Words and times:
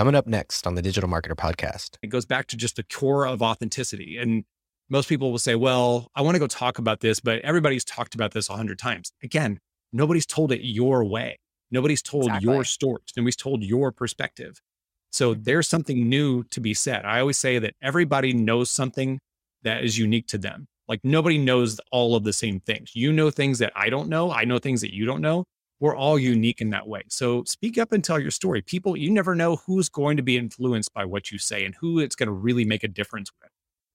Coming 0.00 0.14
up 0.14 0.26
next 0.26 0.66
on 0.66 0.76
the 0.76 0.80
Digital 0.80 1.10
Marketer 1.10 1.34
Podcast. 1.36 1.98
It 2.00 2.06
goes 2.06 2.24
back 2.24 2.46
to 2.46 2.56
just 2.56 2.76
the 2.76 2.82
core 2.82 3.26
of 3.26 3.42
authenticity. 3.42 4.16
And 4.16 4.44
most 4.88 5.10
people 5.10 5.30
will 5.30 5.38
say, 5.38 5.56
well, 5.56 6.10
I 6.14 6.22
want 6.22 6.36
to 6.36 6.38
go 6.38 6.46
talk 6.46 6.78
about 6.78 7.00
this, 7.00 7.20
but 7.20 7.40
everybody's 7.40 7.84
talked 7.84 8.14
about 8.14 8.32
this 8.32 8.48
a 8.48 8.54
hundred 8.54 8.78
times. 8.78 9.12
Again, 9.22 9.58
nobody's 9.92 10.24
told 10.24 10.52
it 10.52 10.66
your 10.66 11.04
way. 11.04 11.38
Nobody's 11.70 12.00
told 12.00 12.28
exactly. 12.28 12.50
your 12.50 12.64
stories. 12.64 13.12
Nobody's 13.14 13.36
told 13.36 13.62
your 13.62 13.92
perspective. 13.92 14.62
So 15.10 15.34
mm-hmm. 15.34 15.42
there's 15.42 15.68
something 15.68 16.08
new 16.08 16.44
to 16.44 16.60
be 16.62 16.72
said. 16.72 17.04
I 17.04 17.20
always 17.20 17.36
say 17.36 17.58
that 17.58 17.74
everybody 17.82 18.32
knows 18.32 18.70
something 18.70 19.18
that 19.64 19.84
is 19.84 19.98
unique 19.98 20.28
to 20.28 20.38
them. 20.38 20.66
Like 20.88 21.00
nobody 21.04 21.36
knows 21.36 21.78
all 21.92 22.16
of 22.16 22.24
the 22.24 22.32
same 22.32 22.60
things. 22.60 22.92
You 22.94 23.12
know 23.12 23.28
things 23.28 23.58
that 23.58 23.74
I 23.76 23.90
don't 23.90 24.08
know. 24.08 24.32
I 24.32 24.46
know 24.46 24.58
things 24.58 24.80
that 24.80 24.94
you 24.94 25.04
don't 25.04 25.20
know. 25.20 25.44
We're 25.80 25.96
all 25.96 26.18
unique 26.18 26.60
in 26.60 26.70
that 26.70 26.86
way. 26.86 27.04
So 27.08 27.42
speak 27.44 27.78
up 27.78 27.90
and 27.90 28.04
tell 28.04 28.20
your 28.20 28.30
story. 28.30 28.60
People, 28.60 28.98
you 28.98 29.10
never 29.10 29.34
know 29.34 29.56
who's 29.56 29.88
going 29.88 30.18
to 30.18 30.22
be 30.22 30.36
influenced 30.36 30.92
by 30.92 31.06
what 31.06 31.32
you 31.32 31.38
say 31.38 31.64
and 31.64 31.74
who 31.74 31.98
it's 31.98 32.14
going 32.14 32.26
to 32.26 32.32
really 32.32 32.66
make 32.66 32.84
a 32.84 32.88
difference 32.88 33.32
with. 33.40 33.50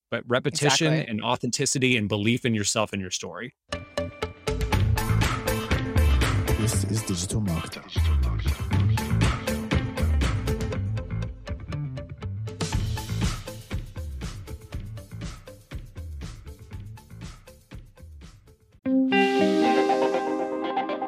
But 0.10 0.24
repetition 0.28 0.94
exactly. 0.94 1.12
and 1.12 1.24
authenticity 1.24 1.96
and 1.96 2.10
belief 2.10 2.44
in 2.44 2.56
yourself 2.56 2.92
and 2.92 3.00
your 3.00 3.12
story. 3.12 3.54
This 6.58 6.84
is 6.86 7.04
Digital 7.04 7.42
Marketer. 7.42 8.65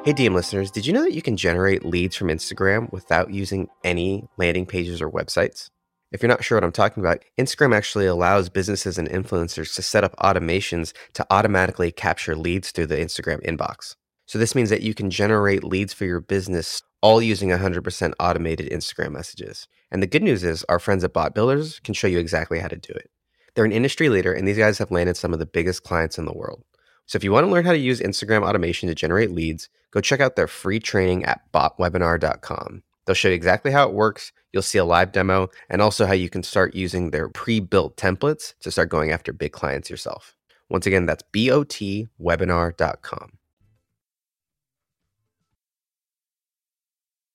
Hey, 0.07 0.13
DM 0.13 0.33
listeners, 0.33 0.71
did 0.71 0.85
you 0.85 0.93
know 0.93 1.03
that 1.03 1.11
you 1.11 1.21
can 1.21 1.35
generate 1.35 1.83
leads 1.83 2.15
from 2.15 2.29
Instagram 2.29 2.89
without 2.93 3.33
using 3.33 3.67
any 3.83 4.25
landing 4.37 4.65
pages 4.65 5.01
or 5.01 5.11
websites? 5.11 5.69
If 6.13 6.21
you're 6.21 6.29
not 6.29 6.45
sure 6.45 6.55
what 6.55 6.63
I'm 6.63 6.71
talking 6.71 7.03
about, 7.03 7.25
Instagram 7.37 7.75
actually 7.75 8.05
allows 8.05 8.47
businesses 8.47 8.97
and 8.97 9.09
influencers 9.09 9.75
to 9.75 9.81
set 9.81 10.05
up 10.05 10.15
automations 10.15 10.93
to 11.15 11.27
automatically 11.29 11.91
capture 11.91 12.37
leads 12.37 12.71
through 12.71 12.85
the 12.85 12.95
Instagram 12.95 13.45
inbox. 13.45 13.97
So 14.27 14.39
this 14.39 14.55
means 14.55 14.69
that 14.69 14.81
you 14.81 14.93
can 14.93 15.09
generate 15.09 15.65
leads 15.65 15.91
for 15.91 16.05
your 16.05 16.21
business 16.21 16.81
all 17.01 17.21
using 17.21 17.49
100% 17.49 18.13
automated 18.17 18.71
Instagram 18.71 19.11
messages. 19.11 19.67
And 19.91 20.01
the 20.01 20.07
good 20.07 20.23
news 20.23 20.41
is 20.41 20.63
our 20.69 20.79
friends 20.79 21.03
at 21.03 21.11
Bot 21.11 21.35
Builders 21.35 21.81
can 21.81 21.93
show 21.93 22.07
you 22.07 22.19
exactly 22.19 22.59
how 22.59 22.69
to 22.69 22.77
do 22.77 22.93
it. 22.93 23.11
They're 23.55 23.65
an 23.65 23.73
industry 23.73 24.07
leader 24.07 24.31
and 24.31 24.47
these 24.47 24.57
guys 24.57 24.77
have 24.77 24.89
landed 24.89 25.17
some 25.17 25.33
of 25.33 25.39
the 25.39 25.45
biggest 25.45 25.83
clients 25.83 26.17
in 26.17 26.23
the 26.23 26.31
world. 26.31 26.63
So 27.07 27.15
if 27.15 27.23
you 27.23 27.31
want 27.31 27.45
to 27.45 27.51
learn 27.51 27.65
how 27.65 27.71
to 27.71 27.77
use 27.77 28.01
Instagram 28.01 28.45
automation 28.45 28.89
to 28.89 28.95
generate 28.95 29.31
leads, 29.31 29.69
go 29.91 30.01
check 30.01 30.19
out 30.19 30.35
their 30.35 30.47
free 30.47 30.79
training 30.79 31.23
at 31.23 31.41
botwebinar.com. 31.53 32.83
They'll 33.05 33.15
show 33.15 33.29
you 33.29 33.33
exactly 33.33 33.71
how 33.71 33.87
it 33.87 33.93
works. 33.93 34.33
You'll 34.51 34.61
see 34.61 34.77
a 34.77 34.83
live 34.83 35.13
demo 35.13 35.47
and 35.69 35.81
also 35.81 36.05
how 36.05 36.11
you 36.11 36.29
can 36.29 36.43
start 36.43 36.75
using 36.75 37.11
their 37.11 37.29
pre-built 37.29 37.95
templates 37.95 38.53
to 38.59 38.71
start 38.71 38.89
going 38.89 39.11
after 39.11 39.31
big 39.31 39.53
clients 39.53 39.89
yourself. 39.89 40.35
Once 40.69 40.85
again, 40.85 41.05
that's 41.05 41.23
botwebinar.com. 41.31 43.31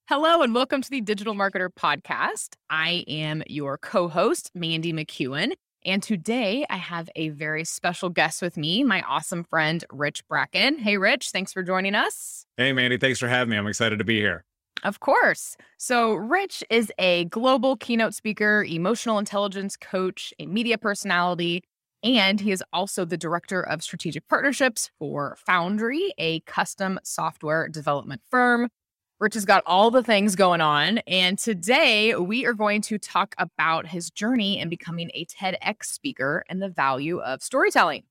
Hello 0.09 0.42
and 0.42 0.55
welcome 0.55 0.83
to 0.83 0.91
the 0.91 1.01
Digital 1.01 1.33
Marketer 1.33 1.70
Podcast. 1.70 2.57
I 2.69 3.05
am 3.09 3.42
your 3.47 3.79
co 3.79 4.09
host, 4.09 4.51
Mandy 4.55 4.92
McEwen. 4.92 5.53
And 5.84 6.02
today 6.02 6.64
I 6.70 6.77
have 6.77 7.11
a 7.16 7.30
very 7.30 7.64
special 7.64 8.08
guest 8.08 8.41
with 8.41 8.56
me, 8.56 8.84
my 8.84 9.02
awesome 9.02 9.42
friend, 9.42 9.84
Rich 9.92 10.27
Bracken. 10.28 10.78
Hey, 10.78 10.97
Rich, 10.97 11.30
thanks 11.30 11.52
for 11.52 11.62
joining 11.62 11.94
us. 11.94 12.47
Hey, 12.56 12.72
Mandy, 12.72 12.98
thanks 12.98 13.19
for 13.19 13.28
having 13.28 13.50
me. 13.50 13.56
I'm 13.56 13.66
excited 13.66 13.98
to 13.98 14.05
be 14.05 14.20
here. 14.20 14.44
Of 14.84 15.00
course. 15.00 15.56
So, 15.78 16.14
Rich 16.14 16.64
is 16.70 16.92
a 16.98 17.24
global 17.27 17.77
keynote 17.77 18.14
speaker, 18.14 18.64
emotional 18.64 19.19
intelligence 19.19 19.77
coach, 19.77 20.33
a 20.39 20.47
media 20.47 20.78
personality, 20.78 21.62
and 22.02 22.41
he 22.41 22.50
is 22.50 22.64
also 22.72 23.05
the 23.05 23.17
director 23.17 23.61
of 23.61 23.83
strategic 23.83 24.27
partnerships 24.28 24.91
for 24.98 25.36
Foundry, 25.46 26.12
a 26.18 26.40
custom 26.40 26.98
software 27.05 27.68
development 27.68 28.23
firm. 28.28 28.68
Rich 29.22 29.34
has 29.34 29.44
got 29.44 29.62
all 29.66 29.92
the 29.92 30.02
things 30.02 30.34
going 30.34 30.60
on. 30.60 30.98
And 31.06 31.38
today 31.38 32.12
we 32.16 32.44
are 32.44 32.55
going 32.55 32.80
to 32.83 32.98
talk 32.98 33.36
about 33.38 33.86
his 33.86 34.10
journey 34.10 34.58
in 34.58 34.68
becoming 34.68 35.12
a 35.14 35.24
TEDx 35.27 35.84
speaker 35.84 36.42
and 36.48 36.60
the 36.60 36.68
value 36.68 37.20
of 37.20 37.40
storytelling. 37.40 38.02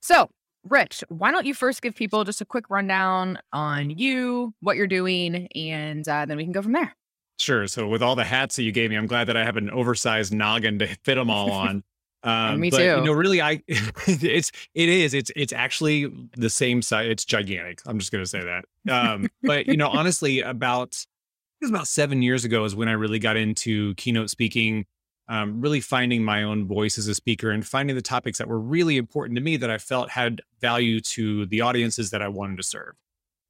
So, 0.00 0.30
Rich, 0.64 1.04
why 1.10 1.30
don't 1.30 1.44
you 1.44 1.52
first 1.52 1.82
give 1.82 1.94
people 1.94 2.24
just 2.24 2.40
a 2.40 2.46
quick 2.46 2.70
rundown 2.70 3.38
on 3.52 3.90
you, 3.90 4.54
what 4.60 4.78
you're 4.78 4.86
doing, 4.86 5.46
and 5.54 6.08
uh, 6.08 6.24
then 6.24 6.38
we 6.38 6.44
can 6.44 6.54
go 6.54 6.62
from 6.62 6.72
there. 6.72 6.96
Sure. 7.38 7.66
So, 7.66 7.86
with 7.86 8.02
all 8.02 8.16
the 8.16 8.24
hats 8.24 8.56
that 8.56 8.62
you 8.62 8.72
gave 8.72 8.88
me, 8.88 8.96
I'm 8.96 9.06
glad 9.06 9.26
that 9.28 9.36
I 9.36 9.44
have 9.44 9.58
an 9.58 9.68
oversized 9.68 10.32
noggin 10.32 10.78
to 10.78 10.86
fit 10.86 11.16
them 11.16 11.28
all 11.28 11.52
on. 11.52 11.84
Um, 12.22 12.60
me 12.60 12.70
but, 12.70 12.78
too. 12.78 12.84
You 12.84 13.04
know, 13.04 13.12
really, 13.12 13.40
I 13.40 13.62
it's 13.68 14.50
it 14.74 14.88
is 14.88 15.14
it's 15.14 15.30
it's 15.36 15.52
actually 15.52 16.12
the 16.36 16.50
same 16.50 16.82
size. 16.82 17.08
It's 17.08 17.24
gigantic. 17.24 17.80
I'm 17.86 17.98
just 17.98 18.12
gonna 18.12 18.26
say 18.26 18.42
that. 18.42 18.92
Um, 18.92 19.28
but 19.42 19.66
you 19.66 19.76
know, 19.76 19.88
honestly, 19.88 20.40
about 20.40 20.88
it 21.60 21.64
was 21.64 21.70
about 21.70 21.88
seven 21.88 22.22
years 22.22 22.44
ago 22.44 22.64
is 22.64 22.74
when 22.74 22.88
I 22.88 22.92
really 22.92 23.18
got 23.18 23.36
into 23.36 23.94
keynote 23.94 24.30
speaking. 24.30 24.86
Um, 25.28 25.60
really 25.60 25.80
finding 25.80 26.22
my 26.22 26.44
own 26.44 26.68
voice 26.68 26.98
as 26.98 27.08
a 27.08 27.14
speaker 27.14 27.50
and 27.50 27.66
finding 27.66 27.96
the 27.96 28.02
topics 28.02 28.38
that 28.38 28.46
were 28.46 28.60
really 28.60 28.96
important 28.96 29.34
to 29.34 29.42
me 29.42 29.56
that 29.56 29.68
I 29.68 29.76
felt 29.76 30.08
had 30.08 30.40
value 30.60 31.00
to 31.00 31.46
the 31.46 31.62
audiences 31.62 32.12
that 32.12 32.22
I 32.22 32.28
wanted 32.28 32.58
to 32.58 32.62
serve. 32.62 32.94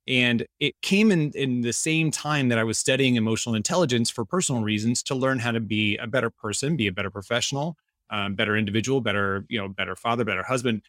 And 0.08 0.46
it 0.60 0.74
came 0.82 1.10
in 1.10 1.32
in 1.32 1.62
the 1.62 1.72
same 1.72 2.10
time 2.10 2.48
that 2.48 2.58
I 2.58 2.64
was 2.64 2.78
studying 2.78 3.16
emotional 3.16 3.54
intelligence 3.54 4.08
for 4.08 4.24
personal 4.24 4.62
reasons 4.62 5.02
to 5.04 5.14
learn 5.14 5.38
how 5.38 5.52
to 5.52 5.60
be 5.60 5.96
a 5.96 6.06
better 6.06 6.30
person, 6.30 6.76
be 6.76 6.86
a 6.86 6.92
better 6.92 7.10
professional, 7.10 7.76
um, 8.10 8.34
better 8.34 8.56
individual, 8.56 9.00
better, 9.00 9.44
you 9.48 9.58
know, 9.58 9.68
better 9.68 9.96
father, 9.96 10.24
better 10.24 10.42
husband. 10.42 10.82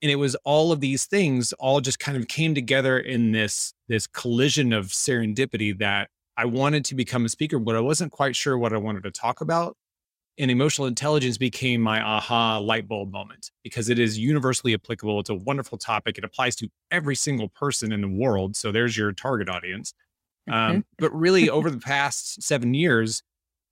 And 0.00 0.10
it 0.10 0.16
was 0.16 0.34
all 0.44 0.72
of 0.72 0.80
these 0.80 1.06
things 1.06 1.52
all 1.54 1.80
just 1.80 2.00
kind 2.00 2.16
of 2.16 2.26
came 2.26 2.54
together 2.54 2.98
in 2.98 3.32
this 3.32 3.72
this 3.88 4.06
collision 4.06 4.72
of 4.72 4.86
serendipity 4.86 5.78
that 5.78 6.08
I 6.36 6.46
wanted 6.46 6.84
to 6.86 6.94
become 6.94 7.24
a 7.24 7.28
speaker, 7.28 7.58
but 7.58 7.76
I 7.76 7.80
wasn't 7.80 8.10
quite 8.10 8.34
sure 8.34 8.58
what 8.58 8.72
I 8.72 8.78
wanted 8.78 9.04
to 9.04 9.10
talk 9.10 9.40
about. 9.40 9.76
And 10.38 10.50
emotional 10.50 10.88
intelligence 10.88 11.36
became 11.36 11.82
my 11.82 12.00
aha 12.00 12.58
light 12.58 12.88
bulb 12.88 13.12
moment 13.12 13.50
because 13.62 13.90
it 13.90 13.98
is 13.98 14.18
universally 14.18 14.72
applicable. 14.72 15.20
It's 15.20 15.30
a 15.30 15.34
wonderful 15.34 15.76
topic. 15.76 16.16
It 16.16 16.24
applies 16.24 16.56
to 16.56 16.68
every 16.90 17.14
single 17.14 17.48
person 17.50 17.92
in 17.92 18.00
the 18.00 18.08
world. 18.08 18.56
So 18.56 18.72
there's 18.72 18.96
your 18.96 19.12
target 19.12 19.50
audience. 19.50 19.92
Um, 20.50 20.84
but 20.98 21.14
really, 21.14 21.48
over 21.50 21.70
the 21.70 21.78
past 21.78 22.42
seven 22.42 22.74
years, 22.74 23.22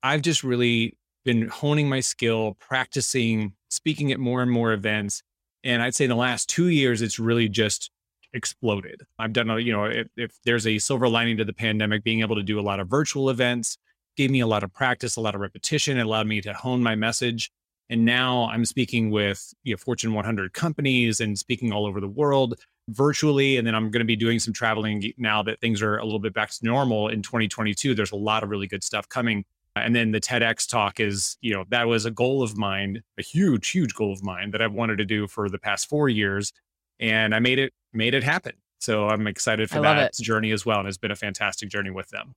I've 0.02 0.22
just 0.22 0.44
really 0.44 0.96
been 1.25 1.48
honing 1.48 1.88
my 1.88 2.00
skill, 2.00 2.56
practicing, 2.60 3.53
speaking 3.69 4.12
at 4.12 4.19
more 4.19 4.42
and 4.42 4.50
more 4.50 4.72
events. 4.72 5.22
And 5.62 5.82
I'd 5.82 5.94
say 5.94 6.04
in 6.04 6.10
the 6.10 6.16
last 6.16 6.48
two 6.48 6.69
years, 6.69 7.03
it's 7.03 7.19
really 7.19 7.48
just 7.48 7.91
exploded. 8.32 9.03
I've 9.19 9.32
done, 9.32 9.50
a, 9.50 9.59
you 9.59 9.72
know, 9.72 9.84
if, 9.84 10.09
if 10.16 10.38
there's 10.44 10.66
a 10.66 10.78
silver 10.78 11.09
lining 11.09 11.36
to 11.38 11.44
the 11.44 11.53
pandemic, 11.53 12.04
being 12.04 12.20
able 12.20 12.36
to 12.36 12.42
do 12.42 12.59
a 12.59 12.62
lot 12.62 12.80
of 12.80 12.88
virtual 12.88 13.30
events 13.30 13.76
gave 14.16 14.30
me 14.30 14.41
a 14.41 14.47
lot 14.47 14.62
of 14.62 14.72
practice, 14.72 15.16
a 15.16 15.20
lot 15.20 15.34
of 15.34 15.41
repetition. 15.41 15.98
It 15.98 16.03
allowed 16.03 16.26
me 16.26 16.41
to 16.42 16.53
hone 16.53 16.82
my 16.82 16.94
message. 16.94 17.50
And 17.88 18.04
now 18.04 18.48
I'm 18.53 18.64
speaking 18.64 19.10
with 19.10 19.53
you 19.64 19.75
know, 19.75 19.76
Fortune 19.78 20.14
100 20.14 20.53
companies 20.53 21.20
and 21.20 21.38
speaking 21.38 21.72
all 21.72 21.86
over 21.86 22.00
the 22.00 22.09
world 22.09 22.54
virtually. 22.88 23.56
And 23.56 23.66
then 23.66 23.75
I'm 23.75 23.91
going 23.91 24.00
to 24.00 24.06
be 24.06 24.16
doing 24.16 24.38
some 24.38 24.54
traveling 24.54 25.12
now 25.16 25.42
that 25.42 25.60
things 25.60 25.82
are 25.82 25.98
a 25.98 26.04
little 26.04 26.20
bit 26.20 26.34
back 26.34 26.50
to 26.50 26.59
normal 26.62 27.09
in 27.09 27.22
2022. 27.22 27.94
There's 27.94 28.12
a 28.12 28.16
lot 28.16 28.42
of 28.42 28.50
really 28.50 28.66
good 28.66 28.84
stuff 28.84 29.09
coming. 29.09 29.44
And 29.84 29.94
then 29.94 30.12
the 30.12 30.20
TEDx 30.20 30.68
talk 30.68 31.00
is, 31.00 31.36
you 31.41 31.52
know, 31.52 31.64
that 31.70 31.86
was 31.86 32.06
a 32.06 32.10
goal 32.10 32.42
of 32.42 32.56
mine, 32.56 33.02
a 33.18 33.22
huge, 33.22 33.68
huge 33.70 33.94
goal 33.94 34.12
of 34.12 34.22
mine 34.22 34.50
that 34.52 34.62
I've 34.62 34.72
wanted 34.72 34.98
to 34.98 35.04
do 35.04 35.26
for 35.26 35.48
the 35.48 35.58
past 35.58 35.88
four 35.88 36.08
years. 36.08 36.52
And 36.98 37.34
I 37.34 37.38
made 37.38 37.58
it, 37.58 37.72
made 37.92 38.14
it 38.14 38.22
happen. 38.22 38.52
So 38.78 39.08
I'm 39.08 39.26
excited 39.26 39.68
for 39.70 39.80
that 39.80 39.98
it. 39.98 40.22
journey 40.22 40.52
as 40.52 40.64
well. 40.64 40.80
And 40.80 40.88
it's 40.88 40.98
been 40.98 41.10
a 41.10 41.16
fantastic 41.16 41.68
journey 41.68 41.91
with 41.91 42.08
them. 42.10 42.34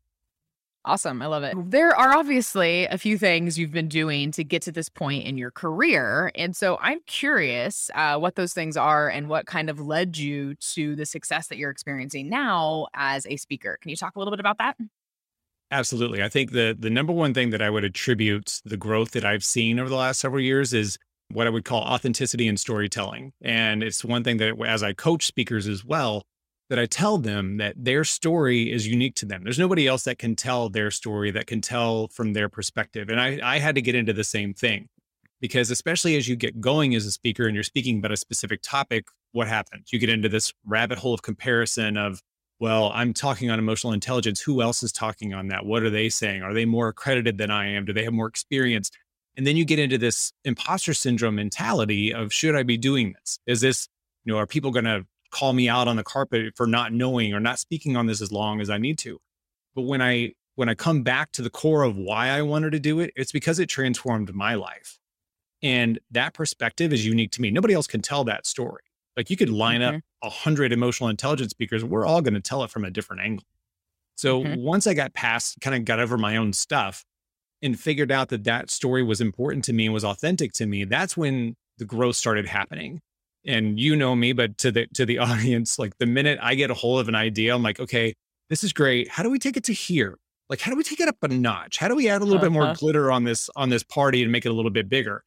Awesome. 0.86 1.22
I 1.22 1.28
love 1.28 1.44
it. 1.44 1.56
There 1.72 1.96
are 1.96 2.14
obviously 2.18 2.86
a 2.88 2.98
few 2.98 3.18
things 3.18 3.58
you've 3.58 3.72
been 3.72 3.88
doing 3.88 4.32
to 4.34 4.44
get 4.44 4.62
to 4.64 4.72
this 4.72 4.90
point 4.90 5.24
in 5.24 5.38
your 5.38 5.50
career. 5.50 6.30
And 6.36 6.54
so 6.54 6.78
I'm 6.82 7.00
curious 7.08 7.90
uh, 7.96 8.18
what 8.20 8.36
those 8.36 8.54
things 8.54 8.76
are 8.76 9.08
and 9.08 9.30
what 9.30 9.46
kind 9.46 9.70
of 9.70 9.80
led 9.80 10.18
you 10.18 10.56
to 10.74 10.98
the 10.98 11.06
success 11.06 11.48
that 11.48 11.58
you're 11.58 11.70
experiencing 11.70 12.28
now 12.28 12.88
as 12.94 13.26
a 13.28 13.38
speaker. 13.38 13.78
Can 13.82 13.92
you 13.92 13.96
talk 13.96 14.18
a 14.18 14.20
little 14.20 14.32
bit 14.32 14.42
about 14.42 14.58
that? 14.58 14.76
Absolutely. 15.72 16.22
I 16.22 16.30
think 16.30 16.52
the 16.52 16.76
the 16.78 16.90
number 16.90 17.14
one 17.14 17.34
thing 17.34 17.50
that 17.50 17.62
I 17.62 17.70
would 17.70 17.84
attribute 17.84 18.62
the 18.64 18.78
growth 18.78 19.12
that 19.12 19.26
I've 19.26 19.44
seen 19.44 19.80
over 19.80 19.90
the 19.90 19.96
last 19.96 20.20
several 20.20 20.42
years 20.42 20.74
is 20.74 20.98
what 21.32 21.48
I 21.48 21.50
would 21.50 21.66
call 21.66 21.82
authenticity 21.82 22.48
and 22.48 22.60
storytelling. 22.60 23.34
And 23.42 23.82
it's 23.82 24.06
one 24.06 24.24
thing 24.24 24.38
that 24.38 24.56
as 24.66 24.84
I 24.84 24.94
coach 24.94 25.26
speakers 25.26 25.68
as 25.68 25.84
well, 25.84 26.24
that 26.70 26.80
I 26.80 26.86
tell 26.86 27.18
them 27.18 27.58
that 27.58 27.76
their 27.78 28.04
story 28.04 28.72
is 28.72 28.88
unique 28.88 29.16
to 29.16 29.26
them. 29.26 29.44
There's 29.44 29.60
nobody 29.60 29.88
else 29.88 30.04
that 30.04 30.20
can 30.20 30.36
tell 30.36 30.70
their 30.70 30.92
story 30.92 31.32
that 31.32 31.48
can 31.48 31.62
tell 31.62 32.08
from 32.10 32.34
their 32.34 32.50
perspective. 32.50 33.10
And 33.10 33.20
I, 33.20 33.40
I 33.44 33.60
had 33.60 33.76
to 33.76 33.82
get 33.82 33.96
into 33.96 34.14
the 34.14 34.24
same 34.24 34.54
thing 34.54 34.88
because 35.42 35.72
especially 35.72 36.16
as 36.16 36.28
you 36.28 36.36
get 36.36 36.62
going 36.62 36.96
as 36.96 37.06
a 37.06 37.12
speaker 37.12 37.46
and 37.46 37.54
you're 37.54 37.64
speaking 37.64 37.98
about 37.98 38.12
a 38.12 38.18
specific 38.18 38.62
topic, 38.62 39.08
what 39.34 39.48
happens? 39.48 39.92
You 39.92 40.00
get 40.00 40.10
into 40.10 40.30
this 40.30 40.54
rabbit 40.66 41.00
hole 41.00 41.14
of 41.14 41.22
comparison 41.22 41.98
of 41.98 42.22
well, 42.64 42.94
I'm 42.96 43.14
talking 43.14 43.52
on 43.52 43.60
emotional 43.60 43.92
intelligence. 43.92 44.40
Who 44.40 44.62
else 44.62 44.84
is 44.84 44.94
talking 44.94 45.34
on 45.34 45.50
that? 45.50 45.66
What 45.66 45.84
are 45.84 45.90
they 45.90 46.08
saying? 46.08 46.44
Are 46.44 46.54
they 46.54 46.64
more 46.64 46.88
accredited 46.88 47.38
than 47.38 47.52
I 47.52 47.68
am? 47.72 47.84
Do 47.84 47.92
they 47.92 48.06
have 48.06 48.14
more 48.14 48.28
experience? 48.28 48.90
And 49.36 49.46
then 49.46 49.58
you 49.58 49.66
get 49.66 49.80
into 49.80 49.98
this 49.98 50.32
imposter 50.46 50.94
syndrome 50.94 51.36
mentality 51.36 52.14
of 52.14 52.32
should 52.32 52.56
I 52.56 52.64
be 52.64 52.78
doing 52.78 53.16
this? 53.20 53.38
Is 53.46 53.60
this, 53.60 53.90
you 54.24 54.32
know, 54.32 54.40
are 54.40 54.48
people 54.48 54.72
going 54.72 54.86
to 54.86 55.06
call 55.30 55.52
me 55.52 55.68
out 55.68 55.90
on 55.90 55.98
the 55.98 56.06
carpet 56.06 56.54
for 56.56 56.66
not 56.66 56.94
knowing 56.94 57.34
or 57.34 57.42
not 57.42 57.60
speaking 57.60 57.98
on 57.98 58.08
this 58.08 58.22
as 58.22 58.32
long 58.32 58.62
as 58.62 58.70
I 58.70 58.78
need 58.78 58.98
to? 59.00 59.20
But 59.76 59.82
when 59.82 60.02
I 60.02 60.32
when 60.56 60.70
I 60.70 60.74
come 60.74 61.04
back 61.04 61.34
to 61.34 61.42
the 61.42 61.50
core 61.50 61.84
of 61.84 61.98
why 61.98 62.30
I 62.30 62.44
wanted 62.44 62.72
to 62.72 62.80
do 62.80 63.02
it, 63.02 63.12
it's 63.18 63.34
because 63.34 63.60
it 63.60 63.68
transformed 63.68 64.34
my 64.34 64.56
life. 64.56 65.00
And 65.62 66.00
that 66.12 66.34
perspective 66.34 66.94
is 66.94 67.06
unique 67.06 67.32
to 67.32 67.42
me. 67.42 67.52
Nobody 67.52 67.74
else 67.74 67.88
can 67.88 68.02
tell 68.02 68.24
that 68.24 68.48
story. 68.48 68.84
Like 69.16 69.30
you 69.30 69.38
could 69.38 69.50
line 69.50 69.82
mm-hmm. 69.82 69.98
up 69.98 70.02
a 70.24 70.30
hundred 70.30 70.72
emotional 70.72 71.10
intelligence 71.10 71.52
speakers. 71.52 71.84
We're 71.84 72.06
all 72.06 72.22
going 72.22 72.34
to 72.34 72.42
tell 72.42 72.64
it 72.64 72.72
from 72.72 72.86
a 72.86 72.92
different 72.92 73.22
angle. 73.22 73.46
So 74.16 74.44
mm-hmm. 74.44 74.62
once 74.62 74.88
I 74.88 74.94
got 74.94 75.14
past, 75.14 75.58
kind 75.62 75.76
of 75.76 75.86
got 75.86 76.00
over 76.00 76.18
my 76.18 76.38
own 76.38 76.54
stuff, 76.54 77.04
and 77.64 77.80
figured 77.80 78.12
out 78.12 78.30
that 78.30 78.44
that 78.44 78.70
story 78.70 79.02
was 79.02 79.22
important 79.22 79.64
to 79.64 79.74
me 79.74 79.86
and 79.86 79.94
was 79.94 80.04
authentic 80.04 80.52
to 80.52 80.66
me, 80.66 80.84
that's 80.84 81.16
when 81.16 81.56
the 81.78 81.86
growth 81.86 82.18
started 82.18 82.46
happening. 82.46 83.00
And 83.46 83.80
you 83.80 83.96
know 83.96 84.16
me, 84.16 84.34
but 84.34 84.58
to 84.60 84.72
the 84.72 84.86
to 84.94 85.06
the 85.06 85.18
audience, 85.20 85.80
like 85.80 85.98
the 85.98 86.06
minute 86.06 86.38
I 86.42 86.56
get 86.56 86.70
a 86.70 86.74
hold 86.74 87.00
of 87.00 87.08
an 87.08 87.16
idea, 87.16 87.56
I'm 87.56 87.64
like, 87.64 87.80
okay, 87.80 88.14
this 88.50 88.64
is 88.64 88.74
great. 88.74 89.10
How 89.10 89.24
do 89.24 89.30
we 89.30 89.40
take 89.40 89.58
it 89.58 89.64
to 89.66 89.74
here? 89.74 90.20
Like, 90.50 90.60
how 90.60 90.72
do 90.72 90.78
we 90.78 90.84
take 90.84 91.00
it 91.00 91.08
up 91.08 91.16
a 91.24 91.30
notch? 91.30 91.78
How 91.78 91.88
do 91.88 91.96
we 91.96 92.10
add 92.10 92.22
a 92.22 92.26
little 92.26 92.36
uh-huh. 92.36 92.46
bit 92.46 92.52
more 92.52 92.64
uh-huh. 92.64 92.76
glitter 92.76 93.12
on 93.12 93.24
this 93.24 93.50
on 93.56 93.70
this 93.70 93.84
party 93.84 94.22
and 94.22 94.32
make 94.32 94.46
it 94.46 94.50
a 94.50 94.54
little 94.54 94.70
bit 94.70 94.90
bigger? 94.90 95.24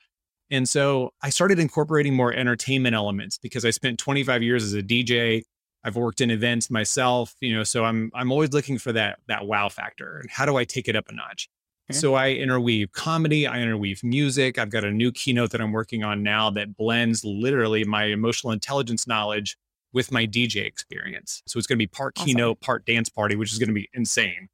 And 0.50 0.68
so 0.68 1.12
I 1.22 1.30
started 1.30 1.58
incorporating 1.58 2.14
more 2.14 2.32
entertainment 2.32 2.94
elements 2.94 3.38
because 3.38 3.64
I 3.64 3.70
spent 3.70 3.98
25 3.98 4.42
years 4.42 4.62
as 4.62 4.74
a 4.74 4.82
DJ. 4.82 5.42
I've 5.82 5.96
worked 5.96 6.20
in 6.20 6.30
events 6.30 6.70
myself, 6.70 7.34
you 7.40 7.54
know, 7.54 7.64
so 7.64 7.84
I'm 7.84 8.10
I'm 8.14 8.32
always 8.32 8.52
looking 8.52 8.78
for 8.78 8.92
that 8.92 9.18
that 9.28 9.46
wow 9.46 9.68
factor. 9.68 10.18
And 10.18 10.30
how 10.30 10.46
do 10.46 10.56
I 10.56 10.64
take 10.64 10.88
it 10.88 10.96
up 10.96 11.08
a 11.08 11.12
notch? 11.12 11.48
So 11.92 12.14
I 12.14 12.32
interweave 12.32 12.90
comedy, 12.90 13.46
I 13.46 13.60
interweave 13.60 14.02
music. 14.02 14.58
I've 14.58 14.70
got 14.70 14.82
a 14.84 14.90
new 14.90 15.12
keynote 15.12 15.52
that 15.52 15.60
I'm 15.60 15.70
working 15.70 16.02
on 16.02 16.22
now 16.22 16.50
that 16.50 16.76
blends 16.76 17.24
literally 17.24 17.84
my 17.84 18.04
emotional 18.06 18.52
intelligence 18.52 19.06
knowledge 19.06 19.56
with 19.92 20.10
my 20.10 20.26
DJ 20.26 20.66
experience. 20.66 21.42
So 21.46 21.58
it's 21.58 21.66
going 21.68 21.76
to 21.76 21.82
be 21.82 21.86
part 21.86 22.14
awesome. 22.16 22.26
keynote, 22.26 22.60
part 22.60 22.84
dance 22.84 23.08
party, 23.08 23.36
which 23.36 23.52
is 23.52 23.58
going 23.58 23.68
to 23.68 23.74
be 23.74 23.88
insane. 23.94 24.48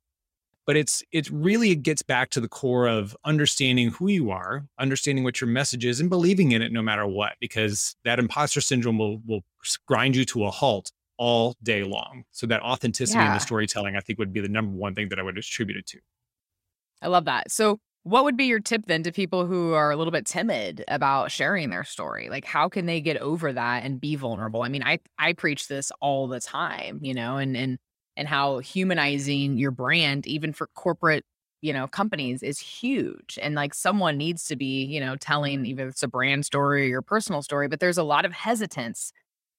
But 0.66 0.76
it's 0.76 1.02
it 1.10 1.28
really 1.30 1.74
gets 1.74 2.02
back 2.02 2.30
to 2.30 2.40
the 2.40 2.48
core 2.48 2.86
of 2.86 3.16
understanding 3.24 3.90
who 3.90 4.08
you 4.08 4.30
are, 4.30 4.66
understanding 4.78 5.24
what 5.24 5.40
your 5.40 5.48
message 5.48 5.84
is, 5.84 5.98
and 5.98 6.08
believing 6.08 6.52
in 6.52 6.62
it 6.62 6.72
no 6.72 6.82
matter 6.82 7.06
what, 7.06 7.32
because 7.40 7.96
that 8.04 8.18
imposter 8.18 8.60
syndrome 8.60 8.98
will 8.98 9.20
will 9.26 9.42
grind 9.86 10.14
you 10.14 10.24
to 10.26 10.44
a 10.44 10.50
halt 10.50 10.92
all 11.18 11.56
day 11.62 11.84
long. 11.84 12.24
So 12.30 12.46
that 12.46 12.62
authenticity 12.62 13.18
yeah. 13.18 13.28
in 13.28 13.34
the 13.34 13.40
storytelling, 13.40 13.96
I 13.96 14.00
think, 14.00 14.18
would 14.18 14.32
be 14.32 14.40
the 14.40 14.48
number 14.48 14.76
one 14.76 14.94
thing 14.94 15.08
that 15.10 15.18
I 15.18 15.22
would 15.22 15.38
attribute 15.38 15.78
it 15.78 15.86
to. 15.86 15.98
I 17.00 17.08
love 17.08 17.24
that. 17.26 17.50
So, 17.50 17.78
what 18.04 18.24
would 18.24 18.36
be 18.36 18.46
your 18.46 18.58
tip 18.58 18.86
then 18.86 19.04
to 19.04 19.12
people 19.12 19.46
who 19.46 19.74
are 19.74 19.92
a 19.92 19.96
little 19.96 20.10
bit 20.10 20.26
timid 20.26 20.84
about 20.88 21.30
sharing 21.30 21.70
their 21.70 21.84
story? 21.84 22.28
Like 22.28 22.44
how 22.44 22.68
can 22.68 22.86
they 22.86 23.00
get 23.00 23.16
over 23.18 23.52
that 23.52 23.84
and 23.84 24.00
be 24.00 24.16
vulnerable? 24.16 24.62
I 24.62 24.68
mean, 24.68 24.82
I 24.82 24.98
I 25.18 25.34
preach 25.34 25.68
this 25.68 25.92
all 26.00 26.26
the 26.26 26.40
time, 26.40 26.98
you 27.02 27.14
know, 27.14 27.36
and 27.36 27.56
and 27.56 27.78
and 28.16 28.28
how 28.28 28.58
humanizing 28.58 29.58
your 29.58 29.70
brand 29.70 30.26
even 30.26 30.52
for 30.52 30.68
corporate, 30.74 31.24
you 31.60 31.72
know, 31.72 31.86
companies 31.86 32.42
is 32.42 32.58
huge. 32.58 33.38
And 33.40 33.54
like 33.54 33.74
someone 33.74 34.16
needs 34.16 34.44
to 34.44 34.56
be, 34.56 34.84
you 34.84 35.00
know, 35.00 35.16
telling 35.16 35.64
either 35.64 35.88
it's 35.88 36.02
a 36.02 36.08
brand 36.08 36.44
story 36.44 36.84
or 36.84 36.88
your 36.88 37.02
personal 37.02 37.42
story, 37.42 37.68
but 37.68 37.80
there's 37.80 37.98
a 37.98 38.02
lot 38.02 38.24
of 38.24 38.32
hesitance 38.32 39.12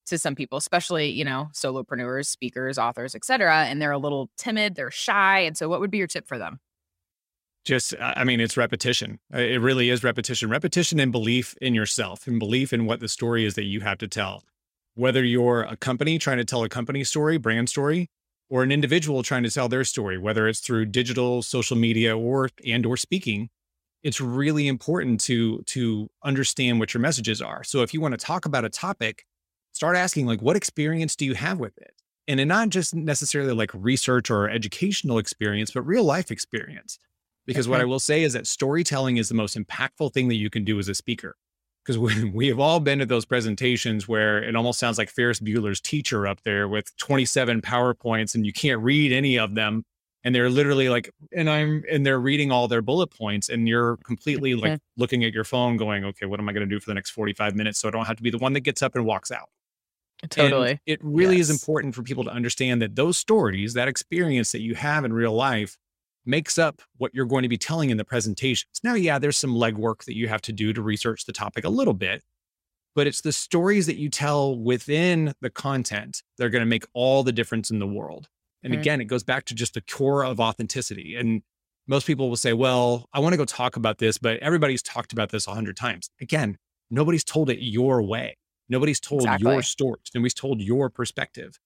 to 0.05 0.17
some 0.17 0.35
people, 0.35 0.57
especially, 0.57 1.09
you 1.09 1.23
know, 1.23 1.49
solopreneurs, 1.53 2.27
speakers, 2.27 2.77
authors, 2.77 3.15
etc. 3.15 3.65
And 3.65 3.81
they're 3.81 3.91
a 3.91 3.97
little 3.97 4.29
timid, 4.37 4.75
they're 4.75 4.91
shy. 4.91 5.39
And 5.39 5.57
so 5.57 5.69
what 5.69 5.79
would 5.79 5.91
be 5.91 5.97
your 5.97 6.07
tip 6.07 6.27
for 6.27 6.37
them? 6.37 6.59
just 7.63 7.93
i 7.99 8.23
mean 8.23 8.39
it's 8.39 8.57
repetition 8.57 9.19
uh, 9.33 9.37
it 9.37 9.61
really 9.61 9.89
is 9.89 10.03
repetition 10.03 10.49
repetition 10.49 10.99
and 10.99 11.11
belief 11.11 11.55
in 11.61 11.73
yourself 11.73 12.27
and 12.27 12.39
belief 12.39 12.73
in 12.73 12.85
what 12.85 12.99
the 12.99 13.07
story 13.07 13.45
is 13.45 13.55
that 13.55 13.63
you 13.63 13.79
have 13.81 13.97
to 13.97 14.07
tell 14.07 14.43
whether 14.95 15.23
you're 15.23 15.63
a 15.63 15.75
company 15.77 16.17
trying 16.17 16.37
to 16.37 16.45
tell 16.45 16.63
a 16.63 16.69
company 16.69 17.03
story 17.03 17.37
brand 17.37 17.69
story 17.69 18.09
or 18.53 18.61
an 18.61 18.71
individual 18.71 19.23
trying 19.23 19.41
to 19.41 19.49
tell 19.49 19.67
their 19.67 19.83
story 19.83 20.15
whether 20.15 20.47
it's 20.47 20.59
through 20.59 20.85
digital 20.85 21.41
social 21.41 21.75
media 21.75 22.15
or 22.15 22.49
and 22.65 22.85
or 22.85 22.95
speaking 22.95 23.49
it's 24.03 24.21
really 24.21 24.67
important 24.67 25.19
to 25.19 25.63
to 25.63 26.07
understand 26.23 26.79
what 26.79 26.93
your 26.93 27.01
messages 27.01 27.41
are. 27.41 27.63
So 27.63 27.81
if 27.81 27.93
you 27.93 28.01
want 28.01 28.13
to 28.13 28.23
talk 28.23 28.45
about 28.45 28.63
a 28.63 28.69
topic 28.69 29.25
start 29.71 29.97
asking 29.97 30.27
like 30.27 30.41
what 30.41 30.55
experience 30.55 31.15
do 31.15 31.25
you 31.25 31.33
have 31.33 31.57
with 31.57 31.75
it? 31.79 31.95
And 32.27 32.47
not 32.47 32.69
just 32.69 32.93
necessarily 32.93 33.53
like 33.53 33.71
research 33.73 34.29
or 34.29 34.47
educational 34.47 35.17
experience 35.17 35.71
but 35.71 35.81
real 35.81 36.03
life 36.03 36.29
experience. 36.29 36.99
Because 37.47 37.67
what 37.67 37.81
I 37.81 37.85
will 37.85 37.99
say 37.99 38.23
is 38.23 38.33
that 38.33 38.47
storytelling 38.47 39.17
is 39.17 39.27
the 39.29 39.35
most 39.35 39.57
impactful 39.57 40.13
thing 40.13 40.27
that 40.29 40.35
you 40.35 40.49
can 40.49 40.63
do 40.63 40.79
as 40.79 40.87
a 40.87 40.95
speaker. 40.95 41.35
Because 41.85 41.97
we, 41.97 42.29
we 42.33 42.47
have 42.47 42.59
all 42.59 42.79
been 42.79 42.99
to 42.99 43.05
those 43.05 43.25
presentations 43.25 44.07
where 44.07 44.41
it 44.41 44.55
almost 44.55 44.79
sounds 44.79 44.97
like 44.97 45.09
Ferris 45.09 45.39
Bueller's 45.39 45.81
teacher 45.81 46.27
up 46.27 46.41
there 46.43 46.67
with 46.67 46.95
27 46.97 47.61
PowerPoints 47.61 48.35
and 48.35 48.45
you 48.45 48.53
can't 48.53 48.81
read 48.81 49.11
any 49.11 49.37
of 49.37 49.55
them. 49.55 49.83
And 50.25 50.33
they're 50.33 50.49
literally 50.49 50.87
like, 50.87 51.09
and 51.35 51.49
I'm, 51.49 51.83
and 51.91 52.05
they're 52.05 52.19
reading 52.19 52.49
all 52.49 52.69
their 52.69 52.81
bullet 52.81 53.07
points 53.07 53.49
and 53.49 53.67
you're 53.67 53.97
completely 54.05 54.55
like 54.55 54.79
looking 54.95 55.25
at 55.25 55.33
your 55.33 55.43
phone 55.43 55.75
going, 55.75 56.05
okay, 56.05 56.25
what 56.25 56.39
am 56.39 56.47
I 56.47 56.53
going 56.53 56.67
to 56.67 56.73
do 56.73 56.79
for 56.79 56.89
the 56.89 56.93
next 56.93 57.09
45 57.09 57.55
minutes? 57.55 57.79
So 57.79 57.89
I 57.89 57.91
don't 57.91 58.05
have 58.05 58.15
to 58.15 58.23
be 58.23 58.29
the 58.29 58.37
one 58.37 58.53
that 58.53 58.61
gets 58.61 58.81
up 58.81 58.95
and 58.95 59.05
walks 59.05 59.31
out. 59.31 59.49
Totally. 60.29 60.69
And 60.71 60.79
it 60.85 60.99
really 61.03 61.37
yes. 61.37 61.49
is 61.49 61.61
important 61.61 61.95
for 61.95 62.03
people 62.03 62.23
to 62.23 62.29
understand 62.29 62.81
that 62.81 62.95
those 62.95 63.17
stories, 63.17 63.73
that 63.73 63.89
experience 63.89 64.53
that 64.53 64.61
you 64.61 64.75
have 64.75 65.03
in 65.03 65.11
real 65.11 65.33
life, 65.33 65.77
makes 66.25 66.57
up 66.57 66.81
what 66.97 67.13
you're 67.13 67.25
going 67.25 67.43
to 67.43 67.49
be 67.49 67.57
telling 67.57 67.89
in 67.89 67.97
the 67.97 68.05
presentations. 68.05 68.79
Now, 68.83 68.93
yeah, 68.93 69.19
there's 69.19 69.37
some 69.37 69.53
legwork 69.53 70.05
that 70.05 70.15
you 70.15 70.27
have 70.27 70.41
to 70.43 70.53
do 70.53 70.73
to 70.73 70.81
research 70.81 71.25
the 71.25 71.33
topic 71.33 71.65
a 71.65 71.69
little 71.69 71.93
bit, 71.93 72.23
but 72.95 73.07
it's 73.07 73.21
the 73.21 73.31
stories 73.31 73.85
that 73.87 73.97
you 73.97 74.09
tell 74.09 74.57
within 74.57 75.33
the 75.41 75.49
content 75.49 76.23
that 76.37 76.45
are 76.45 76.49
going 76.49 76.61
to 76.61 76.69
make 76.69 76.85
all 76.93 77.23
the 77.23 77.31
difference 77.31 77.69
in 77.69 77.79
the 77.79 77.87
world. 77.87 78.29
And 78.63 78.73
mm-hmm. 78.73 78.81
again, 78.81 79.01
it 79.01 79.05
goes 79.05 79.23
back 79.23 79.45
to 79.45 79.55
just 79.55 79.73
the 79.73 79.81
core 79.81 80.23
of 80.23 80.39
authenticity. 80.39 81.15
And 81.15 81.41
most 81.87 82.07
people 82.07 82.29
will 82.29 82.37
say, 82.37 82.53
well, 82.53 83.09
I 83.13 83.19
want 83.19 83.33
to 83.33 83.37
go 83.37 83.45
talk 83.45 83.75
about 83.75 83.97
this, 83.97 84.17
but 84.17 84.37
everybody's 84.37 84.81
talked 84.81 85.11
about 85.11 85.29
this 85.29 85.47
a 85.47 85.51
hundred 85.53 85.75
times. 85.75 86.09
Again, 86.21 86.57
nobody's 86.89 87.23
told 87.23 87.49
it 87.49 87.59
your 87.59 88.01
way. 88.01 88.37
Nobody's 88.69 88.99
told 88.99 89.21
exactly. 89.23 89.51
your 89.51 89.61
stories. 89.61 90.11
Nobody's 90.15 90.33
told 90.33 90.61
your 90.61 90.89
perspective. 90.89 91.59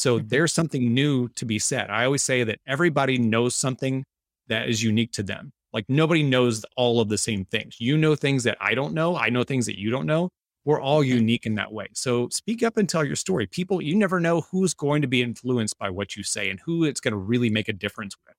So 0.00 0.16
mm-hmm. 0.16 0.28
there's 0.28 0.54
something 0.54 0.94
new 0.94 1.28
to 1.36 1.44
be 1.44 1.58
said. 1.58 1.90
I 1.90 2.06
always 2.06 2.22
say 2.22 2.42
that 2.42 2.58
everybody 2.66 3.18
knows 3.18 3.54
something 3.54 4.02
that 4.48 4.66
is 4.66 4.82
unique 4.82 5.12
to 5.12 5.22
them. 5.22 5.52
Like 5.74 5.84
nobody 5.88 6.22
knows 6.22 6.64
all 6.74 7.02
of 7.02 7.10
the 7.10 7.18
same 7.18 7.44
things. 7.44 7.76
You 7.78 7.98
know 7.98 8.14
things 8.14 8.44
that 8.44 8.56
I 8.62 8.74
don't 8.74 8.94
know. 8.94 9.14
I 9.14 9.28
know 9.28 9.44
things 9.44 9.66
that 9.66 9.78
you 9.78 9.90
don't 9.90 10.06
know. 10.06 10.30
We're 10.64 10.80
all 10.80 11.04
unique 11.04 11.44
in 11.44 11.54
that 11.56 11.70
way. 11.70 11.88
So 11.92 12.30
speak 12.30 12.62
up 12.62 12.78
and 12.78 12.88
tell 12.88 13.04
your 13.04 13.14
story. 13.14 13.46
People, 13.46 13.82
you 13.82 13.94
never 13.94 14.20
know 14.20 14.40
who's 14.50 14.72
going 14.72 15.02
to 15.02 15.08
be 15.08 15.22
influenced 15.22 15.78
by 15.78 15.90
what 15.90 16.16
you 16.16 16.22
say 16.22 16.48
and 16.48 16.58
who 16.60 16.84
it's 16.84 17.00
going 17.00 17.12
to 17.12 17.18
really 17.18 17.50
make 17.50 17.68
a 17.68 17.72
difference 17.74 18.16
with. 18.26 18.34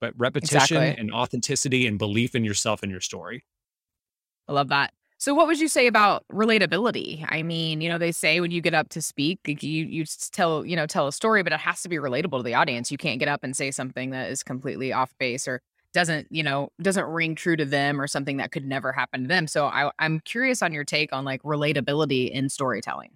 But 0.00 0.14
repetition 0.16 0.76
exactly. 0.76 1.00
and 1.00 1.12
authenticity 1.12 1.88
and 1.88 1.98
belief 1.98 2.36
in 2.36 2.44
yourself 2.44 2.84
and 2.84 2.90
your 2.90 3.00
story. 3.00 3.44
I 4.48 4.52
love 4.52 4.68
that. 4.68 4.92
So 5.20 5.34
what 5.34 5.46
would 5.46 5.60
you 5.60 5.68
say 5.68 5.86
about 5.86 6.24
relatability? 6.32 7.26
I 7.28 7.42
mean, 7.42 7.82
you 7.82 7.90
know, 7.90 7.98
they 7.98 8.10
say 8.10 8.40
when 8.40 8.50
you 8.50 8.62
get 8.62 8.72
up 8.72 8.88
to 8.88 9.02
speak, 9.02 9.40
you 9.44 9.84
you 9.84 10.06
tell, 10.32 10.64
you 10.64 10.74
know, 10.74 10.86
tell 10.86 11.06
a 11.08 11.12
story, 11.12 11.42
but 11.42 11.52
it 11.52 11.60
has 11.60 11.82
to 11.82 11.90
be 11.90 11.96
relatable 11.96 12.38
to 12.38 12.42
the 12.42 12.54
audience. 12.54 12.90
You 12.90 12.96
can't 12.96 13.18
get 13.18 13.28
up 13.28 13.44
and 13.44 13.54
say 13.54 13.70
something 13.70 14.12
that 14.12 14.30
is 14.30 14.42
completely 14.42 14.94
off 14.94 15.12
base 15.18 15.46
or 15.46 15.60
doesn't, 15.92 16.28
you 16.30 16.42
know, 16.42 16.70
doesn't 16.80 17.04
ring 17.04 17.34
true 17.34 17.54
to 17.56 17.66
them 17.66 18.00
or 18.00 18.06
something 18.06 18.38
that 18.38 18.50
could 18.50 18.64
never 18.64 18.92
happen 18.92 19.20
to 19.24 19.28
them. 19.28 19.46
So 19.46 19.66
I, 19.66 19.90
I'm 19.98 20.20
curious 20.20 20.62
on 20.62 20.72
your 20.72 20.84
take 20.84 21.12
on 21.12 21.22
like 21.22 21.42
relatability 21.42 22.30
in 22.30 22.48
storytelling. 22.48 23.10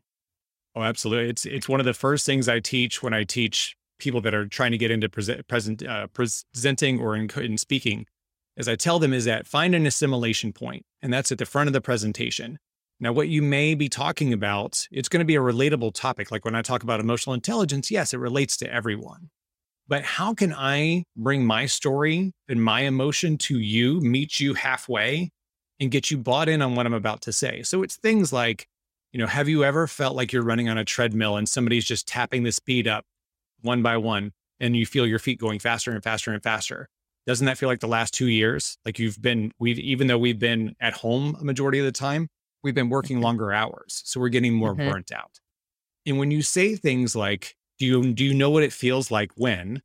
Oh, 0.77 0.83
absolutely. 0.83 1.31
It's 1.31 1.47
it's 1.47 1.71
one 1.71 1.81
of 1.81 1.87
the 1.87 1.95
first 1.95 2.27
things 2.27 2.51
I 2.51 2.61
teach 2.61 3.03
when 3.03 3.15
I 3.15 3.25
teach 3.25 3.79
people 3.99 4.21
that 4.21 4.35
are 4.35 4.47
trying 4.47 4.73
to 4.73 4.79
get 4.79 4.91
into 4.91 5.09
present, 5.09 5.49
present 5.49 5.83
uh, 5.83 6.09
presenting 6.09 7.01
or 7.01 7.17
in, 7.17 7.31
in 7.37 7.57
speaking 7.57 8.05
as 8.57 8.69
I 8.69 8.77
tell 8.77 8.99
them 8.99 9.13
is 9.13 9.25
that 9.25 9.47
find 9.47 9.75
an 9.75 9.87
assimilation 9.87 10.53
point, 10.53 10.85
and 11.03 11.13
that's 11.13 11.33
at 11.33 11.39
the 11.39 11.47
front 11.47 11.69
of 11.69 11.73
the 11.73 11.81
presentation. 11.81 12.59
Now, 13.01 13.13
what 13.13 13.29
you 13.29 13.43
may 13.43 13.75
be 13.75 13.89
talking 13.89 14.33
about, 14.33 14.87
it's 14.91 15.09
going 15.09 15.21
to 15.21 15.25
be 15.25 15.35
a 15.35 15.41
relatable 15.41 15.95
topic. 15.95 16.31
Like 16.31 16.45
when 16.45 16.55
I 16.55 16.63
talk 16.63 16.83
about 16.83 17.01
emotional 17.01 17.35
intelligence, 17.35 17.91
yes, 17.91 18.15
it 18.15 18.19
relates 18.19 18.57
to 18.59 18.73
everyone. 18.73 19.31
But 19.87 20.05
how 20.05 20.33
can 20.33 20.55
I 20.55 21.05
bring 21.17 21.45
my 21.45 21.67
story 21.67 22.33
and 22.49 22.63
my 22.63 22.83
emotion 22.83 23.37
to 23.39 23.59
you, 23.59 24.01
meet 24.01 24.41
you 24.41 24.55
halfway, 24.55 25.31
and 25.81 25.91
get 25.91 26.11
you 26.11 26.17
bought 26.17 26.49
in 26.49 26.63
on 26.63 26.75
what 26.75 26.87
I'm 26.87 26.95
about 26.95 27.21
to 27.23 27.33
say? 27.33 27.63
So 27.63 27.83
it's 27.83 27.97
things 27.97 28.33
like, 28.33 28.67
you 29.13 29.19
know, 29.19 29.27
have 29.27 29.49
you 29.49 29.65
ever 29.65 29.87
felt 29.87 30.17
like 30.17 30.33
you're 30.33 30.43
running 30.43 30.69
on 30.69 30.79
a 30.79 30.85
treadmill 30.85 31.37
and 31.37 31.49
somebody's 31.49 31.85
just 31.85 32.09
tapping 32.09 32.45
the 32.45 32.53
speed 32.53 32.89
up 32.89 33.05
one 33.61 33.83
by 33.83 33.97
one 33.97 34.33
and 34.61 34.77
you 34.77 34.87
feel 34.87 35.07
your 35.07 35.19
feet 35.19 35.39
going 35.39 35.59
faster 35.59 35.93
and 35.93 36.03
faster 36.03 36.33
and 36.33 36.43
faster? 36.43 36.89
Doesn't 37.27 37.47
that 37.47 37.59
feel 37.59 37.69
like 37.69 37.81
the 37.81 37.89
last 37.89 38.15
two 38.15 38.29
years? 38.29 38.77
Like 38.85 38.99
you've 38.99 39.21
been, 39.21 39.53
we've, 39.59 39.79
even 39.79 40.07
though 40.07 40.19
we've 40.19 40.39
been 40.39 40.75
at 40.81 40.93
home 40.93 41.37
a 41.41 41.45
majority 41.45 41.79
of 41.79 41.85
the 41.87 41.93
time, 41.93 42.29
we've 42.63 42.75
been 42.75 42.91
working 42.91 43.17
mm-hmm. 43.17 43.25
longer 43.25 43.53
hours. 43.53 44.03
So 44.05 44.21
we're 44.21 44.29
getting 44.29 44.55
more 44.55 44.75
mm-hmm. 44.75 44.91
burnt 44.91 45.13
out. 45.13 45.39
And 46.07 46.19
when 46.19 46.31
you 46.31 46.43
say 46.43 46.77
things 46.77 47.17
like, 47.17 47.57
Do 47.79 47.87
you 47.87 48.13
do 48.13 48.25
you 48.25 48.35
know 48.35 48.51
what 48.51 48.63
it 48.63 48.73
feels 48.73 49.11
like 49.11 49.33
when 49.37 49.83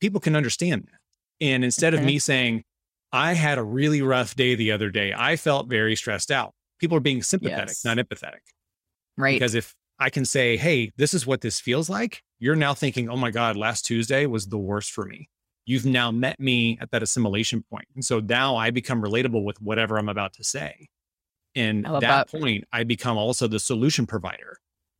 people 0.00 0.20
can 0.20 0.36
understand 0.36 0.86
that? 0.90 1.00
And 1.44 1.64
instead 1.64 1.94
of 1.94 2.00
Mhm. 2.00 2.06
me 2.06 2.18
saying, 2.18 2.64
I 3.10 3.32
had 3.34 3.58
a 3.58 3.62
really 3.64 4.02
rough 4.02 4.34
day 4.36 4.54
the 4.54 4.70
other 4.72 4.90
day, 4.90 5.12
I 5.16 5.36
felt 5.36 5.68
very 5.68 5.96
stressed 5.96 6.30
out. 6.30 6.52
People 6.78 6.96
are 6.96 7.00
being 7.00 7.22
sympathetic, 7.22 7.68
Yes. 7.68 7.84
not 7.84 7.96
empathetic. 7.96 8.40
Right. 9.16 9.34
Because 9.34 9.54
if 9.54 9.74
I 9.98 10.10
can 10.10 10.24
say, 10.24 10.56
hey, 10.56 10.92
this 10.96 11.14
is 11.14 11.26
what 11.26 11.40
this 11.40 11.60
feels 11.60 11.88
like, 11.88 12.22
you're 12.38 12.56
now 12.56 12.74
thinking, 12.74 13.08
oh 13.08 13.16
my 13.16 13.30
God, 13.30 13.56
last 13.56 13.86
Tuesday 13.86 14.26
was 14.26 14.46
the 14.46 14.58
worst 14.58 14.92
for 14.92 15.04
me. 15.04 15.28
You've 15.66 15.86
now 15.86 16.10
met 16.10 16.38
me 16.38 16.78
at 16.80 16.90
that 16.90 17.02
assimilation 17.02 17.62
point. 17.70 17.86
And 17.94 18.04
so 18.04 18.20
now 18.20 18.56
I 18.56 18.70
become 18.70 19.02
relatable 19.02 19.44
with 19.44 19.60
whatever 19.62 19.98
I'm 19.98 20.08
about 20.08 20.34
to 20.34 20.44
say. 20.44 20.88
And 21.56 21.84
love 21.84 22.00
that, 22.02 22.28
that. 22.30 22.38
point, 22.38 22.64
I 22.72 22.84
become 22.84 23.16
also 23.16 23.46
the 23.46 23.60
solution 23.60 24.06
provider. 24.06 24.58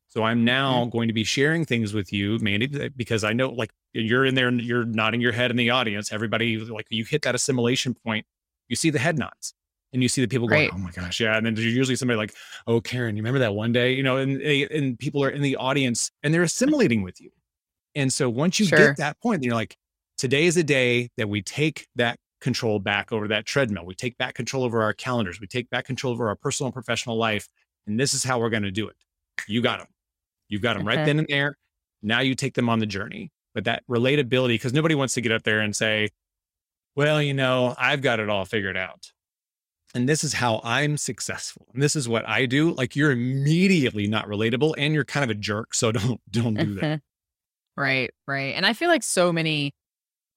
So 0.08 0.22
I'm 0.22 0.44
now 0.44 0.82
Mm-hmm. 0.82 0.90
going 0.90 1.08
to 1.08 1.14
be 1.14 1.24
sharing 1.24 1.64
things 1.64 1.92
with 1.92 2.12
you, 2.12 2.38
Mandy, 2.38 2.88
because 2.96 3.24
I 3.24 3.32
know 3.32 3.50
like 3.50 3.70
you're 3.92 4.24
in 4.24 4.36
there 4.36 4.46
and 4.48 4.60
you're 4.62 4.84
nodding 4.84 5.20
your 5.20 5.32
head 5.32 5.50
in 5.50 5.56
the 5.56 5.70
audience. 5.70 6.12
Everybody, 6.12 6.56
like 6.58 6.86
you 6.88 7.04
hit 7.04 7.22
that 7.22 7.34
assimilation 7.34 7.94
point, 7.94 8.24
you 8.68 8.76
see 8.76 8.90
the 8.90 9.00
head 9.00 9.18
nods 9.18 9.54
and 9.92 10.02
you 10.02 10.08
see 10.08 10.20
the 10.20 10.28
people 10.28 10.46
going, 10.46 10.60
Right. 10.62 10.70
oh 10.72 10.78
my 10.78 10.92
gosh, 10.92 11.18
yeah. 11.20 11.36
And 11.36 11.44
then 11.44 11.54
there's 11.54 11.66
usually 11.74 11.96
somebody 11.96 12.16
like, 12.16 12.32
oh, 12.68 12.80
Karen, 12.80 13.16
you 13.16 13.22
remember 13.22 13.40
that 13.40 13.54
one 13.54 13.72
day, 13.72 13.92
you 13.92 14.02
know, 14.04 14.16
and, 14.18 14.40
they- 14.40 14.68
and 14.68 14.96
people 14.98 15.22
are 15.24 15.30
in 15.30 15.42
the 15.42 15.56
audience 15.56 16.12
and 16.22 16.32
they're 16.32 16.42
assimilating 16.44 17.02
with 17.02 17.20
you. 17.20 17.30
And 17.96 18.12
so 18.12 18.30
once 18.30 18.60
you 18.60 18.66
Sure. 18.66 18.78
get 18.78 18.96
that 18.98 19.20
point, 19.20 19.40
then 19.40 19.48
you're 19.48 19.56
like, 19.56 19.76
today 20.18 20.44
is 20.44 20.56
a 20.56 20.64
day 20.64 21.08
that 21.16 21.28
we 21.28 21.42
take 21.42 21.86
that 21.96 22.18
control 22.40 22.78
back 22.78 23.12
over 23.12 23.28
that 23.28 23.46
treadmill. 23.46 23.86
We 23.86 23.94
take 23.94 24.18
back 24.18 24.34
control 24.34 24.64
over 24.64 24.82
our 24.82 24.92
calendars. 24.92 25.40
We 25.40 25.46
take 25.46 25.70
back 25.70 25.84
control 25.86 26.12
over 26.12 26.28
our 26.28 26.36
personal 26.36 26.68
and 26.68 26.74
professional 26.74 27.16
life. 27.16 27.48
And 27.86 27.98
this 27.98 28.14
is 28.14 28.22
how 28.24 28.38
we're 28.38 28.50
going 28.50 28.62
to 28.64 28.70
do 28.70 28.88
it. 28.88 28.96
You 29.48 29.62
got 29.62 29.78
them. 29.78 29.88
You've 30.48 30.62
got 30.62 30.76
them 30.76 30.86
right 30.86 30.98
Okay. 30.98 31.06
then 31.06 31.18
and 31.20 31.28
there. 31.28 31.56
Now 32.02 32.20
you 32.20 32.34
take 32.34 32.54
them 32.54 32.68
on 32.68 32.78
the 32.80 32.86
journey. 32.86 33.30
But 33.54 33.64
that 33.64 33.82
relatability, 33.88 34.48
because 34.48 34.72
nobody 34.72 34.94
wants 34.94 35.14
to 35.14 35.20
get 35.20 35.32
up 35.32 35.42
there 35.44 35.60
and 35.60 35.74
say, 35.74 36.08
well, 36.96 37.22
you 37.22 37.32
know, 37.34 37.74
I've 37.78 38.02
got 38.02 38.20
it 38.20 38.28
all 38.28 38.44
figured 38.44 38.76
out. 38.76 39.12
And 39.94 40.08
this 40.08 40.24
is 40.24 40.32
how 40.34 40.60
I'm 40.64 40.96
successful. 40.96 41.66
And 41.72 41.80
this 41.80 41.94
is 41.94 42.08
what 42.08 42.28
I 42.28 42.46
do. 42.46 42.72
Like 42.72 42.96
you're 42.96 43.12
immediately 43.12 44.08
not 44.08 44.26
relatable 44.26 44.74
and 44.76 44.92
you're 44.92 45.04
kind 45.04 45.22
of 45.24 45.30
a 45.30 45.38
jerk. 45.38 45.72
So 45.72 45.92
don't 45.92 46.20
don't 46.30 46.54
do 46.54 46.74
that. 46.74 47.00
Right, 47.76 48.10
right. 48.28 48.54
And 48.54 48.64
I 48.64 48.72
feel 48.72 48.88
like 48.88 49.02
so 49.02 49.32
many 49.32 49.72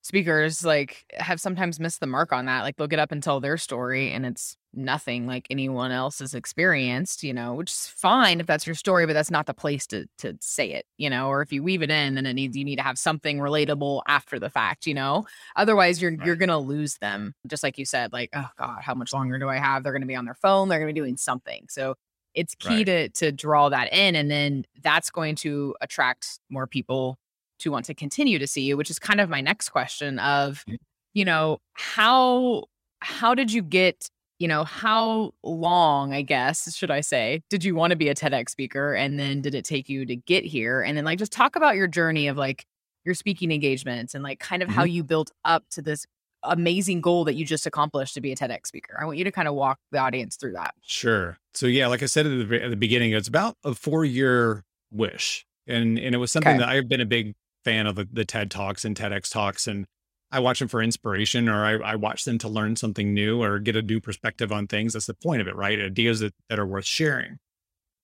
speakers 0.07 0.63
like 0.63 1.05
have 1.17 1.39
sometimes 1.41 1.79
missed 1.79 1.99
the 1.99 2.07
mark 2.07 2.31
on 2.31 2.45
that. 2.45 2.61
Like 2.61 2.77
they'll 2.77 2.87
get 2.87 2.99
up 2.99 3.11
and 3.11 3.21
tell 3.21 3.39
their 3.41 3.57
story 3.57 4.11
and 4.11 4.25
it's 4.25 4.55
nothing 4.73 5.27
like 5.27 5.45
anyone 5.49 5.91
else 5.91 6.19
has 6.19 6.33
experienced, 6.33 7.23
you 7.23 7.33
know, 7.33 7.53
which 7.53 7.71
is 7.71 7.87
fine 7.87 8.39
if 8.39 8.45
that's 8.47 8.65
your 8.65 8.75
story, 8.75 9.05
but 9.05 9.13
that's 9.13 9.29
not 9.31 9.45
the 9.47 9.53
place 9.53 9.85
to 9.87 10.07
to 10.19 10.37
say 10.39 10.71
it, 10.71 10.85
you 10.97 11.09
know, 11.09 11.27
or 11.27 11.41
if 11.41 11.51
you 11.51 11.61
weave 11.61 11.81
it 11.81 11.91
in, 11.91 12.15
then 12.15 12.25
it 12.25 12.33
needs 12.33 12.55
you 12.55 12.63
need 12.63 12.77
to 12.77 12.83
have 12.83 12.97
something 12.97 13.39
relatable 13.39 14.01
after 14.07 14.39
the 14.39 14.49
fact, 14.49 14.87
you 14.87 14.93
know. 14.93 15.25
Otherwise 15.57 16.01
you're 16.01 16.15
you're 16.23 16.35
gonna 16.37 16.57
lose 16.59 16.97
them. 16.99 17.33
Just 17.45 17.61
like 17.63 17.77
you 17.77 17.85
said, 17.85 18.13
like, 18.13 18.29
oh 18.33 18.49
God, 18.57 18.81
how 18.81 18.93
much 18.95 19.13
longer 19.13 19.37
do 19.37 19.49
I 19.49 19.57
have? 19.57 19.83
They're 19.83 19.93
gonna 19.93 20.05
be 20.05 20.15
on 20.15 20.25
their 20.25 20.33
phone, 20.35 20.69
they're 20.69 20.79
gonna 20.79 20.93
be 20.93 20.99
doing 20.99 21.17
something. 21.17 21.65
So 21.69 21.95
it's 22.33 22.55
key 22.55 22.83
Right. 22.83 22.85
to 22.85 23.09
to 23.09 23.31
draw 23.31 23.69
that 23.69 23.91
in 23.93 24.15
and 24.15 24.29
then 24.31 24.63
that's 24.81 25.09
going 25.09 25.35
to 25.35 25.75
attract 25.81 26.39
more 26.49 26.67
people 26.67 27.17
to 27.59 27.71
want 27.71 27.85
to 27.85 27.93
continue 27.93 28.37
to 28.39 28.47
see 28.47 28.61
you 28.61 28.77
which 28.77 28.89
is 28.89 28.99
kind 28.99 29.19
of 29.19 29.29
my 29.29 29.41
next 29.41 29.69
question 29.69 30.19
of 30.19 30.63
Mhm. 30.67 30.77
you 31.13 31.25
know 31.25 31.57
how 31.73 32.63
how 33.01 33.33
did 33.33 33.51
you 33.51 33.61
get 33.61 34.09
you 34.39 34.47
know 34.47 34.63
how 34.63 35.33
long 35.43 36.13
i 36.13 36.21
guess 36.21 36.73
should 36.75 36.91
i 36.91 37.01
say 37.01 37.41
did 37.49 37.63
you 37.63 37.75
want 37.75 37.91
to 37.91 37.97
be 37.97 38.09
a 38.09 38.15
tedx 38.15 38.49
speaker 38.49 38.93
and 38.93 39.19
then 39.19 39.41
did 39.41 39.55
it 39.55 39.65
take 39.65 39.89
you 39.89 40.05
to 40.05 40.15
get 40.15 40.43
here 40.45 40.81
and 40.81 40.97
then 40.97 41.05
like 41.05 41.17
just 41.19 41.31
talk 41.31 41.55
about 41.55 41.75
your 41.75 41.87
journey 41.87 42.27
of 42.27 42.37
like 42.37 42.65
your 43.05 43.15
speaking 43.15 43.51
engagements 43.51 44.13
and 44.13 44.23
like 44.23 44.39
kind 44.39 44.61
of 44.61 44.69
how 44.69 44.83
you 44.83 45.03
built 45.03 45.31
up 45.45 45.63
to 45.71 45.81
this 45.81 46.05
amazing 46.43 47.01
goal 47.01 47.23
that 47.23 47.33
you 47.35 47.43
just 47.45 47.65
accomplished 47.65 48.13
to 48.13 48.21
be 48.21 48.31
a 48.31 48.35
tedx 48.35 48.67
speaker 48.67 48.95
i 49.01 49.05
want 49.05 49.17
you 49.17 49.23
to 49.23 49.31
kind 49.31 49.47
of 49.47 49.55
walk 49.55 49.79
the 49.91 49.97
audience 49.97 50.35
through 50.35 50.53
that 50.53 50.73
Sure. 50.81 51.37
So 51.53 51.65
yeah, 51.65 51.87
like 51.87 52.03
I 52.03 52.05
said 52.05 52.27
at 52.27 52.47
the, 52.49 52.63
at 52.63 52.69
the 52.69 52.75
beginning, 52.75 53.13
it's 53.13 53.27
about 53.27 53.57
a 53.63 53.73
four 53.73 54.05
year 54.05 54.63
wish, 54.91 55.43
and 55.65 55.97
and 55.97 56.13
it 56.13 56.19
was 56.19 56.31
something 56.31 56.51
Okay. 56.51 56.59
that 56.59 56.69
I've 56.69 56.87
been 56.87 57.01
a 57.01 57.05
big 57.05 57.33
fan 57.67 57.85
of 57.85 57.95
the, 57.95 58.07
the 58.11 58.23
TED 58.23 58.49
talks 58.49 58.85
and 58.85 58.95
TEDx 58.95 59.29
talks, 59.29 59.67
and 59.67 59.85
I 60.31 60.39
watch 60.39 60.59
them 60.59 60.69
for 60.69 60.81
inspiration, 60.81 61.49
or 61.49 61.65
I, 61.65 61.91
I 61.91 61.95
watch 61.95 62.23
them 62.23 62.37
to 62.39 62.47
learn 62.47 62.77
something 62.77 63.13
new 63.13 63.41
or 63.43 63.59
get 63.59 63.75
a 63.75 63.81
new 63.81 63.99
perspective 63.99 64.51
on 64.53 64.67
things. 64.67 64.93
That's 64.93 65.05
the 65.05 65.13
point 65.13 65.41
of 65.41 65.47
it, 65.47 65.55
right? 65.55 65.79
Ideas 65.79 66.21
that, 66.21 66.33
that 66.49 66.59
are 66.59 66.65
worth 66.65 66.85
sharing. 66.85 67.39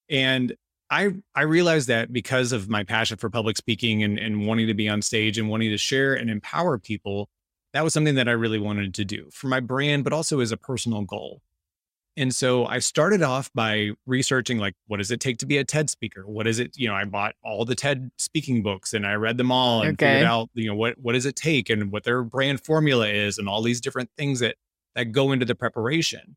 And 0.09 0.53
I 0.89 1.13
I 1.33 1.43
realized 1.43 1.87
that 1.87 2.11
because 2.11 2.51
of 2.51 2.69
my 2.69 2.83
passion 2.83 3.17
for 3.17 3.29
public 3.29 3.57
speaking 3.57 4.03
and, 4.03 4.19
and 4.19 4.45
wanting 4.45 4.67
to 4.67 4.73
be 4.73 4.89
on 4.89 5.01
stage 5.01 5.37
and 5.37 5.49
wanting 5.49 5.71
to 5.71 5.77
share 5.77 6.13
and 6.13 6.29
empower 6.29 6.77
people, 6.77 7.29
that 7.71 7.83
was 7.83 7.93
something 7.93 8.15
that 8.15 8.27
I 8.27 8.33
really 8.33 8.59
wanted 8.59 8.93
to 8.95 9.05
do 9.05 9.29
for 9.31 9.47
my 9.47 9.61
brand, 9.61 10.03
but 10.03 10.13
also 10.13 10.41
as 10.41 10.51
a 10.51 10.57
personal 10.57 11.03
goal. 11.03 11.41
And 12.15 12.33
so 12.33 12.65
I 12.67 12.77
started 12.77 13.23
off 13.23 13.51
by 13.53 13.89
researching 14.05 14.59
like 14.59 14.75
what 14.85 14.97
does 14.97 15.09
it 15.09 15.19
take 15.19 15.37
to 15.39 15.47
be 15.47 15.57
a 15.57 15.63
TED 15.63 15.89
speaker? 15.89 16.27
What 16.27 16.45
is 16.45 16.59
it, 16.59 16.77
you 16.77 16.87
know, 16.87 16.93
I 16.93 17.05
bought 17.05 17.33
all 17.43 17.65
the 17.65 17.73
TED 17.75 18.11
speaking 18.17 18.61
books 18.61 18.93
and 18.93 19.05
I 19.05 19.13
read 19.15 19.37
them 19.37 19.51
all 19.51 19.81
and 19.81 19.95
Okay. 19.95 20.07
figured 20.07 20.23
out, 20.23 20.49
you 20.53 20.67
know, 20.67 20.75
what 20.75 20.95
what 20.99 21.13
does 21.13 21.25
it 21.25 21.35
take 21.35 21.69
and 21.69 21.91
what 21.91 22.03
their 22.03 22.23
brand 22.23 22.63
formula 22.63 23.07
is 23.07 23.39
and 23.39 23.49
all 23.49 23.63
these 23.63 23.81
different 23.81 24.11
things 24.15 24.39
that 24.41 24.55
that 24.95 25.05
go 25.05 25.31
into 25.31 25.45
the 25.45 25.55
preparation. 25.55 26.35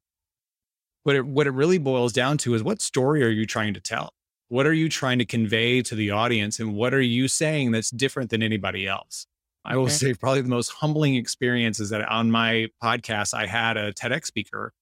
But 1.04 1.16
it, 1.16 1.26
what 1.26 1.46
it 1.46 1.50
really 1.52 1.78
boils 1.78 2.12
down 2.12 2.38
to 2.38 2.54
is 2.54 2.62
what 2.62 2.80
story 2.80 3.22
are 3.24 3.28
you 3.28 3.46
trying 3.46 3.74
to 3.74 3.80
tell? 3.80 4.10
What 4.48 4.66
are 4.66 4.72
you 4.72 4.88
trying 4.88 5.18
to 5.18 5.24
convey 5.24 5.82
to 5.82 5.94
the 5.94 6.10
audience 6.10 6.58
and 6.58 6.74
what 6.74 6.94
are 6.94 7.00
you 7.02 7.28
saying 7.28 7.72
that's 7.72 7.90
different 7.90 8.30
than 8.30 8.42
anybody 8.42 8.86
else? 8.86 9.26
I 9.64 9.76
will 9.76 9.84
Okay. 9.84 9.94
say 9.94 10.14
probably 10.14 10.42
the 10.42 10.48
most 10.48 10.70
humbling 10.70 11.16
experience 11.16 11.80
is 11.80 11.90
that 11.90 12.08
on 12.08 12.30
my 12.30 12.68
podcast 12.82 13.34
I 13.34 13.46
had 13.46 13.76
a 13.76 13.92
TEDx 13.92 14.26
speaker 14.26 14.72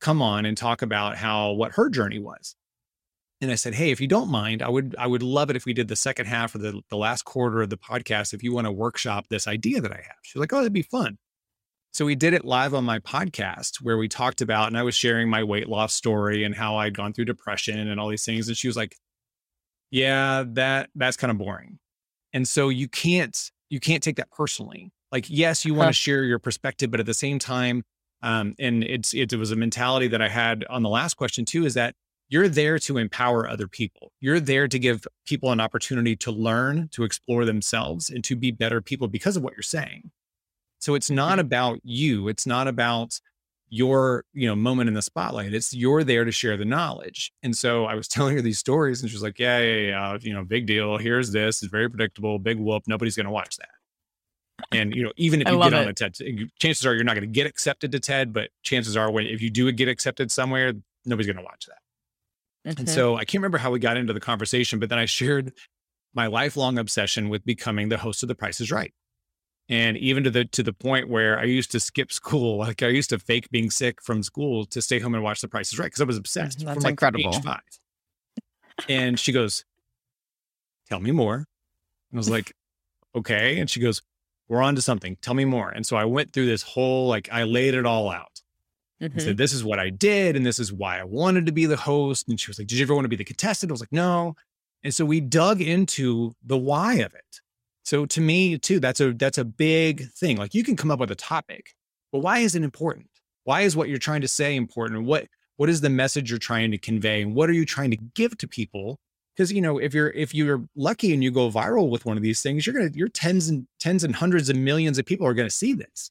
come 0.00 0.22
on 0.22 0.46
and 0.46 0.56
talk 0.56 0.82
about 0.82 1.16
how 1.16 1.52
what 1.52 1.72
her 1.72 1.88
journey 1.88 2.18
was. 2.18 2.54
And 3.40 3.50
I 3.50 3.54
said, 3.54 3.74
"Hey, 3.74 3.90
if 3.90 4.00
you 4.00 4.08
don't 4.08 4.30
mind, 4.30 4.62
I 4.62 4.68
would 4.68 4.96
I 4.98 5.06
would 5.06 5.22
love 5.22 5.50
it 5.50 5.56
if 5.56 5.64
we 5.64 5.72
did 5.72 5.88
the 5.88 5.96
second 5.96 6.26
half 6.26 6.54
or 6.54 6.58
the 6.58 6.80
the 6.90 6.96
last 6.96 7.24
quarter 7.24 7.62
of 7.62 7.70
the 7.70 7.78
podcast 7.78 8.34
if 8.34 8.42
you 8.42 8.52
want 8.52 8.66
to 8.66 8.72
workshop 8.72 9.26
this 9.28 9.46
idea 9.46 9.80
that 9.80 9.92
I 9.92 9.96
have." 9.96 10.16
She's 10.22 10.40
like, 10.40 10.52
"Oh, 10.52 10.58
that'd 10.58 10.72
be 10.72 10.82
fun." 10.82 11.18
So 11.92 12.04
we 12.04 12.14
did 12.14 12.34
it 12.34 12.44
live 12.44 12.74
on 12.74 12.84
my 12.84 12.98
podcast 12.98 13.76
where 13.80 13.96
we 13.96 14.08
talked 14.08 14.40
about 14.40 14.68
and 14.68 14.76
I 14.76 14.82
was 14.82 14.94
sharing 14.94 15.28
my 15.30 15.42
weight 15.42 15.68
loss 15.68 15.94
story 15.94 16.44
and 16.44 16.54
how 16.54 16.76
I'd 16.76 16.96
gone 16.96 17.12
through 17.12 17.24
depression 17.24 17.78
and 17.88 17.98
all 17.98 18.08
these 18.08 18.24
things 18.24 18.48
and 18.48 18.56
she 18.56 18.68
was 18.68 18.76
like, 18.76 18.96
"Yeah, 19.90 20.44
that 20.48 20.90
that's 20.94 21.16
kind 21.16 21.30
of 21.30 21.38
boring." 21.38 21.78
And 22.32 22.46
so 22.46 22.68
you 22.68 22.88
can't 22.88 23.50
you 23.70 23.80
can't 23.80 24.02
take 24.02 24.16
that 24.16 24.30
personally. 24.30 24.90
Like, 25.12 25.26
yes, 25.28 25.64
you 25.64 25.74
want 25.74 25.86
to 25.86 25.88
uh-huh. 25.88 25.92
share 25.92 26.24
your 26.24 26.38
perspective, 26.38 26.90
but 26.90 27.00
at 27.00 27.06
the 27.06 27.14
same 27.14 27.38
time, 27.38 27.82
um, 28.22 28.54
and 28.58 28.84
it's 28.84 29.14
it, 29.14 29.32
was 29.34 29.50
a 29.50 29.56
mentality 29.56 30.08
that 30.08 30.22
I 30.22 30.28
had 30.28 30.64
on 30.68 30.82
the 30.82 30.88
last 30.88 31.14
question 31.14 31.44
too, 31.44 31.64
is 31.64 31.74
that 31.74 31.94
you're 32.28 32.48
there 32.48 32.78
to 32.80 32.98
empower 32.98 33.48
other 33.48 33.68
people. 33.68 34.12
You're 34.20 34.40
there 34.40 34.68
to 34.68 34.78
give 34.78 35.06
people 35.26 35.50
an 35.50 35.60
opportunity 35.60 36.14
to 36.16 36.30
learn, 36.30 36.88
to 36.92 37.04
explore 37.04 37.44
themselves, 37.44 38.10
and 38.10 38.22
to 38.24 38.36
be 38.36 38.50
better 38.50 38.82
people 38.82 39.08
because 39.08 39.36
of 39.36 39.42
what 39.42 39.54
you're 39.54 39.62
saying. 39.62 40.10
So 40.80 40.94
it's 40.94 41.10
not 41.10 41.38
about 41.38 41.80
you. 41.82 42.28
It's 42.28 42.46
not 42.46 42.68
about 42.68 43.18
your 43.70 44.24
you 44.32 44.48
know 44.48 44.56
moment 44.56 44.88
in 44.88 44.94
the 44.94 45.02
spotlight. 45.02 45.54
It's 45.54 45.74
you're 45.74 46.04
there 46.04 46.24
to 46.24 46.32
share 46.32 46.56
the 46.56 46.64
knowledge. 46.64 47.32
And 47.42 47.56
so 47.56 47.84
I 47.84 47.94
was 47.94 48.08
telling 48.08 48.36
her 48.36 48.42
these 48.42 48.58
stories, 48.58 49.00
and 49.00 49.10
she 49.10 49.14
was 49.14 49.22
like, 49.22 49.38
"Yeah, 49.38 49.60
yeah, 49.60 49.88
yeah. 49.88 50.18
You 50.20 50.34
know, 50.34 50.44
big 50.44 50.66
deal. 50.66 50.98
Here's 50.98 51.32
this. 51.32 51.62
It's 51.62 51.70
very 51.70 51.88
predictable. 51.88 52.38
Big 52.38 52.58
whoop. 52.58 52.82
Nobody's 52.86 53.16
going 53.16 53.26
to 53.26 53.32
watch 53.32 53.56
that." 53.58 53.77
And 54.72 54.94
you 54.94 55.04
know, 55.04 55.12
even 55.16 55.40
if 55.40 55.48
you 55.48 55.58
get 55.58 55.74
on 55.74 55.88
it. 55.88 56.00
a 56.00 56.10
TED, 56.10 56.50
chances 56.58 56.84
are 56.84 56.94
you're 56.94 57.04
not 57.04 57.14
going 57.14 57.22
to 57.22 57.32
get 57.32 57.46
accepted 57.46 57.92
to 57.92 58.00
TED. 58.00 58.32
But 58.32 58.50
chances 58.62 58.96
are, 58.96 59.10
when 59.10 59.26
if 59.26 59.40
you 59.40 59.50
do 59.50 59.70
get 59.72 59.88
accepted 59.88 60.30
somewhere, 60.30 60.72
nobody's 61.04 61.26
going 61.26 61.36
to 61.36 61.42
watch 61.42 61.66
that. 61.66 61.78
And 62.78 62.88
so 62.88 63.16
I 63.16 63.24
can't 63.24 63.40
remember 63.40 63.58
how 63.58 63.70
we 63.70 63.78
got 63.78 63.96
into 63.96 64.12
the 64.12 64.20
conversation, 64.20 64.78
but 64.78 64.88
then 64.88 64.98
I 64.98 65.06
shared 65.06 65.52
my 66.12 66.26
lifelong 66.26 66.78
obsession 66.78 67.28
with 67.28 67.44
becoming 67.44 67.88
the 67.88 67.96
host 67.96 68.22
of 68.22 68.28
The 68.28 68.34
Price 68.34 68.60
is 68.60 68.70
Right. 68.70 68.92
And 69.70 69.96
even 69.98 70.24
to 70.24 70.30
the 70.30 70.44
to 70.46 70.62
the 70.62 70.72
point 70.72 71.08
where 71.08 71.38
I 71.38 71.44
used 71.44 71.70
to 71.72 71.80
skip 71.80 72.12
school, 72.12 72.58
like 72.66 72.82
I 72.82 72.88
used 72.88 73.10
to 73.10 73.18
fake 73.18 73.48
being 73.50 73.70
sick 73.70 74.02
from 74.02 74.22
school 74.22 74.66
to 74.66 74.82
stay 74.82 74.98
home 74.98 75.14
and 75.14 75.22
watch 75.22 75.40
The 75.40 75.48
Price 75.48 75.72
is 75.72 75.78
Right 75.78 75.86
because 75.86 76.00
I 76.00 76.04
was 76.04 76.16
obsessed 76.16 76.58
That's 76.58 76.74
from 76.74 76.82
like 76.82 76.92
incredible. 76.92 77.34
age 77.34 77.42
five. 77.42 77.60
And 78.88 79.18
she 79.18 79.32
goes, 79.32 79.64
"Tell 80.88 81.00
me 81.00 81.10
more." 81.10 81.36
And 81.36 81.46
I 82.14 82.16
was 82.16 82.30
like, 82.30 82.54
"Okay." 83.14 83.58
And 83.58 83.68
she 83.68 83.80
goes, 83.80 84.02
"We're 84.48 84.62
on 84.62 84.74
to 84.76 84.82
something. 84.82 85.16
Tell 85.20 85.34
me 85.34 85.44
more." 85.44 85.70
And 85.70 85.86
so 85.86 85.96
I 85.96 86.04
went 86.04 86.32
through 86.32 86.46
this 86.46 86.62
whole 86.62 87.08
like 87.08 87.28
I 87.30 87.44
laid 87.44 87.74
it 87.74 87.86
all 87.86 88.10
out 88.10 88.40
and 89.00 89.12
Mhm. 89.12 89.20
said, 89.22 89.36
This 89.36 89.52
is 89.52 89.62
what 89.62 89.78
I 89.78 89.90
did, 89.90 90.34
and 90.36 90.44
this 90.44 90.58
is 90.58 90.72
why 90.72 90.98
I 90.98 91.04
wanted 91.04 91.46
to 91.46 91.52
be 91.52 91.66
the 91.66 91.76
host. 91.76 92.28
And 92.28 92.38
she 92.40 92.50
was 92.50 92.58
like, 92.58 92.66
Did 92.68 92.78
you 92.78 92.84
ever 92.84 92.94
want 92.94 93.04
to 93.04 93.08
be 93.08 93.16
the 93.16 93.24
contestant? 93.24 93.70
I 93.70 93.74
was 93.74 93.80
like, 93.80 93.92
No. 93.92 94.34
And 94.82 94.94
so 94.94 95.04
we 95.04 95.20
dug 95.20 95.60
into 95.60 96.32
the 96.44 96.56
why 96.58 96.94
of 96.94 97.14
it. 97.14 97.40
So 97.84 98.06
to 98.06 98.20
me, 98.20 98.58
too, 98.58 98.80
that's 98.80 99.00
a 99.00 99.12
that's 99.12 99.38
a 99.38 99.44
big 99.44 100.10
thing. 100.12 100.36
Like 100.36 100.54
you 100.54 100.62
can 100.64 100.76
come 100.76 100.90
up 100.90 101.00
with 101.00 101.10
a 101.10 101.14
topic, 101.16 101.74
but 102.12 102.18
why 102.20 102.40
is 102.40 102.54
it 102.54 102.62
important? 102.62 103.08
Why 103.44 103.62
is 103.62 103.74
what 103.76 103.88
you're 103.88 103.98
trying 103.98 104.20
to 104.20 104.28
say 104.28 104.54
important? 104.56 105.04
What 105.04 105.28
what 105.56 105.68
is 105.68 105.80
the 105.80 105.90
message 105.90 106.30
you're 106.30 106.38
trying 106.38 106.70
to 106.70 106.78
convey? 106.78 107.22
And 107.22 107.34
what 107.34 107.48
are 107.50 107.54
you 107.54 107.64
trying 107.64 107.90
to 107.90 107.96
give 108.14 108.36
to 108.38 108.46
people? 108.46 109.00
Because 109.38 109.52
you 109.52 109.60
know 109.60 109.78
if 109.78 109.94
you're 109.94 110.10
if 110.10 110.34
you're 110.34 110.64
lucky 110.74 111.14
and 111.14 111.22
you 111.22 111.30
go 111.30 111.48
viral 111.48 111.88
with 111.88 112.04
one 112.04 112.16
of 112.16 112.24
these 112.24 112.42
things 112.42 112.66
you're 112.66 112.74
gonna 112.74 112.90
you're 112.92 113.08
tens 113.08 113.48
and 113.48 113.68
tens 113.78 114.02
and 114.02 114.16
hundreds 114.16 114.50
of 114.50 114.56
millions 114.56 114.98
of 114.98 115.06
people 115.06 115.26
are 115.26 115.34
gonna 115.34 115.48
see 115.48 115.72
this. 115.72 116.10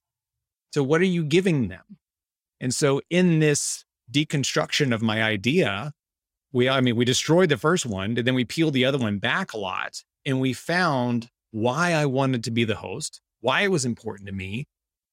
So 0.71 0.81
what 0.81 1.01
are 1.01 1.05
you 1.05 1.25
giving 1.25 1.67
them? 1.67 1.83
And 2.61 2.73
so 2.73 3.01
in 3.09 3.39
this 3.39 3.83
deconstruction 4.09 4.93
of 4.93 5.01
my 5.01 5.21
idea 5.21 5.91
we 6.53 6.69
i 6.69 6.79
mean 6.79 6.95
we 6.95 7.03
destroyed 7.03 7.49
the 7.49 7.57
first 7.57 7.85
one 7.85 8.17
and 8.17 8.25
then 8.25 8.33
we 8.33 8.45
peeled 8.45 8.73
the 8.73 8.85
other 8.85 8.97
one 8.97 9.19
back 9.19 9.51
a 9.51 9.57
lot 9.57 10.01
and 10.25 10.39
we 10.39 10.53
found 10.53 11.29
why 11.51 11.91
i 11.91 12.05
wanted 12.05 12.41
to 12.41 12.51
be 12.51 12.63
the 12.63 12.75
host 12.75 13.19
why 13.41 13.61
it 13.63 13.67
was 13.67 13.83
important 13.83 14.27
to 14.27 14.33
me 14.33 14.65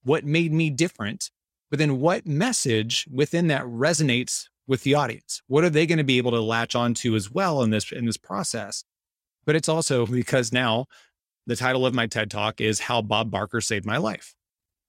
what 0.04 0.24
made 0.24 0.52
me 0.52 0.70
different 0.70 1.32
but 1.70 1.80
then 1.80 1.98
what 1.98 2.24
message 2.24 3.04
within 3.12 3.48
that 3.48 3.64
resonates 3.64 4.46
with 4.66 4.82
the 4.82 4.94
audience? 4.94 5.42
What 5.46 5.64
are 5.64 5.70
they 5.70 5.86
going 5.86 5.98
to 5.98 6.04
be 6.04 6.18
able 6.18 6.32
to 6.32 6.40
latch 6.40 6.74
onto 6.74 7.14
as 7.14 7.30
well 7.30 7.62
in 7.62 7.70
this 7.70 7.92
in 7.92 8.06
this 8.06 8.16
process? 8.16 8.84
But 9.44 9.56
it's 9.56 9.68
also 9.68 10.06
because 10.20 10.52
now 10.52 10.86
the 11.46 11.56
title 11.56 11.86
of 11.86 11.94
my 11.94 12.06
TED 12.06 12.30
talk 12.30 12.60
is 12.60 12.80
how 12.80 13.02
Bob 13.02 13.30
Barker 13.30 13.60
saved 13.60 13.84
my 13.84 13.98
life. 13.98 14.34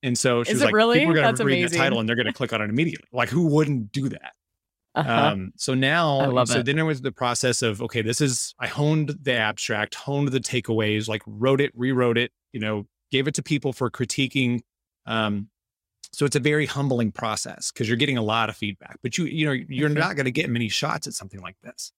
And 0.04 0.18
so 0.18 0.44
she's 0.44 0.62
like, 0.62 0.74
really? 0.74 1.00
people 1.00 1.12
are 1.12 1.16
going 1.16 1.26
That's 1.26 1.40
to 1.40 1.46
read 1.46 1.60
amazing. 1.60 1.78
the 1.78 1.84
title 1.84 2.00
and 2.00 2.08
they're 2.08 2.16
going 2.16 2.28
to 2.28 2.34
click 2.34 2.54
on 2.54 2.62
it 2.62 2.70
immediately. 2.70 3.08
Like, 3.12 3.30
who 3.30 3.48
wouldn't 3.48 3.92
do 3.92 4.10
that? 4.10 4.34
Uh-huh. 4.94 5.12
Um, 5.12 5.52
so 5.58 5.74
now, 5.74 6.20
I 6.20 6.28
love 6.28 6.48
so 6.48 6.60
it. 6.60 6.66
then 6.66 6.80
it 6.80 6.84
was 6.84 7.02
the 7.02 7.12
process 7.12 7.62
of 7.62 7.82
okay, 7.82 8.02
this 8.02 8.22
is 8.22 8.56
I 8.60 8.68
honed 8.68 9.14
the 9.22 9.34
abstract, 9.34 9.96
honed 9.96 10.30
the 10.30 10.40
takeaways, 10.40 11.10
like 11.10 11.22
wrote 11.26 11.60
it, 11.60 11.72
rewrote 11.76 12.18
it, 12.18 12.32
you 12.54 12.62
know, 12.62 12.88
gave 13.12 13.28
it 13.28 13.34
to 13.36 13.44
people 13.44 13.74
for 13.74 13.90
critiquing. 13.90 14.62
Um, 15.06 15.50
so 16.16 16.26
it's 16.26 16.36
a 16.36 16.40
very 16.40 16.66
humbling 16.66 17.12
process 17.12 17.72
because 17.72 17.88
you're 17.88 17.98
getting 17.98 18.18
a 18.18 18.22
lot 18.24 18.50
of 18.50 18.56
feedback, 18.56 18.98
but 19.04 19.18
you 19.18 19.26
you 19.26 19.46
know 19.46 19.52
you're 19.52 19.90
Mhm. 19.90 19.96
not 19.98 20.16
going 20.16 20.26
to 20.26 20.32
get 20.32 20.50
many 20.50 20.70
shots 20.70 21.08
at 21.08 21.14
something 21.14 21.42
like 21.42 21.58
this. 21.62 21.92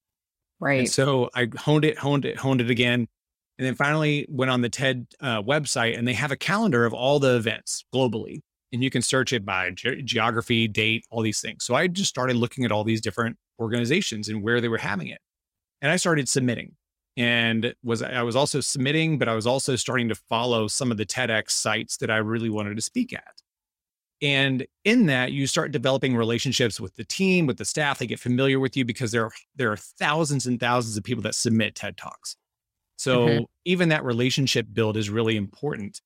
Right. 0.59 0.79
And 0.79 0.89
so 0.89 1.29
I 1.35 1.47
honed 1.55 1.85
it, 1.85 1.97
honed 1.99 2.25
it, 2.25 2.37
honed 2.37 2.61
it 2.61 2.69
again. 2.69 3.07
And 3.59 3.65
then 3.65 3.75
finally 3.75 4.25
went 4.29 4.51
on 4.51 4.61
the 4.61 4.69
TED 4.69 5.07
uh, 5.19 5.41
website 5.41 5.97
and 5.97 6.07
they 6.07 6.13
have 6.13 6.31
a 6.31 6.35
calendar 6.37 6.85
of 6.85 6.93
all 6.93 7.19
the 7.19 7.35
events 7.35 7.85
globally. 7.93 8.41
And 8.71 8.83
you 8.83 8.89
can 8.89 9.01
search 9.01 9.33
it 9.33 9.45
by 9.45 9.71
ge- 9.71 10.03
geography, 10.03 10.67
date, 10.67 11.05
all 11.09 11.21
these 11.21 11.39
things. 11.41 11.63
So 11.63 11.73
I 11.73 11.87
just 11.87 12.09
started 12.09 12.35
looking 12.35 12.65
at 12.65 12.71
all 12.71 12.83
these 12.83 13.01
different 13.01 13.37
organizations 13.59 14.29
and 14.29 14.43
where 14.43 14.59
they 14.61 14.67
were 14.67 14.77
having 14.77 15.07
it. 15.07 15.19
And 15.81 15.91
I 15.91 15.95
started 15.95 16.27
submitting 16.27 16.75
and 17.15 17.73
was 17.83 18.01
I 18.03 18.21
was 18.23 18.35
also 18.35 18.59
submitting, 18.61 19.17
but 19.19 19.27
I 19.27 19.33
was 19.35 19.47
also 19.47 19.75
starting 19.75 20.09
to 20.09 20.15
follow 20.15 20.67
some 20.67 20.91
of 20.91 20.97
the 20.97 21.05
TEDx 21.05 21.51
sites 21.51 21.97
that 21.97 22.09
I 22.11 22.17
really 22.17 22.49
wanted 22.49 22.75
to 22.75 22.81
speak 22.81 23.13
at. 23.13 23.41
And 24.21 24.65
in 24.83 25.05
that, 25.07 25.31
you 25.31 25.45
start 25.47 25.71
developing 25.71 26.15
relationships 26.15 26.79
with 26.79 26.95
the 26.95 27.03
team, 27.03 27.45
with 27.45 27.57
the 27.57 27.65
staff. 27.65 27.99
They 27.99 28.07
get 28.07 28.19
familiar 28.19 28.59
with 28.59 28.75
you 28.75 28.83
because 28.83 29.11
there 29.11 29.25
are, 29.25 29.31
there 29.55 29.71
are 29.71 29.77
thousands 29.77 30.47
and 30.47 30.59
thousands 30.59 30.97
of 30.97 31.03
people 31.03 31.21
that 31.23 31.35
submit 31.35 31.75
TED 31.75 31.97
Talks. 31.97 32.35
So 32.97 33.27
Mhm. 33.27 33.45
even 33.65 33.89
that 33.89 34.03
relationship 34.03 34.67
build 34.73 34.97
is 34.97 35.09
really 35.09 35.37
important 35.37 36.01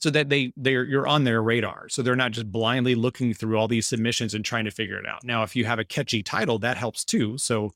so 0.00 0.10
that 0.10 0.28
they 0.28 0.52
they're 0.56 0.84
you're 0.84 1.06
on 1.08 1.24
their 1.24 1.42
radar. 1.42 1.88
So 1.88 2.02
they're 2.02 2.16
not 2.16 2.32
just 2.32 2.52
blindly 2.52 2.94
looking 2.94 3.32
through 3.34 3.58
all 3.58 3.68
these 3.68 3.86
submissions 3.86 4.34
and 4.34 4.44
trying 4.44 4.66
to 4.66 4.70
figure 4.70 4.98
it 4.98 5.06
out. 5.06 5.24
Now, 5.24 5.42
if 5.42 5.56
you 5.56 5.64
have 5.64 5.78
a 5.78 5.84
catchy 5.84 6.22
title, 6.22 6.58
that 6.60 6.76
helps 6.76 7.04
too. 7.04 7.38
So, 7.38 7.72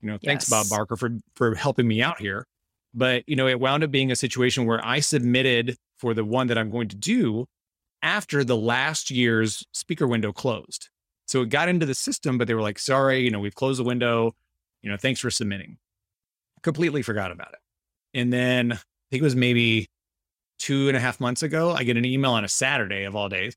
you 0.00 0.10
know, 0.10 0.18
thanks 0.24 0.44
Bob 0.46 0.68
Barker 0.68 0.96
for 0.96 1.10
for 1.36 1.54
helping 1.54 1.86
me 1.88 2.02
out 2.02 2.20
here. 2.20 2.46
But, 2.94 3.24
you 3.28 3.36
know, 3.36 3.46
it 3.46 3.60
wound 3.60 3.84
up 3.84 3.90
being 3.92 4.10
a 4.10 4.16
situation 4.16 4.66
where 4.66 4.84
I 4.84 5.00
submitted 5.00 5.76
for 5.98 6.14
the 6.14 6.24
one 6.24 6.48
that 6.48 6.58
I'm 6.58 6.70
going 6.70 6.88
to 6.88 6.96
do 6.96 7.46
after 8.02 8.44
the 8.44 8.56
last 8.56 9.10
year's 9.10 9.66
speaker 9.72 10.06
window 10.06 10.32
closed. 10.32 10.88
So 11.26 11.42
it 11.42 11.50
got 11.50 11.68
into 11.68 11.86
the 11.86 11.94
system, 11.94 12.38
but 12.38 12.48
they 12.48 12.54
were 12.54 12.62
like, 12.62 12.78
sorry, 12.78 13.20
you 13.20 13.30
know, 13.30 13.40
we've 13.40 13.54
closed 13.54 13.80
the 13.80 13.84
window. 13.84 14.34
You 14.82 14.90
know, 14.90 14.96
thanks 14.96 15.20
for 15.20 15.30
submitting. 15.30 15.78
Completely 16.62 17.02
forgot 17.02 17.30
about 17.30 17.52
it. 17.52 17.58
And 18.18 18.32
then 18.32 18.72
I 18.72 18.76
think 19.10 19.20
it 19.20 19.22
was 19.22 19.36
maybe 19.36 19.88
two 20.58 20.88
and 20.88 20.96
a 20.96 21.00
half 21.00 21.20
months 21.20 21.42
ago, 21.42 21.72
I 21.72 21.84
get 21.84 21.96
an 21.96 22.04
email 22.04 22.32
on 22.32 22.44
a 22.44 22.48
Saturday 22.48 23.04
of 23.04 23.14
all 23.14 23.28
days 23.28 23.56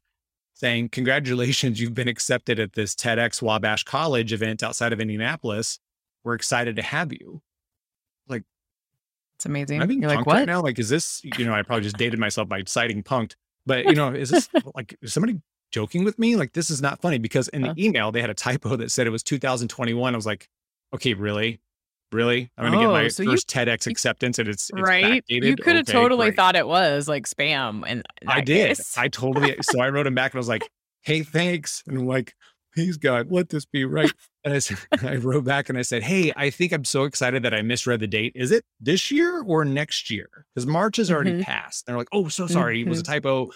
saying, 0.54 0.90
Congratulations, 0.90 1.80
you've 1.80 1.94
been 1.94 2.08
accepted 2.08 2.60
at 2.60 2.74
this 2.74 2.96
TEDx 2.96 3.42
Wabash 3.42 3.84
College 3.84 4.34
event 4.34 4.64
outside 4.64 4.94
of 4.94 5.02
Indianapolis. 5.02 5.80
We're 6.24 6.36
excited 6.36 6.76
to 6.76 6.82
have 6.82 7.12
you. 7.12 7.42
Like, 8.28 8.44
it's 9.36 9.46
amazing. 9.46 9.78
Am 9.78 9.84
I 9.84 9.86
being 9.88 10.02
You're 10.02 10.12
punked 10.12 10.18
like, 10.18 10.26
right 10.28 10.40
what? 10.42 10.46
now? 10.46 10.62
Like, 10.62 10.78
is 10.78 10.90
this, 10.90 11.22
you 11.24 11.46
know, 11.46 11.54
I 11.54 11.64
probably 11.64 11.84
just 11.84 11.98
dated 11.98 12.20
myself 12.20 12.48
by 12.48 12.64
citing 12.66 13.02
punked, 13.04 13.36
but 13.66 13.86
you 13.86 13.96
know, 13.96 14.10
is 14.10 14.30
this 14.30 14.50
like, 14.76 14.96
is 15.02 15.14
somebody 15.14 15.40
joking 15.72 16.04
with 16.04 16.18
me? 16.20 16.36
Like, 16.36 16.54
this 16.54 16.70
is 16.70 16.82
not 16.82 17.02
funny 17.02 17.18
because 17.18 17.48
in 17.50 17.62
the 17.62 17.70
Huh. 17.70 17.74
email, 17.78 18.12
they 18.12 18.22
had 18.22 18.30
a 18.30 18.34
typo 18.34 18.76
that 18.76 18.92
said 18.92 19.08
it 19.08 19.12
was 19.12 19.24
2021. 19.24 20.14
I 20.14 20.18
was 20.18 20.26
like, 20.26 20.48
okay, 20.94 21.14
really? 21.14 21.60
Really? 22.12 22.52
I'm 22.58 22.66
going 22.66 22.74
to 22.74 22.86
Oh, 22.86 22.90
get 22.90 22.94
my 23.04 23.08
so 23.08 23.24
you- 23.24 23.32
first 23.32 23.48
TEDx 23.48 23.88
acceptance 23.88 24.38
and 24.38 24.50
it's, 24.50 24.70
it's 24.70 24.82
right? 24.82 25.24
You 25.30 25.56
could 25.56 25.78
have 25.78 25.88
Okay, 25.88 25.94
totally 25.94 26.28
great. 26.28 26.36
thought 26.36 26.58
it 26.58 26.68
was 26.68 27.08
like 27.08 27.26
spam. 27.26 27.84
And 27.88 28.04
I 28.28 28.42
did. 28.42 28.78
I 28.98 29.08
totally, 29.08 29.56
so 29.62 29.80
I 29.80 29.90
wrote 29.90 30.08
him 30.08 30.16
back 30.16 30.34
and 30.34 30.38
I 30.38 30.42
was 30.42 30.50
like, 30.50 30.70
hey, 31.04 31.24
thanks. 31.24 31.84
And 31.88 31.98
I'm 32.00 32.06
like, 32.08 32.36
please 32.74 32.98
God, 32.98 33.32
let 33.32 33.50
this 33.50 33.66
be 33.66 33.86
right. 33.86 34.12
And 34.44 34.54
I 34.54 34.60
said, 34.60 34.78
I 35.04 35.16
wrote 35.18 35.44
back 35.46 35.70
and 35.70 35.78
I 35.78 35.82
said, 35.82 36.04
hey, 36.04 36.32
I 36.36 36.50
think 36.50 36.72
I'm 36.72 36.86
so 36.86 37.04
excited 37.04 37.44
that 37.44 37.54
I 37.54 37.62
misread 37.62 38.00
the 38.00 38.08
date. 38.08 38.34
Is 38.36 38.52
it 38.52 38.64
this 38.80 39.12
year 39.12 39.42
or 39.44 39.66
next 39.66 40.10
year? 40.10 40.30
Because 40.54 40.66
March 40.68 40.98
has 40.98 41.12
already 41.12 41.34
Mhm. 41.34 41.44
passed. 41.44 41.84
And 41.88 41.94
they're 41.94 42.00
like, 42.00 42.10
oh, 42.12 42.28
so 42.28 42.48
sorry. 42.48 42.82
It 42.82 42.88
was 42.88 43.00
a 43.00 43.04
Mm-hmm. 43.04 43.12
typo. 43.14 43.52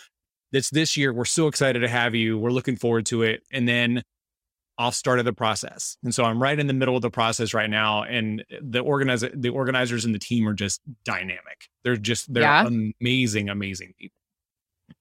That's 0.51 0.69
this 0.69 0.95
year. 0.95 1.12
We're 1.13 1.25
so 1.25 1.47
excited 1.47 1.80
to 1.80 1.88
have 1.88 2.15
you. 2.15 2.38
We're 2.38 2.51
looking 2.51 2.75
forward 2.75 3.06
to 3.08 3.23
it. 3.23 3.41
And 3.51 3.67
then 3.67 4.04
off 4.78 4.93
started 4.93 5.23
the 5.23 5.34
process. 5.34 5.95
And 6.04 6.13
so 6.13 6.23
I'm 6.25 6.41
right 6.41 6.60
in 6.60 6.67
the 6.67 6.73
middle 6.73 6.95
of 6.97 7.01
the 7.01 7.10
process 7.10 7.54
right 7.54 7.69
now. 7.69 8.04
And 8.04 8.43
the 8.62 8.80
organizer, 8.80 9.32
the 9.34 9.49
organizers 9.49 10.04
and 10.06 10.13
the 10.13 10.19
team 10.19 10.47
are 10.47 10.54
just 10.54 10.82
dynamic. 11.06 11.69
They're 11.84 11.95
just, 11.97 12.34
they're 12.34 12.43
Yeah. 12.43 12.67
amazing, 13.01 13.49
amazing 13.49 13.93
people. 13.97 14.17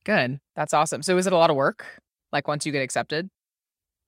Good. 0.04 0.40
That's 0.56 0.72
awesome. 0.74 1.02
So 1.02 1.18
is 1.18 1.26
it 1.26 1.32
a 1.32 1.36
lot 1.36 1.50
of 1.50 1.56
work? 1.56 1.84
Like 2.32 2.46
once 2.48 2.64
you 2.66 2.72
get 2.72 2.82
accepted? 2.82 3.28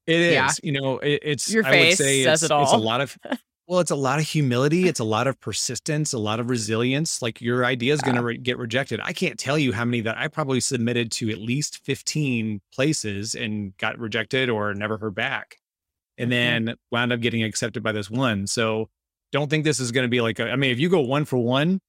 It 0.06 0.20
is, 0.20 0.32
Yeah. 0.34 0.50
you 0.62 0.72
know, 0.72 0.98
it, 0.98 1.20
it's 1.22 1.52
Your 1.52 1.64
I 1.66 1.70
would 1.70 1.76
face 1.76 1.98
say 1.98 2.24
says 2.24 2.42
it's, 2.42 2.50
it 2.50 2.54
it's 2.54 2.72
a 2.72 2.74
all. 2.76 2.80
lot 2.80 3.00
of 3.00 3.16
well, 3.68 3.80
it's 3.80 3.90
a 3.90 3.96
lot 3.96 4.18
of 4.20 4.26
humility, 4.28 4.86
it's 4.88 5.00
a 5.00 5.04
lot 5.04 5.26
of 5.26 5.40
persistence, 5.40 6.12
a 6.12 6.18
lot 6.18 6.38
of 6.40 6.48
resilience. 6.48 7.20
Like 7.22 7.40
your 7.40 7.64
idea 7.64 7.92
is 7.92 8.00
going 8.00 8.14
to 8.16 8.22
re- 8.22 8.38
get 8.38 8.58
rejected. 8.58 9.00
I 9.02 9.12
can't 9.12 9.38
tell 9.38 9.58
you 9.58 9.72
how 9.72 9.84
many 9.84 10.00
that 10.02 10.16
I 10.16 10.28
probably 10.28 10.60
submitted 10.60 11.10
to 11.12 11.30
at 11.30 11.38
least 11.38 11.84
15 11.84 12.60
places 12.72 13.34
and 13.34 13.76
got 13.78 13.98
rejected 13.98 14.48
or 14.48 14.72
never 14.74 14.98
heard 14.98 15.14
back. 15.14 15.56
And 16.18 16.28
Mhm. 16.28 16.30
then 16.30 16.74
wound 16.92 17.12
up 17.12 17.20
getting 17.20 17.42
accepted 17.42 17.82
by 17.82 17.92
this 17.92 18.08
one. 18.10 18.46
So 18.46 18.88
don't 19.32 19.50
think 19.50 19.64
this 19.64 19.80
is 19.80 19.90
going 19.92 20.04
to 20.04 20.08
be 20.08 20.20
like 20.20 20.38
a, 20.38 20.48
I 20.50 20.56
mean, 20.56 20.70
if 20.70 20.78
you 20.78 20.88
go 20.88 21.00
one 21.00 21.24
for 21.24 21.36
one, 21.36 21.80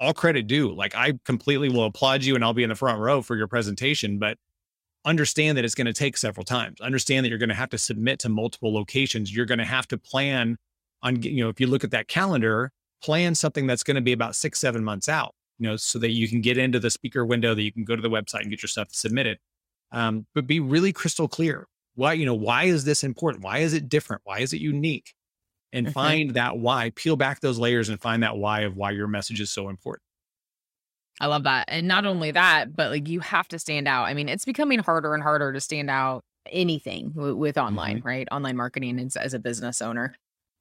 all 0.00 0.14
credit 0.14 0.46
due. 0.48 0.74
Like 0.74 0.96
I 0.96 1.12
completely 1.24 1.68
will 1.68 1.84
applaud 1.84 2.24
you 2.24 2.34
and 2.34 2.42
I'll 2.42 2.54
be 2.54 2.64
in 2.64 2.70
the 2.70 2.74
front 2.74 2.98
row 2.98 3.22
for 3.22 3.36
your 3.36 3.46
presentation, 3.46 4.18
but 4.18 4.36
understand 5.04 5.58
that 5.58 5.64
it's 5.64 5.74
going 5.74 5.86
to 5.86 5.92
take 5.92 6.16
several 6.16 6.44
times. 6.44 6.80
Understand 6.80 7.24
that 7.24 7.30
you're 7.30 7.38
going 7.38 7.48
to 7.48 7.54
have 7.54 7.70
to 7.70 7.78
submit 7.78 8.18
to 8.20 8.28
multiple 8.28 8.72
locations. 8.72 9.34
You're 9.34 9.46
going 9.46 9.58
to 9.58 9.64
have 9.64 9.88
to 9.88 9.98
plan 9.98 10.56
on, 11.02 11.20
you 11.22 11.42
know, 11.42 11.48
if 11.48 11.60
you 11.60 11.66
look 11.66 11.84
at 11.84 11.90
that 11.90 12.08
calendar, 12.08 12.70
plan 13.02 13.34
something 13.34 13.66
that's 13.66 13.82
going 13.82 13.96
to 13.96 14.00
be 14.00 14.12
about 14.12 14.36
six, 14.36 14.60
seven 14.60 14.84
months 14.84 15.08
out, 15.08 15.34
you 15.58 15.68
know, 15.68 15.76
so 15.76 15.98
that 15.98 16.10
you 16.10 16.28
can 16.28 16.40
get 16.40 16.56
into 16.56 16.78
the 16.78 16.90
speaker 16.90 17.26
window, 17.26 17.54
that 17.54 17.62
you 17.62 17.72
can 17.72 17.84
go 17.84 17.96
to 17.96 18.02
the 18.02 18.10
website 18.10 18.42
and 18.42 18.50
get 18.50 18.62
your 18.62 18.68
stuff 18.68 18.88
submitted. 18.92 19.38
Um, 19.90 20.26
but 20.34 20.46
be 20.46 20.60
really 20.60 20.92
crystal 20.92 21.26
clear. 21.28 21.66
Why, 21.94 22.12
you 22.14 22.24
know, 22.24 22.34
why 22.34 22.64
is 22.64 22.84
this 22.84 23.02
important? 23.04 23.42
Why 23.44 23.58
is 23.58 23.74
it 23.74 23.88
different? 23.88 24.22
Why 24.24 24.38
is 24.38 24.52
it 24.52 24.60
unique? 24.60 25.12
And 25.72 25.88
Mhm. 25.88 25.92
find 25.92 26.30
that 26.34 26.58
why, 26.58 26.90
peel 26.94 27.16
back 27.16 27.40
those 27.40 27.58
layers 27.58 27.88
and 27.88 28.00
find 28.00 28.22
that 28.22 28.36
why 28.36 28.60
of 28.60 28.76
why 28.76 28.92
your 28.92 29.08
message 29.08 29.40
is 29.40 29.50
so 29.50 29.68
important. 29.68 30.02
I 31.20 31.26
love 31.26 31.44
that. 31.44 31.66
And 31.68 31.86
not 31.86 32.06
only 32.06 32.30
that, 32.32 32.74
but 32.74 32.90
like 32.90 33.08
you 33.08 33.20
have 33.20 33.48
to 33.48 33.58
stand 33.58 33.86
out. 33.86 34.04
I 34.04 34.14
mean, 34.14 34.28
it's 34.28 34.44
becoming 34.44 34.78
harder 34.78 35.14
and 35.14 35.22
harder 35.22 35.52
to 35.52 35.60
stand 35.60 35.90
out 35.90 36.24
anything 36.50 37.10
w- 37.10 37.36
with 37.36 37.58
online, 37.58 37.98
mm-hmm. 37.98 38.08
right? 38.08 38.28
Online 38.32 38.56
marketing 38.56 38.98
as, 38.98 39.16
as 39.16 39.34
a 39.34 39.38
business 39.38 39.82
owner. 39.82 40.14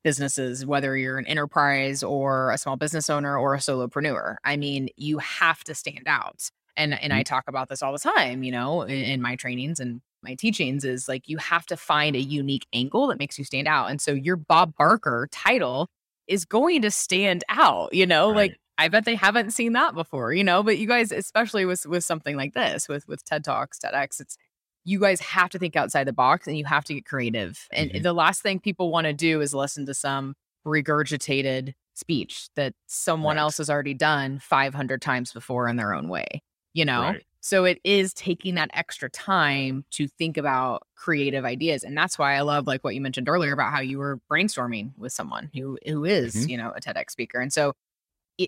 Businesses, 0.04 0.66
whether 0.66 0.98
you're 0.98 1.20
an 1.20 1.28
enterprise 1.28 2.02
or 2.02 2.50
a 2.50 2.58
small 2.58 2.76
business 2.76 3.08
owner 3.08 3.38
or 3.38 3.54
a 3.54 3.60
solopreneur, 3.60 4.38
I 4.44 4.58
mean, 4.58 4.90
you 4.98 5.20
have 5.20 5.64
to 5.66 5.76
stand 5.76 6.04
out. 6.08 6.50
And 6.76 7.00
and 7.00 7.14
I 7.14 7.18
mm-hmm. 7.18 7.24
talk 7.24 7.44
about 7.48 7.70
this 7.70 7.84
all 7.84 7.94
the 7.94 8.00
time, 8.00 8.42
you 8.42 8.52
know, 8.52 8.82
in, 8.82 9.04
in 9.04 9.22
my 9.22 9.36
trainings 9.36 9.80
and 9.80 10.02
my 10.24 10.34
teachings 10.36 10.86
is 10.86 11.08
like 11.08 11.28
you 11.28 11.38
have 11.38 11.68
to 11.68 11.78
find 11.78 12.16
a 12.16 12.20
unique 12.20 12.66
angle 12.74 13.08
that 13.08 13.20
makes 13.20 13.38
you 13.38 13.46
stand 13.46 13.68
out. 13.68 13.92
And 13.92 14.02
so 14.02 14.12
your 14.12 14.38
Bob 14.38 14.74
Barker 14.76 15.28
title 15.32 15.88
is 16.28 16.46
going 16.46 16.82
to 16.84 16.92
stand 16.92 17.44
out, 17.50 17.94
you 17.94 18.06
know, 18.08 18.30
like 18.30 18.52
Right. 18.52 18.60
I 18.82 18.88
bet 18.88 19.06
they 19.06 19.16
haven't 19.16 19.52
seen 19.52 19.74
that 19.74 19.94
before, 19.94 20.34
you 20.34 20.44
know. 20.44 20.64
But 20.64 20.78
you 20.80 20.88
guys, 20.88 21.12
especially 21.12 21.66
with 21.66 21.86
with 21.86 22.04
something 22.04 22.36
like 22.36 22.54
this, 22.54 22.88
with 22.90 23.08
with 23.08 23.24
TED 23.24 23.44
Talks, 23.44 23.80
TEDx, 23.80 24.20
it's 24.20 24.38
you 24.84 25.00
guys 25.00 25.20
have 25.22 25.50
to 25.52 25.60
think 25.60 25.76
outside 25.76 26.06
the 26.08 26.14
box 26.14 26.48
and 26.48 26.58
you 26.58 26.66
have 26.66 26.84
to 26.86 26.96
get 26.96 27.06
creative. 27.06 27.68
And 27.72 27.92
Mhm. 27.92 28.02
the 28.04 28.14
last 28.14 28.42
thing 28.42 28.60
people 28.60 28.92
want 28.92 29.06
to 29.06 29.14
do 29.14 29.40
is 29.40 29.54
listen 29.54 29.86
to 29.86 29.94
some 29.94 30.34
regurgitated 30.66 31.74
speech 31.94 32.48
that 32.56 32.74
someone 32.88 33.36
Right. 33.36 33.42
else 33.42 33.58
has 33.58 33.70
already 33.70 33.94
done 33.94 34.40
500 34.40 35.02
times 35.02 35.32
before 35.34 35.68
in 35.68 35.76
their 35.76 35.94
own 35.94 36.08
way, 36.10 36.42
you 36.74 36.84
know. 36.86 37.02
Right. 37.02 37.24
So 37.42 37.66
it 37.66 37.80
is 37.84 38.14
taking 38.14 38.56
that 38.56 38.70
extra 38.74 39.10
time 39.10 39.86
to 39.92 40.08
think 40.08 40.38
about 40.38 40.84
creative 40.96 41.44
ideas. 41.46 41.84
And 41.84 41.98
that's 41.98 42.18
why 42.18 42.36
I 42.36 42.42
love 42.42 42.66
like 42.68 42.84
what 42.84 42.96
you 42.96 43.02
mentioned 43.02 43.28
earlier 43.30 43.54
about 43.54 43.72
how 43.72 43.82
you 43.82 43.98
were 44.00 44.20
brainstorming 44.32 44.98
with 44.98 45.12
someone 45.14 45.50
who 45.54 45.78
who 45.86 46.06
is, 46.06 46.34
Mhm. 46.36 46.50
you 46.50 46.58
know, 46.58 46.72
a 46.76 46.80
TEDx 46.82 47.12
speaker. 47.12 47.40
And 47.40 47.52
so 47.54 47.74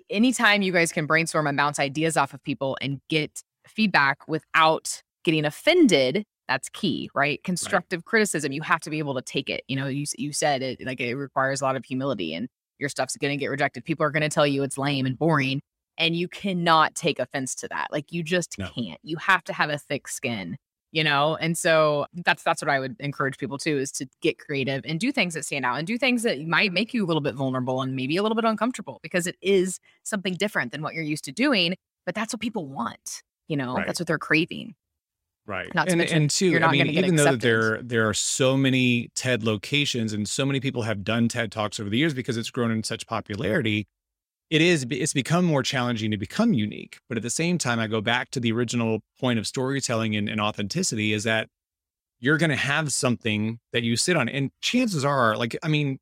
anytime 0.09 0.61
you 0.61 0.71
guys 0.71 0.91
can 0.91 1.05
brainstorm 1.05 1.47
and 1.47 1.57
bounce 1.57 1.79
ideas 1.79 2.17
off 2.17 2.33
of 2.33 2.43
people 2.43 2.77
and 2.81 2.99
get 3.09 3.41
feedback 3.67 4.27
without 4.27 5.01
getting 5.23 5.45
offended, 5.45 6.23
that's 6.47 6.69
key, 6.69 7.09
right? 7.15 7.41
Constructive 7.43 8.03
criticism, 8.05 8.51
you 8.51 8.61
have 8.61 8.81
to 8.81 8.89
be 8.89 8.99
able 8.99 9.15
to 9.15 9.21
take 9.21 9.49
it. 9.49 9.63
You 9.67 9.75
know, 9.77 9.87
you, 9.87 10.05
you 10.17 10.33
said 10.33 10.61
it 10.61 10.85
like 10.85 10.99
it 10.99 11.15
requires 11.15 11.61
a 11.61 11.63
lot 11.63 11.75
of 11.75 11.85
humility 11.85 12.33
and 12.33 12.47
your 12.79 12.89
stuff's 12.89 13.15
going 13.17 13.31
to 13.31 13.37
get 13.37 13.47
rejected. 13.47 13.85
People 13.85 14.05
are 14.05 14.11
going 14.11 14.23
to 14.23 14.29
tell 14.29 14.45
you 14.45 14.63
it's 14.63 14.77
lame 14.77 15.05
and 15.05 15.17
boring 15.17 15.61
and 15.97 16.15
you 16.15 16.27
cannot 16.27 16.95
take 16.95 17.19
offense 17.19 17.55
to 17.55 17.67
that. 17.69 17.87
Like 17.91 18.11
you 18.11 18.23
just 18.23 18.57
No. 18.59 18.67
can't. 18.75 18.99
You 19.03 19.17
have 19.17 19.43
to 19.45 19.53
have 19.53 19.69
a 19.69 19.77
thick 19.77 20.07
skin, 20.07 20.57
you 20.93 21.03
know? 21.03 21.35
And 21.35 21.57
so 21.57 22.05
that's 22.13 22.43
that's 22.43 22.61
what 22.61 22.69
I 22.69 22.79
would 22.79 22.95
encourage 23.01 23.37
people 23.37 23.57
to 23.57 23.77
is 23.77 23.91
to 23.93 24.07
get 24.21 24.37
creative 24.37 24.83
and 24.85 24.99
do 24.99 25.11
things 25.11 25.33
that 25.33 25.43
stand 25.43 25.65
out 25.65 25.77
and 25.77 25.85
do 25.85 25.97
things 25.97 26.23
that 26.23 26.39
might 26.47 26.71
make 26.71 26.93
you 26.93 27.03
a 27.03 27.07
little 27.07 27.21
bit 27.21 27.35
vulnerable 27.35 27.81
and 27.81 27.95
maybe 27.95 28.15
a 28.15 28.21
little 28.21 28.35
bit 28.35 28.45
uncomfortable 28.45 28.99
because 29.03 29.27
it 29.27 29.35
is 29.41 29.79
something 30.03 30.35
different 30.35 30.71
than 30.71 30.81
what 30.81 30.93
you're 30.93 31.03
used 31.03 31.25
to 31.25 31.33
doing, 31.33 31.75
but 32.05 32.15
that's 32.15 32.33
what 32.33 32.39
people 32.39 32.67
want, 32.67 33.23
you 33.49 33.57
know? 33.57 33.75
Right. 33.75 33.87
That's 33.87 33.99
what 33.99 34.07
they're 34.07 34.19
craving. 34.19 34.75
Right. 35.45 35.73
Not 35.75 35.87
to 35.87 35.91
and 35.91 35.97
mention, 35.97 36.17
and 36.21 36.29
two, 36.29 36.45
you're 36.45 36.61
I 36.61 36.67
not 36.67 36.71
mean, 36.71 36.87
even 36.87 37.15
though 37.17 37.25
that 37.25 37.41
there 37.41 37.81
there 37.81 38.07
are 38.07 38.13
so 38.13 38.55
many 38.55 39.09
TED 39.13 39.43
locations 39.43 40.13
and 40.13 40.29
so 40.29 40.45
many 40.45 40.61
people 40.61 40.83
have 40.83 41.03
done 41.03 41.27
TED 41.27 41.51
Talks 41.51 41.81
over 41.81 41.89
the 41.89 41.97
years 41.97 42.13
because 42.13 42.37
it's 42.37 42.49
grown 42.49 42.71
in 42.71 42.81
such 42.83 43.07
popularity, 43.07 43.87
it 44.53 44.61
is 44.61 44.85
it's 44.91 45.13
become 45.13 45.45
more 45.45 45.63
challenging 45.63 46.11
to 46.11 46.17
become 46.17 46.53
unique. 46.53 46.97
But 47.09 47.17
at 47.17 47.23
the 47.23 47.29
same 47.41 47.57
time, 47.57 47.79
I 47.79 47.87
go 47.87 48.01
back 48.01 48.29
to 48.31 48.39
the 48.39 48.51
original 48.57 49.01
point 49.19 49.39
of 49.39 49.45
storytelling 49.47 50.15
and, 50.15 50.29
and 50.29 50.39
authenticity 50.39 51.13
is 51.13 51.23
that 51.23 51.47
you're 52.19 52.37
going 52.37 52.51
to 52.51 52.55
have 52.73 52.93
something 52.93 53.59
that 53.73 53.83
you 53.83 53.97
sit 53.97 54.15
on, 54.15 54.29
and 54.29 54.51
chances 54.61 55.03
are, 55.03 55.35
like, 55.35 55.57
I 55.63 55.67
mean, 55.67 55.97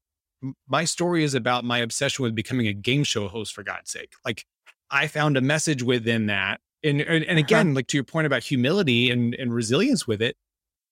my 0.67 0.85
story 0.85 1.23
is 1.23 1.33
about 1.33 1.63
my 1.63 1.79
obsession 1.79 2.23
with 2.23 2.35
becoming 2.35 2.67
a 2.67 2.73
game 2.73 3.03
show 3.03 3.27
host. 3.27 3.53
For 3.53 3.63
God's 3.63 3.91
sake, 3.91 4.13
like, 4.25 4.45
I 4.91 5.07
found 5.07 5.37
a 5.37 5.41
message 5.41 5.81
within 5.83 6.27
that 6.27 6.59
and 6.83 7.01
and, 7.01 7.23
and 7.23 7.39
Uh-huh. 7.39 7.39
again 7.39 7.73
like 7.73 7.87
to 7.87 7.97
your 7.97 8.03
point 8.03 8.27
about 8.27 8.43
humility 8.43 9.09
and 9.11 9.33
and 9.35 9.53
resilience 9.53 10.07
with 10.07 10.21
it 10.21 10.35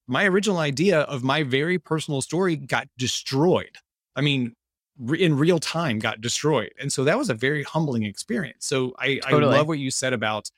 my 0.07 0.25
original 0.25 0.59
idea 0.59 1.01
of 1.01 1.23
my 1.23 1.43
very 1.43 1.77
personal 1.79 2.21
story 2.21 2.55
got 2.55 2.87
destroyed 2.97 3.75
i 4.15 4.21
mean 4.21 4.53
re- 4.99 5.21
in 5.21 5.37
real 5.37 5.59
time 5.59 5.97
got 5.99 6.21
destroyed 6.21 6.71
and 6.79 6.91
so 6.91 7.03
that 7.03 7.17
was 7.17 7.29
a 7.29 7.33
very 7.33 7.63
humbling 7.63 8.03
experience. 8.03 8.65
So 8.65 8.93
i 8.99 9.15
Totally. 9.15 9.55
i 9.55 9.57
love 9.57 9.67
what 9.67 9.79
you 9.79 9.89
said 9.91 10.13
about 10.13 10.49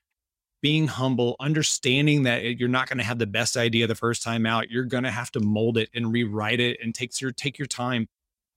being 0.61 0.87
humble 0.87 1.35
understanding 1.39 2.23
that 2.23 2.59
you're 2.59 2.69
not 2.69 2.87
going 2.87 2.99
to 2.99 3.03
have 3.03 3.17
the 3.17 3.25
best 3.25 3.57
idea 3.57 3.87
the 3.87 3.95
first 3.95 4.21
time 4.23 4.45
out 4.45 4.69
you're 4.69 4.83
going 4.83 5.03
to 5.03 5.11
have 5.11 5.31
to 5.31 5.39
mold 5.39 5.77
it 5.77 5.89
and 5.93 6.11
rewrite 6.11 6.59
it 6.59 6.77
and 6.83 6.93
take 6.93 7.19
your 7.21 7.31
take 7.31 7.57
your 7.57 7.65
time 7.67 8.07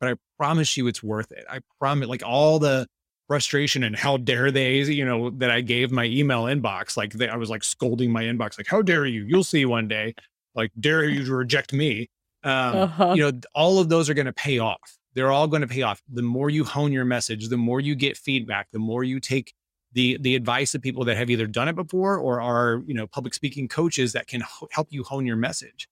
but 0.00 0.10
i 0.10 0.14
promise 0.38 0.76
you 0.76 0.86
it's 0.86 1.02
worth 1.02 1.32
it. 1.32 1.44
I 1.50 1.60
promise 1.78 2.08
like 2.08 2.22
all 2.24 2.58
the 2.58 2.86
frustration 3.26 3.82
and 3.84 3.96
how 3.96 4.18
dare 4.18 4.50
they 4.50 4.82
you 4.82 5.04
know 5.04 5.30
that 5.30 5.50
i 5.50 5.62
gave 5.62 5.90
my 5.90 6.04
email 6.04 6.44
inbox 6.44 6.94
like 6.94 7.14
they, 7.14 7.28
i 7.28 7.36
was 7.36 7.48
like 7.48 7.64
scolding 7.64 8.10
my 8.10 8.22
inbox 8.24 8.58
like 8.58 8.66
how 8.66 8.82
dare 8.82 9.06
you? 9.06 9.24
You'll 9.24 9.44
see 9.44 9.64
one 9.64 9.88
day. 9.88 10.14
Like 10.54 10.70
dare 10.78 11.04
you 11.04 11.24
to 11.24 11.34
reject 11.34 11.72
me. 11.72 12.10
Um 12.42 12.76
Uh-huh. 12.76 13.14
you 13.16 13.22
know 13.24 13.32
all 13.54 13.78
of 13.78 13.88
those 13.88 14.10
are 14.10 14.14
going 14.14 14.26
to 14.26 14.32
pay 14.34 14.58
off 14.58 14.98
they're 15.14 15.32
all 15.32 15.46
going 15.46 15.62
to 15.62 15.68
pay 15.68 15.82
off. 15.82 16.02
The 16.12 16.22
more 16.22 16.50
you 16.50 16.64
hone 16.64 16.92
your 16.92 17.04
message 17.04 17.48
the 17.48 17.56
more 17.56 17.80
you 17.80 17.94
get 17.94 18.16
feedback 18.16 18.68
the 18.72 18.78
more 18.78 19.04
you 19.04 19.20
take 19.20 19.54
the 19.92 20.18
the 20.20 20.34
advice 20.34 20.74
of 20.74 20.82
people 20.82 21.04
that 21.04 21.16
have 21.16 21.30
either 21.30 21.46
done 21.46 21.68
it 21.68 21.76
before 21.76 22.18
or 22.18 22.40
are 22.40 22.82
you 22.86 22.94
know 22.94 23.06
public 23.06 23.32
speaking 23.32 23.68
coaches 23.68 24.12
that 24.12 24.26
can 24.26 24.42
h- 24.42 24.68
help 24.70 24.88
you 24.90 25.02
hone 25.04 25.24
your 25.26 25.36
message. 25.36 25.88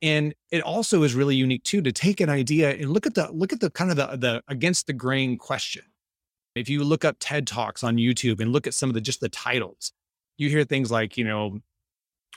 And 0.00 0.32
it 0.52 0.62
also 0.62 1.02
is 1.02 1.14
really 1.14 1.34
unique 1.34 1.64
too 1.64 1.82
to 1.82 1.90
take 1.90 2.20
an 2.20 2.28
idea 2.28 2.70
and 2.70 2.90
look 2.90 3.06
at 3.06 3.14
the 3.14 3.32
look 3.32 3.52
at 3.52 3.60
the 3.60 3.70
kind 3.70 3.90
of 3.90 3.96
the 3.96 4.16
the 4.16 4.42
against 4.48 4.86
the 4.86 4.92
grain 4.92 5.36
question. 5.38 5.82
If 6.54 6.68
you 6.68 6.84
look 6.84 7.04
up 7.04 7.16
ted 7.20 7.46
talks 7.46 7.84
on 7.84 7.96
youtube 7.96 8.40
and 8.40 8.52
look 8.52 8.66
at 8.66 8.74
some 8.74 8.90
of 8.90 8.94
the 8.94 9.00
just 9.00 9.20
the 9.20 9.28
titles 9.28 9.92
you 10.38 10.48
hear 10.48 10.64
things 10.64 10.90
like 10.90 11.16
you 11.16 11.24
know 11.24 11.60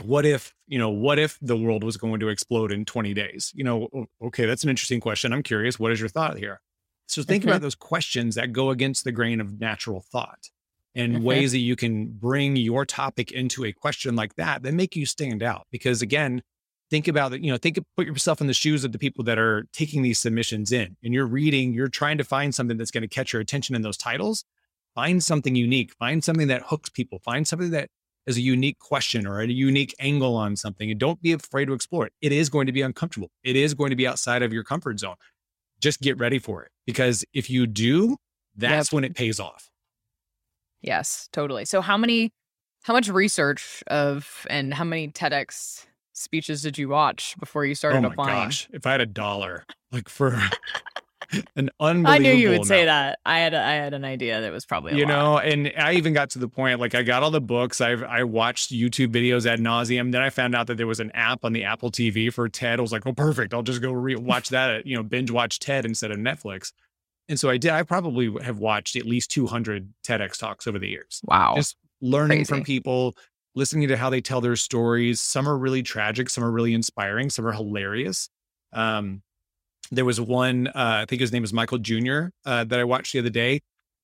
what 0.03 0.25
if 0.25 0.53
you 0.67 0.79
know 0.79 0.89
what 0.89 1.19
if 1.19 1.37
the 1.41 1.57
world 1.57 1.83
was 1.83 1.97
going 1.97 2.19
to 2.19 2.29
explode 2.29 2.71
in 2.71 2.85
20 2.85 3.13
days? 3.13 3.51
You 3.55 3.63
know 3.63 4.07
okay 4.23 4.45
that's 4.45 4.63
an 4.63 4.69
interesting 4.69 4.99
question. 4.99 5.33
I'm 5.33 5.43
curious 5.43 5.79
what 5.79 5.91
is 5.91 5.99
your 5.99 6.09
thought 6.09 6.37
here? 6.37 6.61
So 7.07 7.23
think 7.23 7.43
about 7.43 7.61
those 7.61 7.75
questions 7.75 8.35
that 8.35 8.53
go 8.53 8.69
against 8.69 9.03
the 9.03 9.11
grain 9.11 9.41
of 9.41 9.59
natural 9.59 9.99
thought 9.99 10.49
and 10.95 11.23
ways 11.23 11.51
that 11.51 11.59
you 11.59 11.75
can 11.75 12.07
bring 12.07 12.55
your 12.55 12.85
topic 12.85 13.31
into 13.31 13.65
a 13.65 13.73
question 13.73 14.15
like 14.15 14.35
that 14.35 14.63
that 14.63 14.73
make 14.73 14.95
you 14.95 15.05
stand 15.05 15.43
out. 15.43 15.67
Because 15.71 16.01
again 16.01 16.41
think 16.89 17.07
about 17.07 17.33
it 17.33 17.41
you 17.41 17.51
know 17.51 17.57
think 17.57 17.79
put 17.95 18.05
yourself 18.05 18.41
in 18.41 18.47
the 18.47 18.53
shoes 18.53 18.83
of 18.83 18.91
the 18.91 18.99
people 18.99 19.23
that 19.23 19.39
are 19.39 19.65
taking 19.71 20.01
these 20.01 20.19
submissions 20.19 20.73
in 20.73 20.97
and 21.01 21.13
you're 21.13 21.25
reading 21.25 21.73
you're 21.73 21.87
trying 21.87 22.17
to 22.17 22.23
find 22.25 22.53
something 22.53 22.75
that's 22.75 22.91
going 22.91 23.01
to 23.01 23.07
catch 23.07 23.31
your 23.31 23.41
attention 23.41 23.75
in 23.75 23.81
those 23.81 23.97
titles. 23.97 24.43
Find 24.95 25.23
something 25.23 25.55
unique 25.55 25.93
find 25.99 26.23
something 26.23 26.47
that 26.47 26.63
hooks 26.65 26.89
people 26.89 27.19
find 27.19 27.47
something 27.47 27.71
that 27.71 27.89
is 28.27 28.37
a 28.37 28.41
unique 28.41 28.79
question 28.79 29.25
or 29.25 29.41
a 29.41 29.47
unique 29.47 29.95
angle 29.99 30.35
on 30.35 30.55
something 30.55 30.91
and 30.91 30.99
don't 30.99 31.21
be 31.21 31.31
afraid 31.33 31.65
to 31.65 31.73
explore 31.73 32.05
it. 32.05 32.13
It 32.21 32.31
is 32.31 32.49
going 32.49 32.67
to 32.67 32.71
be 32.71 32.81
uncomfortable. 32.81 33.29
It 33.43 33.55
is 33.55 33.73
going 33.73 33.89
to 33.89 33.95
be 33.95 34.07
outside 34.07 34.43
of 34.43 34.53
your 34.53 34.63
comfort 34.63 34.99
zone. 34.99 35.15
Just 35.79 36.01
get 36.01 36.17
ready 36.19 36.39
for 36.39 36.63
it 36.63 36.71
because 36.85 37.25
if 37.33 37.49
you 37.49 37.65
do 37.67 38.17
that's 38.55 38.91
when 38.91 39.03
it 39.03 39.15
pays 39.15 39.39
off. 39.39 39.69
Yes, 40.81 41.29
totally. 41.31 41.65
So 41.65 41.81
how 41.81 41.97
many 41.97 42.31
how 42.83 42.93
much 42.93 43.07
research 43.09 43.83
of 43.87 44.45
and 44.49 44.73
how 44.73 44.83
many 44.83 45.07
TEDx 45.09 45.85
speeches 46.13 46.61
did 46.61 46.77
you 46.77 46.89
watch 46.89 47.35
before 47.39 47.65
you 47.65 47.75
started 47.75 47.99
oh 47.99 48.01
my 48.01 48.07
applying? 48.09 48.45
gosh 48.45 48.67
if 48.73 48.85
i 48.85 48.91
had 48.91 49.01
a 49.01 49.05
dollar 49.05 49.65
like 49.91 50.09
for 50.09 50.37
an 51.55 51.69
unbelievable 51.79 52.11
I 52.11 52.17
knew 52.17 52.33
you 52.33 52.49
would 52.49 52.65
say 52.65 52.85
that. 52.85 53.19
I 53.25 53.39
had 53.39 53.53
a, 53.53 53.61
I 53.61 53.73
had 53.73 53.93
an 53.93 54.03
idea 54.03 54.41
that 54.41 54.51
was 54.51 54.65
probably 54.65 54.93
a 54.93 54.95
you 54.95 55.05
lot. 55.05 55.09
know 55.09 55.37
and 55.39 55.71
i 55.77 55.93
even 55.93 56.13
got 56.13 56.29
to 56.31 56.39
the 56.39 56.47
point 56.47 56.79
like 56.79 56.93
i 56.95 57.03
got 57.03 57.23
all 57.23 57.31
the 57.31 57.41
books. 57.41 57.79
I've 57.81 58.03
i 58.03 58.23
watched 58.23 58.71
youtube 58.71 59.07
videos 59.07 59.45
ad 59.45 59.59
nauseum. 59.59 60.11
Then 60.11 60.21
i 60.21 60.29
found 60.29 60.55
out 60.55 60.67
that 60.67 60.77
there 60.77 60.87
was 60.87 60.99
an 60.99 61.11
app 61.11 61.45
on 61.45 61.53
the 61.53 61.63
apple 61.63 61.91
tv 61.91 62.33
for 62.33 62.47
ted. 62.49 62.79
I 62.79 62.81
was 62.81 62.91
like 62.91 63.05
oh 63.05 63.13
perfect. 63.13 63.53
I'll 63.53 63.63
just 63.63 63.81
go 63.81 63.91
re- 63.91 64.15
watch 64.15 64.49
that 64.49 64.85
you 64.85 64.95
know 64.95 65.03
binge 65.03 65.31
watch 65.31 65.59
ted 65.59 65.85
instead 65.85 66.11
of 66.11 66.17
netflix. 66.17 66.73
And 67.29 67.39
so 67.39 67.49
i 67.49 67.57
did 67.57 67.71
i 67.71 67.83
probably 67.83 68.31
have 68.43 68.59
watched 68.59 68.95
at 68.95 69.05
least 69.05 69.31
200 69.31 69.93
tedx 70.05 70.37
talks 70.37 70.67
over 70.67 70.79
the 70.79 70.89
years. 70.89 71.21
Wow. 71.25 71.53
just 71.55 71.77
learning 72.01 72.45
from 72.45 72.63
people 72.63 73.15
listening 73.55 73.87
to 73.89 73.97
how 73.97 74.09
they 74.09 74.21
tell 74.21 74.41
their 74.41 74.55
stories. 74.55 75.21
Some 75.21 75.47
are 75.47 75.57
really 75.57 75.83
tragic 75.83 76.29
some 76.29 76.43
are 76.43 76.51
really 76.51 76.73
inspiring 76.73 77.29
some 77.29 77.45
are 77.47 77.51
hilarious. 77.53 78.29
Um 78.73 79.21
there 79.91 80.05
was 80.05 80.19
one 80.19 80.67
uh, 80.67 80.71
i 80.75 81.05
think 81.05 81.19
his 81.19 81.31
name 81.31 81.43
is 81.43 81.53
michael 81.53 81.77
jr 81.77 82.27
uh, 82.45 82.63
that 82.63 82.79
i 82.79 82.83
watched 82.83 83.13
the 83.13 83.19
other 83.19 83.29
day. 83.29 83.61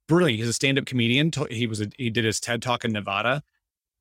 Brilliant 0.08 0.40
he's 0.40 0.48
a 0.48 0.54
stand-up 0.54 0.86
comedian 0.86 1.32
he 1.50 1.68
was 1.68 1.82
a, 1.82 1.88
he 1.98 2.10
did 2.10 2.26
his 2.26 2.40
ted 2.40 2.62
talk 2.62 2.86
in 2.86 2.92
nevada. 2.92 3.44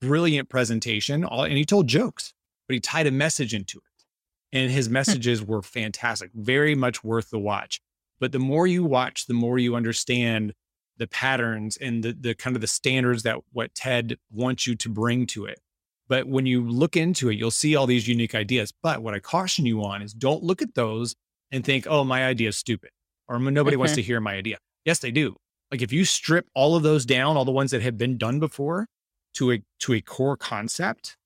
Brilliant 0.00 0.48
presentation 0.48 1.24
all 1.24 1.44
and 1.44 1.56
he 1.56 1.64
told 1.64 1.86
jokes 1.86 2.32
but 2.68 2.74
he 2.74 2.80
tied 2.80 3.06
a 3.06 3.12
message 3.12 3.54
into 3.54 3.78
it. 3.78 4.04
And 4.52 4.70
his 4.70 4.88
messages 4.88 5.42
were 5.42 5.62
fantastic 5.62 6.30
very 6.34 6.74
much 6.74 7.04
worth 7.04 7.30
the 7.30 7.38
watch. 7.38 7.80
But 8.18 8.32
the 8.32 8.38
more 8.38 8.66
you 8.66 8.84
watch 8.84 9.26
the 9.26 9.34
more 9.34 9.58
you 9.58 9.74
understand 9.74 10.54
the 10.98 11.06
patterns 11.06 11.76
and 11.76 12.02
the, 12.02 12.12
the 12.12 12.34
kind 12.34 12.56
of 12.56 12.62
the 12.62 12.66
standards 12.66 13.22
that 13.24 13.38
what 13.52 13.74
ted 13.74 14.16
wants 14.30 14.66
you 14.66 14.74
to 14.76 14.88
bring 14.88 15.26
to 15.26 15.44
it. 15.44 15.60
But 16.08 16.26
when 16.26 16.46
you 16.46 16.68
look 16.68 16.96
into 16.96 17.28
it 17.30 17.34
you'll 17.34 17.50
see 17.50 17.74
all 17.74 17.86
these 17.86 18.06
unique 18.06 18.34
ideas. 18.34 18.72
But 18.82 19.02
what 19.02 19.14
i 19.14 19.18
caution 19.18 19.66
you 19.66 19.84
on 19.84 20.02
is 20.02 20.12
don't 20.12 20.42
look 20.42 20.62
at 20.62 20.74
those 20.74 21.16
and 21.52 21.64
think 21.64 21.86
oh 21.88 22.04
my 22.04 22.24
idea 22.24 22.48
is 22.48 22.56
stupid 22.56 22.90
or 23.28 23.38
nobody 23.38 23.76
wants 23.76 23.92
Mhm. 23.92 23.96
to 23.96 24.02
hear 24.02 24.20
my 24.20 24.34
idea 24.34 24.58
yes 24.84 24.98
they 24.98 25.10
do 25.10 25.36
like 25.70 25.82
if 25.82 25.92
you 25.92 26.04
strip 26.04 26.46
all 26.54 26.76
of 26.76 26.82
those 26.82 27.04
down 27.06 27.36
all 27.36 27.44
the 27.44 27.50
ones 27.52 27.70
that 27.70 27.82
have 27.82 27.96
been 27.98 28.16
done 28.18 28.38
before 28.40 28.86
to 29.34 29.52
a 29.52 29.62
to 29.80 29.94
a 29.94 30.00
core 30.00 30.36
concept 30.36 31.16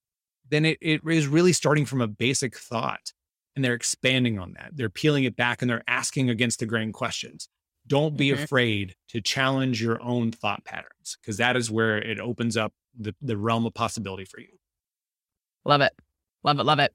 then 0.48 0.64
it, 0.64 0.78
it 0.80 1.00
is 1.06 1.26
really 1.28 1.52
starting 1.52 1.86
from 1.86 2.00
a 2.00 2.08
basic 2.08 2.56
thought 2.56 3.12
and 3.54 3.64
they're 3.64 3.74
expanding 3.74 4.38
on 4.38 4.52
that 4.54 4.70
they're 4.74 4.90
peeling 4.90 5.24
it 5.24 5.36
back 5.36 5.62
and 5.62 5.70
they're 5.70 5.84
asking 5.88 6.28
against 6.30 6.58
the 6.60 6.66
grain 6.66 6.92
questions 6.92 7.48
don't 7.86 8.16
be 8.16 8.28
Mhm. 8.30 8.42
afraid 8.44 8.94
to 9.08 9.20
challenge 9.20 9.82
your 9.82 10.00
own 10.02 10.30
thought 10.32 10.64
patterns 10.64 11.16
because 11.20 11.36
that 11.38 11.56
is 11.56 11.70
where 11.70 11.98
it 11.98 12.20
opens 12.20 12.56
up 12.56 12.72
the, 12.98 13.14
the 13.22 13.36
realm 13.36 13.64
of 13.66 13.74
possibility 13.74 14.24
for 14.24 14.40
you 14.40 14.48
Love 15.66 15.82
it. 15.82 15.92
Love 16.42 16.58
it. 16.58 16.64
Love 16.64 16.78
it. 16.78 16.94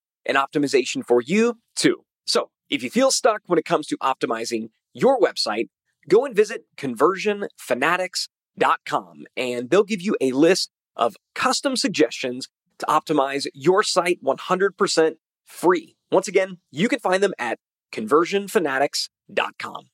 and 0.25 0.37
optimization 0.37 1.05
for 1.05 1.21
you 1.21 1.59
too. 1.75 2.05
So 2.25 2.49
if 2.69 2.81
you 2.83 2.89
feel 2.89 3.11
stuck 3.11 3.41
when 3.47 3.59
it 3.59 3.65
comes 3.65 3.87
to 3.87 3.97
optimizing 3.97 4.69
your 4.93 5.19
website, 5.19 5.67
go 6.07 6.23
and 6.25 6.33
visit 6.35 6.63
conversionfanatics.com 6.77 9.25
and 9.37 9.69
they'll 9.69 9.83
give 9.83 10.01
you 10.01 10.17
a 10.21 10.31
list 10.31 10.71
of 10.95 11.15
custom 11.35 11.75
suggestions 11.75 12.47
to 12.79 12.87
optimize 12.87 13.45
your 13.53 13.83
site 13.83 14.23
100% 14.23 15.11
free. 15.45 15.95
Once 16.11 16.27
again, 16.27 16.57
you 16.71 16.89
can 16.89 16.99
find 16.99 17.23
them 17.23 17.33
at 17.39 17.57
conversionfanatics.com. 17.91 19.85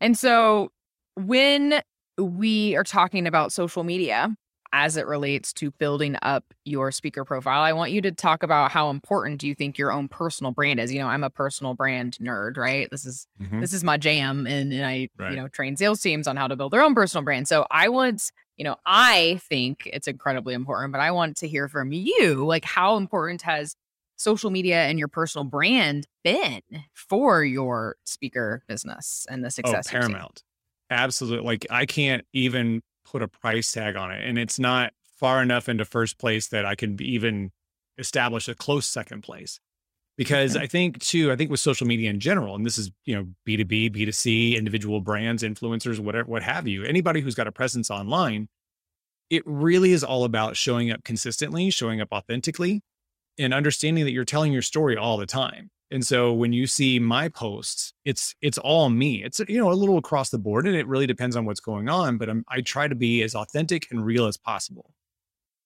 And 0.00 0.18
so 0.18 0.70
when 1.14 1.80
we 2.18 2.76
are 2.76 2.84
talking 2.84 3.26
about 3.26 3.52
social 3.52 3.84
media, 3.84 4.36
as 4.72 4.96
it 4.96 5.06
relates 5.06 5.52
to 5.54 5.70
building 5.72 6.16
up 6.22 6.44
your 6.64 6.90
speaker 6.92 7.24
profile. 7.24 7.62
I 7.62 7.72
want 7.72 7.92
you 7.92 8.00
to 8.02 8.12
talk 8.12 8.42
about 8.42 8.70
how 8.70 8.90
important 8.90 9.40
do 9.40 9.48
you 9.48 9.54
think 9.54 9.78
your 9.78 9.92
own 9.92 10.08
personal 10.08 10.52
brand 10.52 10.80
is. 10.80 10.92
You 10.92 10.98
know, 10.98 11.08
I'm 11.08 11.24
a 11.24 11.30
personal 11.30 11.74
brand 11.74 12.18
nerd, 12.20 12.56
right? 12.56 12.88
This 12.90 13.04
is 13.04 13.26
mm-hmm. 13.40 13.60
this 13.60 13.72
is 13.72 13.84
my 13.84 13.96
jam, 13.96 14.46
and, 14.46 14.72
and 14.72 14.84
I 14.84 15.08
right. 15.18 15.30
you 15.30 15.36
know 15.36 15.48
train 15.48 15.76
sales 15.76 16.00
teams 16.00 16.26
on 16.26 16.36
how 16.36 16.48
to 16.48 16.56
build 16.56 16.72
their 16.72 16.82
own 16.82 16.94
personal 16.94 17.24
brand. 17.24 17.48
So 17.48 17.66
I 17.70 17.88
want 17.88 18.30
you 18.56 18.64
know 18.64 18.76
I 18.84 19.40
think 19.48 19.88
it's 19.92 20.08
incredibly 20.08 20.54
important, 20.54 20.92
but 20.92 21.00
I 21.00 21.10
want 21.10 21.36
to 21.38 21.48
hear 21.48 21.68
from 21.68 21.92
you, 21.92 22.44
like 22.44 22.64
how 22.64 22.96
important 22.96 23.42
has 23.42 23.76
social 24.16 24.50
media 24.50 24.84
and 24.84 24.98
your 24.98 25.08
personal 25.08 25.44
brand 25.44 26.06
been 26.24 26.62
for 26.94 27.44
your 27.44 27.96
speaker 28.04 28.62
business 28.66 29.26
and 29.30 29.42
the 29.42 29.48
oh, 29.48 29.50
success? 29.50 29.86
Oh, 29.88 29.90
paramount. 29.90 30.42
Absolutely. 30.90 31.44
Like 31.46 31.66
I 31.70 31.86
can't 31.86 32.24
even 32.32 32.82
put 33.10 33.22
a 33.22 33.28
price 33.28 33.72
tag 33.72 33.96
on 33.96 34.10
it. 34.10 34.26
And 34.26 34.38
it's 34.38 34.58
not 34.58 34.92
far 35.16 35.42
enough 35.42 35.68
into 35.68 35.84
first 35.84 36.18
place 36.18 36.48
that 36.48 36.66
I 36.66 36.74
can 36.74 37.00
even 37.00 37.52
establish 37.98 38.48
a 38.48 38.54
close 38.54 38.86
second 38.86 39.22
place. 39.22 39.60
Because 40.18 40.56
I 40.56 40.66
think 40.66 40.98
too, 41.00 41.30
I 41.30 41.36
think 41.36 41.50
with 41.50 41.60
social 41.60 41.86
media 41.86 42.08
in 42.08 42.20
general, 42.20 42.54
and 42.54 42.64
this 42.64 42.78
is, 42.78 42.90
you 43.04 43.14
know, 43.14 43.26
B2B, 43.46 43.94
B2C, 43.94 44.56
individual 44.56 45.02
brands, 45.02 45.42
influencers, 45.42 45.98
whatever, 45.98 46.30
what 46.30 46.42
have 46.42 46.66
you, 46.66 46.84
anybody 46.84 47.20
who's 47.20 47.34
got 47.34 47.46
a 47.46 47.52
presence 47.52 47.90
online, 47.90 48.48
it 49.28 49.42
really 49.44 49.92
is 49.92 50.02
all 50.02 50.24
about 50.24 50.56
showing 50.56 50.90
up 50.90 51.04
consistently, 51.04 51.68
showing 51.68 52.00
up 52.00 52.08
authentically, 52.12 52.80
and 53.38 53.52
understanding 53.52 54.04
that 54.06 54.12
you're 54.12 54.24
telling 54.24 54.54
your 54.54 54.62
story 54.62 54.96
all 54.96 55.18
the 55.18 55.26
time. 55.26 55.70
And 55.90 56.04
so 56.04 56.32
when 56.32 56.52
you 56.52 56.66
see 56.66 56.98
my 56.98 57.28
posts, 57.28 57.92
it's 58.04 58.34
it's 58.42 58.58
all 58.58 58.90
me. 58.90 59.22
It's 59.22 59.40
you 59.48 59.58
know 59.58 59.70
a 59.70 59.74
little 59.74 59.98
across 59.98 60.30
the 60.30 60.38
board, 60.38 60.66
and 60.66 60.74
it 60.74 60.86
really 60.86 61.06
depends 61.06 61.36
on 61.36 61.44
what's 61.44 61.60
going 61.60 61.88
on. 61.88 62.18
But 62.18 62.28
I'm, 62.28 62.44
I 62.48 62.60
try 62.60 62.88
to 62.88 62.94
be 62.94 63.22
as 63.22 63.34
authentic 63.34 63.90
and 63.90 64.04
real 64.04 64.26
as 64.26 64.36
possible. 64.36 64.92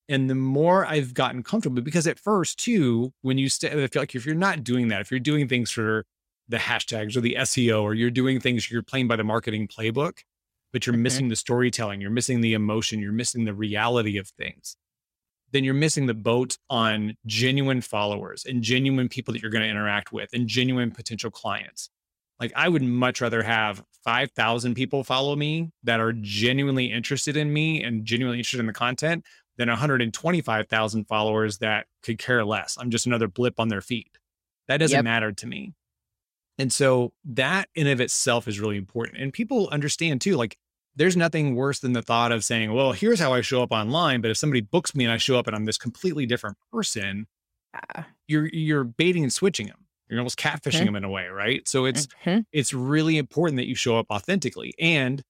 And 0.08 0.28
the 0.28 0.34
more 0.34 0.84
I've 0.84 1.14
gotten 1.14 1.42
comfortable, 1.42 1.82
because 1.82 2.06
at 2.06 2.18
first 2.18 2.58
too, 2.58 3.12
when 3.22 3.38
you 3.38 3.48
stay, 3.48 3.68
I 3.68 3.86
feel 3.86 4.02
like 4.02 4.14
if 4.14 4.26
you're 4.26 4.34
not 4.34 4.64
doing 4.64 4.88
that, 4.88 5.00
if 5.00 5.10
you're 5.10 5.20
doing 5.20 5.48
things 5.48 5.70
for 5.70 6.04
the 6.48 6.58
hashtags 6.58 7.16
or 7.16 7.20
the 7.20 7.36
SEO, 7.38 7.82
or 7.82 7.94
you're 7.94 8.10
doing 8.10 8.40
things 8.40 8.70
you're 8.70 8.82
playing 8.82 9.08
by 9.08 9.16
the 9.16 9.24
marketing 9.24 9.68
playbook, 9.68 10.18
but 10.72 10.84
you're 10.84 10.94
mm-hmm. 10.94 11.04
missing 11.04 11.28
the 11.28 11.36
storytelling, 11.36 12.00
you're 12.00 12.10
missing 12.10 12.40
the 12.40 12.54
emotion, 12.54 12.98
you're 12.98 13.12
missing 13.12 13.44
the 13.44 13.54
reality 13.54 14.18
of 14.18 14.28
things 14.28 14.76
then 15.52 15.64
you're 15.64 15.74
missing 15.74 16.06
the 16.06 16.14
boat 16.14 16.56
on 16.68 17.16
genuine 17.26 17.80
followers 17.80 18.44
and 18.44 18.62
genuine 18.62 19.08
people 19.08 19.32
that 19.32 19.42
you're 19.42 19.50
going 19.50 19.64
to 19.64 19.68
interact 19.68 20.12
with 20.12 20.30
and 20.32 20.46
genuine 20.46 20.90
potential 20.90 21.30
clients. 21.30 21.90
Like 22.38 22.52
I 22.56 22.68
would 22.68 22.82
much 22.82 23.20
rather 23.20 23.42
have 23.42 23.82
5,000 24.04 24.74
people 24.74 25.04
follow 25.04 25.36
me 25.36 25.70
that 25.82 26.00
are 26.00 26.12
genuinely 26.12 26.86
interested 26.86 27.36
in 27.36 27.52
me 27.52 27.82
and 27.82 28.04
genuinely 28.04 28.38
interested 28.38 28.60
in 28.60 28.66
the 28.66 28.72
content 28.72 29.24
than 29.58 29.68
125,000 29.68 31.04
followers 31.04 31.58
that 31.58 31.86
could 32.02 32.18
care 32.18 32.44
less. 32.44 32.78
I'm 32.80 32.90
just 32.90 33.06
another 33.06 33.28
blip 33.28 33.60
on 33.60 33.68
their 33.68 33.82
feed. 33.82 34.10
That 34.68 34.78
doesn't 34.78 34.96
yep. 34.96 35.04
matter 35.04 35.32
to 35.32 35.46
me. 35.46 35.74
And 36.58 36.72
so 36.72 37.12
that 37.24 37.68
in 37.74 37.86
of 37.86 38.00
itself 38.00 38.48
is 38.48 38.60
really 38.60 38.76
important. 38.76 39.18
And 39.18 39.32
people 39.32 39.68
understand 39.68 40.20
too, 40.20 40.36
like 40.36 40.56
there's 40.96 41.16
nothing 41.16 41.54
worse 41.54 41.78
than 41.78 41.92
the 41.92 42.02
thought 42.02 42.32
of 42.32 42.44
saying, 42.44 42.72
well, 42.72 42.92
here's 42.92 43.20
how 43.20 43.32
I 43.32 43.40
show 43.40 43.62
up 43.62 43.72
online. 43.72 44.20
But 44.20 44.30
if 44.30 44.36
somebody 44.36 44.60
books 44.60 44.94
me 44.94 45.04
and 45.04 45.12
I 45.12 45.16
show 45.16 45.38
up 45.38 45.46
and 45.46 45.54
I'm 45.54 45.64
this 45.64 45.78
completely 45.78 46.26
different 46.26 46.56
person, 46.72 47.26
uh, 47.74 48.02
you're 48.26 48.48
you're 48.48 48.84
baiting 48.84 49.22
and 49.22 49.32
switching 49.32 49.68
them. 49.68 49.86
You're 50.08 50.18
almost 50.18 50.38
catfishing 50.38 50.72
mm-hmm. 50.72 50.86
them 50.86 50.96
in 50.96 51.04
a 51.04 51.10
way, 51.10 51.28
right? 51.28 51.66
So 51.68 51.84
it's 51.84 52.06
mm-hmm. 52.24 52.40
it's 52.52 52.74
really 52.74 53.18
important 53.18 53.56
that 53.58 53.68
you 53.68 53.74
show 53.74 53.98
up 53.98 54.06
authentically. 54.10 54.74
And 54.78 55.22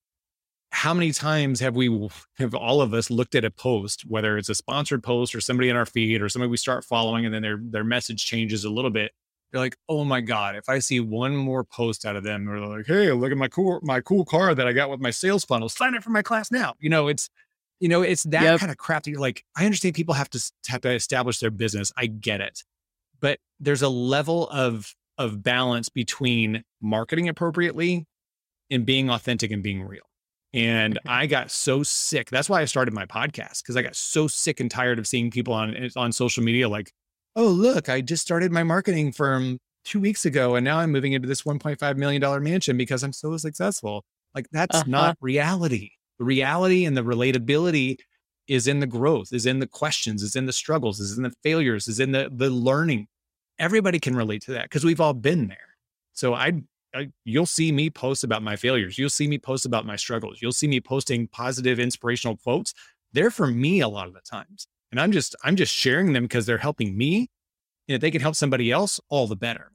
how 0.73 0.95
many 0.95 1.13
times 1.13 1.61
have 1.61 1.75
we 1.75 2.09
have 2.39 2.55
all 2.55 2.81
of 2.81 2.95
us 2.95 3.11
looked 3.11 3.35
at 3.35 3.45
a 3.45 3.51
post, 3.51 4.05
whether 4.07 4.39
it's 4.39 4.49
a 4.49 4.55
sponsored 4.55 5.03
post 5.03 5.35
or 5.35 5.41
somebody 5.41 5.69
in 5.69 5.77
our 5.77 5.87
feed 5.87 6.23
or 6.23 6.29
somebody 6.29 6.49
we 6.49 6.57
start 6.57 6.85
following 6.85 7.27
and 7.27 7.35
then 7.35 7.43
their 7.43 7.59
their 7.61 7.85
message 7.85 8.25
changes 8.25 8.65
a 8.65 8.71
little 8.71 8.91
bit 8.91 9.13
you're 9.53 9.61
like, 9.61 9.77
oh 9.89 10.05
my 10.05 10.21
god, 10.21 10.57
if 10.57 10.69
I 10.69 10.79
see 10.79 11.01
one 11.01 11.37
more 11.37 11.65
post 11.65 12.05
out 12.05 12.17
of 12.17 12.23
them, 12.23 12.49
or 12.49 12.61
like, 12.61 12.87
hey, 12.87 13.11
look 13.13 13.33
at 13.33 13.39
my 13.39 13.49
cool 13.49 13.81
my 13.83 14.01
cool 14.01 14.25
car 14.25 14.55
that 14.55 14.67
I 14.67 14.73
got 14.73 14.91
with 14.91 15.01
my 15.01 15.11
sales 15.11 15.45
funnel, 15.45 15.69
sign 15.69 15.95
up 15.95 16.03
for 16.03 16.11
my 16.11 16.23
class 16.23 16.51
now. 16.51 16.75
You 16.79 16.91
know, 16.91 17.09
it's 17.09 17.29
you 17.81 17.89
know, 17.89 18.03
it's 18.03 18.25
that 18.25 18.43
yep. 18.43 18.61
kind 18.61 18.71
of 18.71 18.79
crap 18.79 19.05
that 19.05 19.11
you're 19.11 19.21
like, 19.21 19.45
I 19.57 19.65
understand 19.65 19.95
people 19.95 20.15
have 20.15 20.31
to 20.31 20.53
have 20.69 20.83
to 20.83 20.91
establish 20.91 21.39
their 21.39 21.51
business. 21.51 21.93
I 21.97 22.07
get 22.07 22.41
it, 22.41 22.63
but 23.21 23.39
there's 23.59 23.83
a 23.83 23.89
level 23.89 24.49
of 24.51 24.95
of 25.19 25.43
balance 25.43 25.89
between 25.89 26.65
marketing 26.81 27.29
appropriately 27.29 28.07
and 28.71 28.87
being 28.87 29.11
authentic 29.11 29.51
and 29.51 29.63
being 29.63 29.83
real. 29.83 30.03
And 30.53 30.99
I 31.07 31.27
got 31.27 31.51
so 31.51 31.83
sick. 31.83 32.31
That's 32.31 32.49
why 32.49 32.61
I 32.61 32.65
started 32.65 32.93
my 32.93 33.07
podcast 33.07 33.63
because 33.63 33.77
I 33.77 33.83
got 33.83 33.95
so 33.95 34.27
sick 34.27 34.61
and 34.61 34.71
tired 34.71 34.99
of 34.99 35.07
seeing 35.07 35.31
people 35.31 35.55
on 35.55 35.77
eh, 35.77 35.89
on 35.97 36.13
social 36.13 36.43
media 36.43 36.69
like, 36.69 36.93
oh, 37.37 37.49
look, 37.49 37.89
I 37.89 38.01
just 38.01 38.23
started 38.23 38.53
my 38.53 38.63
marketing 38.63 39.13
firm 39.13 39.59
two 39.85 40.01
weeks 40.01 40.25
ago 40.25 40.57
and 40.57 40.65
now 40.65 40.79
I'm 40.79 40.91
moving 40.91 41.13
into 41.13 41.29
this 41.29 41.43
$1.5 41.43 41.97
million 41.97 42.43
mansion 42.43 42.77
because 42.77 43.03
I'm 43.03 43.13
so 43.13 43.37
successful. 43.37 44.05
Like 44.35 44.47
that's 44.53 44.77
uh-huh. 44.77 44.85
not 44.87 45.19
reality. 45.21 45.91
The 46.19 46.25
reality 46.25 46.85
and 46.85 46.97
the 46.97 47.03
relatability 47.03 47.97
is 48.47 48.67
in 48.67 48.81
the 48.81 48.87
growth, 48.87 49.33
is 49.33 49.47
in 49.47 49.59
the 49.59 49.67
questions, 49.67 50.23
is 50.23 50.37
in 50.37 50.47
the 50.47 50.53
struggles, 50.53 51.01
is 51.01 51.17
in 51.17 51.23
the 51.23 51.33
failures, 51.43 51.89
is 51.89 52.01
in 52.01 52.13
the 52.13 52.31
the 52.33 52.51
learning. 52.51 53.07
Everybody 53.59 53.99
can 53.99 54.15
relate 54.15 54.43
to 54.43 54.53
that 54.53 54.65
because 54.65 54.85
we've 54.85 55.01
all 55.01 55.15
been 55.15 55.49
there. 55.49 55.77
So 56.13 56.35
I, 56.35 56.63
I, 56.95 57.11
you'll 57.25 57.47
see 57.47 57.73
me 57.73 57.91
post 57.91 58.25
about 58.25 58.43
my 58.43 58.57
failures. 58.57 58.99
You'll 58.99 59.09
see 59.09 59.29
me 59.29 59.39
post 59.39 59.67
about 59.67 59.87
my 59.87 59.97
struggles. 59.97 60.43
You'll 60.43 60.53
see 60.53 60.67
me 60.67 60.81
posting 60.81 61.29
positive 61.29 61.79
inspirational 61.79 62.37
quotes. 62.37 62.75
They're 63.13 63.31
for 63.31 63.47
me 63.47 63.81
a 63.81 63.89
lot 63.89 64.09
of 64.09 64.15
the 64.15 64.21
times 64.21 64.67
and 64.91 65.01
i'm 65.01 65.13
just 65.13 65.37
i'm 65.45 65.57
just 65.57 65.75
sharing 65.75 66.13
them 66.13 66.25
because 66.25 66.47
they're 66.47 66.59
helping 66.59 66.97
me. 66.97 67.29
And 67.89 67.97
if 67.97 68.01
they 68.01 68.11
can 68.11 68.21
help 68.21 68.37
somebody 68.37 68.71
else 68.71 69.01
all 69.09 69.27
the 69.27 69.37
better. 69.37 69.73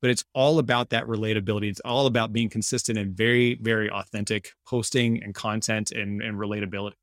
But 0.00 0.10
it's 0.10 0.24
all 0.34 0.60
about 0.60 0.90
that 0.90 1.04
relatability. 1.06 1.68
It's 1.68 1.80
all 1.80 2.06
about 2.06 2.32
being 2.32 2.48
consistent 2.48 2.98
and 2.98 3.16
very 3.16 3.58
very 3.60 3.90
authentic 3.90 4.52
posting 4.66 5.22
and 5.22 5.34
content 5.34 5.90
and, 5.90 6.22
and 6.22 6.38
relatability. 6.38 6.94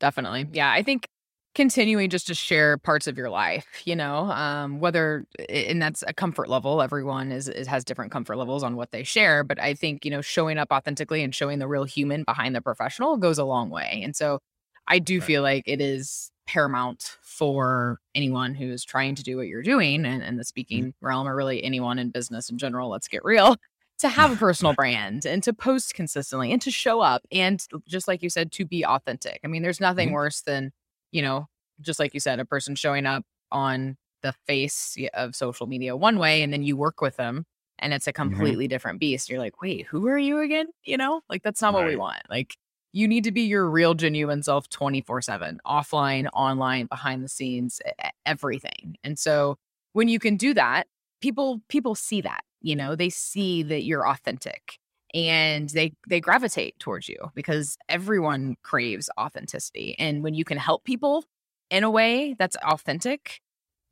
Definitely. 0.00 0.46
Yeah 0.52 0.70
i 0.72 0.82
think 0.82 1.06
continuing 1.54 2.10
just 2.10 2.26
to 2.26 2.34
share 2.34 2.76
parts 2.76 3.06
of 3.06 3.16
your 3.16 3.30
life 3.30 3.64
you 3.84 3.94
know 3.94 4.28
um, 4.32 4.80
whether 4.80 5.24
and 5.48 5.80
that's 5.80 6.02
a 6.08 6.12
comfort 6.12 6.48
level. 6.48 6.82
Everyone 6.82 7.30
is, 7.30 7.48
is 7.48 7.68
has 7.68 7.84
different 7.84 8.10
comfort 8.10 8.36
levels 8.36 8.64
on 8.64 8.74
what 8.74 8.90
they 8.90 9.04
share 9.04 9.44
but 9.44 9.60
i 9.60 9.72
think 9.72 10.04
you 10.04 10.10
know 10.10 10.20
showing 10.20 10.58
up 10.58 10.72
authentically 10.72 11.22
and 11.22 11.32
showing 11.32 11.60
the 11.60 11.68
real 11.68 11.84
human 11.84 12.24
behind 12.24 12.56
the 12.56 12.60
professional 12.60 13.16
goes 13.16 13.38
a 13.38 13.44
long 13.44 13.70
way. 13.70 14.00
And 14.02 14.16
so 14.16 14.40
I 14.86 14.98
do 14.98 15.18
right. 15.18 15.26
feel 15.26 15.42
like 15.42 15.64
it 15.66 15.80
is 15.80 16.30
paramount 16.46 17.16
for 17.22 17.98
anyone 18.14 18.54
who 18.54 18.70
is 18.70 18.84
trying 18.84 19.14
to 19.14 19.22
do 19.22 19.36
what 19.36 19.48
you're 19.48 19.62
doing 19.62 20.04
and 20.04 20.22
in 20.22 20.36
the 20.36 20.40
mm-hmm. 20.40 20.42
speaking 20.42 20.84
mm-hmm. 20.86 21.06
realm 21.06 21.26
or 21.26 21.34
really 21.34 21.62
anyone 21.64 21.98
in 21.98 22.10
business 22.10 22.50
in 22.50 22.58
general, 22.58 22.90
let's 22.90 23.08
get 23.08 23.24
real, 23.24 23.56
to 23.98 24.08
have 24.08 24.32
a 24.32 24.36
personal 24.36 24.72
brand 24.76 25.24
and 25.24 25.42
to 25.42 25.52
post 25.52 25.94
consistently 25.94 26.52
and 26.52 26.60
to 26.62 26.70
show 26.70 27.00
up 27.00 27.22
and 27.32 27.66
just 27.86 28.08
like 28.08 28.22
you 28.22 28.30
said, 28.30 28.52
to 28.52 28.64
be 28.64 28.84
authentic. 28.84 29.40
I 29.44 29.48
mean, 29.48 29.62
there's 29.62 29.80
nothing 29.80 30.08
mm-hmm. 30.08 30.14
worse 30.14 30.42
than, 30.42 30.72
you 31.12 31.22
know, 31.22 31.48
just 31.80 31.98
like 31.98 32.14
you 32.14 32.20
said, 32.20 32.40
a 32.40 32.44
person 32.44 32.74
showing 32.74 33.06
up 33.06 33.24
on 33.50 33.96
the 34.22 34.32
face 34.46 34.96
of 35.12 35.36
social 35.36 35.66
media 35.66 35.96
one 35.96 36.18
way 36.18 36.42
and 36.42 36.52
then 36.52 36.62
you 36.62 36.76
work 36.76 37.00
with 37.00 37.16
them 37.16 37.44
and 37.78 37.92
it's 37.92 38.06
a 38.06 38.12
mm-hmm. 38.12 38.30
completely 38.30 38.64
mm-hmm. 38.64 38.70
different 38.70 39.00
beast. 39.00 39.28
You're 39.28 39.38
like, 39.38 39.60
wait, 39.60 39.86
who 39.86 40.06
are 40.08 40.18
you 40.18 40.40
again? 40.40 40.66
You 40.84 40.96
know, 40.96 41.22
like 41.28 41.42
that's 41.42 41.60
not 41.60 41.74
right. 41.74 41.80
what 41.80 41.88
we 41.88 41.96
want. 41.96 42.22
Like 42.30 42.56
you 42.94 43.08
need 43.08 43.24
to 43.24 43.32
be 43.32 43.42
your 43.42 43.68
real, 43.68 43.94
genuine 43.94 44.42
self 44.42 44.68
24 44.70 45.20
7, 45.20 45.60
offline, 45.66 46.28
online, 46.32 46.86
behind 46.86 47.24
the 47.24 47.28
scenes, 47.28 47.80
everything. 48.24 48.96
And 49.02 49.18
so 49.18 49.58
when 49.94 50.08
you 50.08 50.20
can 50.20 50.36
do 50.36 50.54
that, 50.54 50.86
people 51.20 51.60
people 51.68 51.96
see 51.96 52.20
that, 52.20 52.42
you 52.62 52.76
know, 52.76 52.94
they 52.94 53.10
see 53.10 53.64
that 53.64 53.82
you're 53.82 54.08
authentic 54.08 54.78
and 55.12 55.68
they 55.70 55.92
they 56.08 56.20
gravitate 56.20 56.78
towards 56.78 57.08
you 57.08 57.16
because 57.34 57.76
everyone 57.88 58.54
craves 58.62 59.10
authenticity. 59.18 59.96
And 59.98 60.22
when 60.22 60.34
you 60.34 60.44
can 60.44 60.56
help 60.56 60.84
people 60.84 61.24
in 61.70 61.82
a 61.82 61.90
way 61.90 62.36
that's 62.38 62.56
authentic 62.56 63.40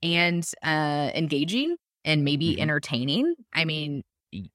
and 0.01 0.49
uh 0.63 1.11
engaging, 1.13 1.77
and 2.05 2.25
maybe 2.25 2.53
mm-hmm. 2.53 2.63
entertaining, 2.63 3.35
I 3.53 3.65
mean, 3.65 4.03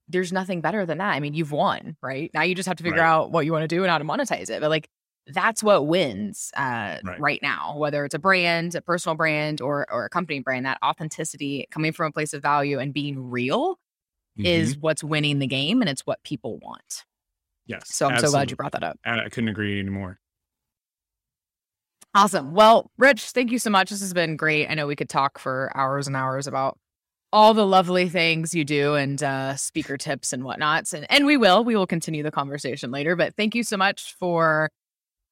there's 0.08 0.34
nothing 0.34 0.62
better 0.62 0.86
than 0.86 0.98
that. 0.98 1.14
I 1.14 1.20
mean, 1.20 1.34
you've 1.34 1.52
won, 1.52 1.98
right? 2.02 2.32
Now 2.34 2.42
you 2.44 2.56
just 2.56 2.68
have 2.68 2.78
to 2.78 2.84
figure 2.84 3.02
right. 3.02 3.08
out 3.08 3.32
what 3.32 3.46
you 3.46 3.52
want 3.52 3.64
to 3.64 3.68
do 3.68 3.84
and 3.84 3.92
how 3.92 3.98
to 3.98 4.04
monetize 4.04 4.50
it. 4.50 4.62
But 4.62 4.70
like 4.70 4.90
that's 5.28 5.62
what 5.62 5.88
wins 5.88 6.52
uh, 6.56 6.98
right. 7.04 7.20
right. 7.20 7.40
now, 7.42 7.76
whether 7.78 8.06
it's 8.06 8.16
a 8.16 8.20
brand, 8.20 8.76
a 8.76 8.82
personal 8.82 9.16
brand, 9.16 9.62
or 9.62 9.86
or 9.92 10.06
a 10.06 10.10
company 10.10 10.40
brand. 10.40 10.66
That 10.66 10.78
authenticity 10.84 11.68
coming 11.72 11.92
from 11.92 12.08
a 12.08 12.12
place 12.12 12.34
of 12.34 12.42
value 12.42 12.80
and 12.80 12.94
being 12.94 13.30
real 13.30 13.74
mm-hmm. 14.38 14.46
is 14.46 14.78
what's 14.78 15.04
winning 15.04 15.40
the 15.40 15.48
game, 15.48 15.82
and 15.82 15.90
it's 15.90 16.06
what 16.06 16.24
people 16.24 16.58
want. 16.60 17.06
Yes. 17.66 17.94
So 17.94 18.06
I'm 18.06 18.14
absolutely. 18.14 18.32
so 18.32 18.38
glad 18.38 18.52
you 18.52 18.56
brought 18.56 18.72
that 18.72 18.84
up. 18.84 18.98
I 19.06 19.28
couldn't 19.30 19.50
agree 19.50 19.80
anymore. 19.80 20.20
Awesome. 22.16 22.54
Well, 22.54 22.90
Rich, 22.98 23.32
thank 23.32 23.52
you 23.52 23.60
so 23.60 23.70
much. 23.70 23.90
This 23.90 24.00
has 24.00 24.14
been 24.14 24.38
great. 24.38 24.68
I 24.70 24.74
know 24.74 24.88
we 24.88 24.96
could 24.96 25.10
talk 25.10 25.38
for 25.38 25.72
hours 25.76 26.08
and 26.08 26.16
hours 26.16 26.48
about 26.48 26.80
all 27.34 27.54
the 27.54 27.66
lovely 27.66 28.08
things 28.08 28.54
you 28.56 28.64
do 28.64 28.96
and 28.96 29.22
uh, 29.22 29.56
speaker 29.56 29.98
tips 29.98 30.32
and 30.34 30.44
whatnots. 30.44 30.94
And, 30.94 31.06
and 31.10 31.26
we 31.26 31.38
will, 31.38 31.64
we 31.64 31.76
will 31.76 31.88
continue 31.88 32.24
the 32.24 32.32
conversation 32.32 32.92
later. 32.92 33.16
But 33.16 33.36
thank 33.36 33.54
you 33.54 33.64
so 33.64 33.78
much 33.78 34.16
for 34.18 34.70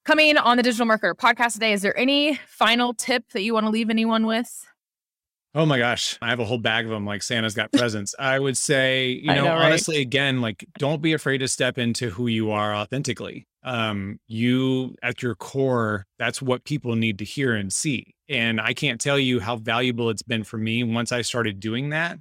coming 0.03 0.37
on 0.37 0.57
the 0.57 0.63
Digital 0.63 0.85
Marketer 0.85 1.15
podcast 1.15 1.53
today. 1.53 1.73
Is 1.73 1.81
there 1.81 1.97
any 1.97 2.39
final 2.47 2.93
tip 2.93 3.23
that 3.31 3.43
you 3.43 3.53
want 3.53 3.65
to 3.65 3.69
leave 3.69 3.89
anyone 3.89 4.25
with? 4.25 4.65
Oh 5.55 5.65
my 5.65 5.77
gosh, 5.77 6.17
I 6.21 6.29
have 6.29 6.41
a 6.41 6.45
whole 6.45 6.57
bag 6.57 6.83
of 6.83 6.91
them 6.91 7.05
like 7.05 7.23
Santa's 7.23 7.55
got 7.55 7.71
presents. 7.73 8.13
I 8.19 8.37
would 8.37 8.57
say, 8.57 9.07
you 9.07 9.33
know, 9.33 9.45
know 9.45 9.49
right? 9.51 9.67
honestly, 9.67 10.01
again, 10.01 10.41
like 10.41 10.65
don't 10.77 11.01
be 11.01 11.13
afraid 11.13 11.37
to 11.37 11.47
step 11.47 11.77
into 11.77 12.09
who 12.09 12.27
you 12.27 12.51
are 12.51 12.75
authentically. 12.75 13.47
Um, 13.63 14.19
you 14.27 14.95
at 15.01 15.23
your 15.23 15.33
core, 15.33 16.05
that's 16.19 16.41
what 16.41 16.65
people 16.65 16.95
need 16.95 17.17
to 17.19 17.25
hear 17.25 17.55
and 17.55 17.71
see. 17.71 18.13
And 18.27 18.59
I 18.59 18.73
can't 18.73 18.99
tell 18.99 19.17
you 19.17 19.39
how 19.39 19.55
valuable 19.55 20.09
it's 20.09 20.21
been 20.21 20.43
for 20.43 20.57
me 20.57 20.83
once 20.83 21.13
I 21.13 21.21
started 21.21 21.61
doing 21.61 21.89
that. 21.89 22.17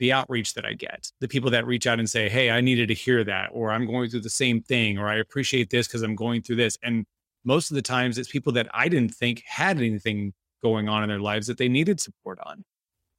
The 0.00 0.12
outreach 0.12 0.54
that 0.54 0.66
I 0.66 0.74
get, 0.74 1.10
the 1.20 1.28
people 1.28 1.50
that 1.52 1.66
reach 1.66 1.86
out 1.86 2.00
and 2.00 2.10
say, 2.10 2.28
Hey, 2.28 2.50
I 2.50 2.60
needed 2.60 2.88
to 2.88 2.94
hear 2.94 3.22
that, 3.24 3.50
or 3.52 3.70
I'm 3.70 3.86
going 3.86 4.10
through 4.10 4.20
the 4.20 4.28
same 4.28 4.60
thing, 4.60 4.98
or 4.98 5.08
I 5.08 5.16
appreciate 5.16 5.70
this 5.70 5.86
because 5.86 6.02
I'm 6.02 6.16
going 6.16 6.42
through 6.42 6.56
this. 6.56 6.76
And 6.82 7.06
most 7.44 7.70
of 7.70 7.76
the 7.76 7.82
times 7.82 8.18
it's 8.18 8.30
people 8.30 8.52
that 8.54 8.68
I 8.74 8.88
didn't 8.88 9.14
think 9.14 9.42
had 9.46 9.78
anything 9.78 10.34
going 10.62 10.88
on 10.88 11.02
in 11.02 11.08
their 11.08 11.20
lives 11.20 11.46
that 11.46 11.58
they 11.58 11.68
needed 11.68 12.00
support 12.00 12.38
on. 12.44 12.64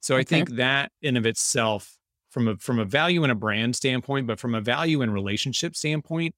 So 0.00 0.14
okay. 0.14 0.20
I 0.20 0.24
think 0.24 0.50
that 0.56 0.92
in 1.02 1.16
of 1.16 1.26
itself, 1.26 1.96
from 2.30 2.48
a 2.48 2.56
from 2.56 2.78
a 2.78 2.84
value 2.84 3.22
and 3.22 3.32
a 3.32 3.34
brand 3.34 3.74
standpoint, 3.74 4.26
but 4.26 4.38
from 4.38 4.54
a 4.54 4.60
value 4.60 5.02
and 5.02 5.12
relationship 5.12 5.74
standpoint, 5.76 6.34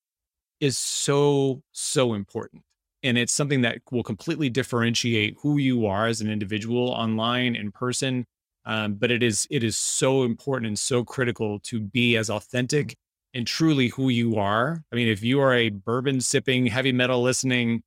is 0.61 0.79
so 0.79 1.63
so 1.73 2.15
important. 2.15 2.63
And 3.03 3.17
it's 3.17 3.33
something 3.33 3.63
that 3.63 3.79
will 3.91 4.03
completely 4.03 4.51
differentiate 4.51 5.37
who 5.41 5.57
you 5.59 5.87
are 5.87 6.07
as 6.07 6.21
an 6.21 6.31
individual 6.31 6.89
online 6.91 7.57
in 7.57 7.73
person. 7.73 8.27
Um, 8.67 8.95
but 8.95 9.11
it 9.11 9.23
is 9.23 9.47
it 9.51 9.65
is 9.65 9.77
so 9.77 10.23
important 10.23 10.69
and 10.69 10.79
so 10.79 11.05
critical 11.05 11.59
to 11.61 11.81
be 11.81 12.17
as 12.17 12.29
authentic 12.29 12.97
and 13.33 13.47
truly 13.47 13.89
who 13.89 14.09
you 14.09 14.37
are. 14.37 14.83
I 14.93 14.97
mean, 14.97 15.09
if 15.09 15.23
you 15.23 15.41
are 15.41 15.55
a 15.55 15.71
bourbon 15.71 16.21
sipping, 16.21 16.67
heavy 16.67 16.93
metal 16.93 17.23
listening 17.23 17.83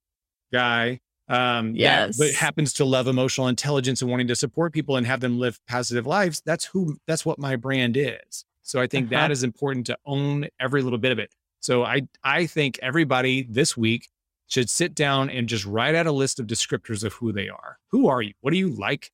guy 0.51 0.99
um 1.29 1.75
yes. 1.75 2.17
that, 2.17 2.25
but 2.25 2.35
happens 2.35 2.73
to 2.73 2.85
love 2.85 3.07
emotional 3.07 3.47
intelligence 3.47 4.01
and 4.01 4.11
wanting 4.11 4.27
to 4.27 4.35
support 4.35 4.73
people 4.73 4.97
and 4.97 5.07
have 5.07 5.21
them 5.21 5.39
live 5.39 5.59
positive 5.67 6.05
lives 6.05 6.41
that's 6.45 6.65
who 6.65 6.97
that's 7.07 7.25
what 7.25 7.39
my 7.39 7.55
brand 7.55 7.95
is. 7.97 8.45
So 8.61 8.79
i 8.79 8.87
think 8.87 9.11
uh-huh. 9.11 9.21
that 9.21 9.31
is 9.31 9.43
important 9.43 9.85
to 9.87 9.97
own 10.05 10.47
every 10.59 10.81
little 10.81 10.99
bit 10.99 11.11
of 11.11 11.19
it. 11.19 11.33
So 11.61 11.83
i 11.83 12.01
i 12.23 12.45
think 12.45 12.79
everybody 12.81 13.43
this 13.49 13.77
week 13.77 14.09
should 14.47 14.69
sit 14.69 14.93
down 14.93 15.29
and 15.29 15.47
just 15.47 15.65
write 15.65 15.95
out 15.95 16.05
a 16.05 16.11
list 16.11 16.39
of 16.39 16.47
descriptors 16.47 17.03
of 17.03 17.13
who 17.13 17.31
they 17.31 17.49
are. 17.49 17.77
Who 17.91 18.07
are 18.07 18.21
you? 18.21 18.33
What 18.41 18.51
do 18.51 18.57
you 18.57 18.69
like? 18.69 19.11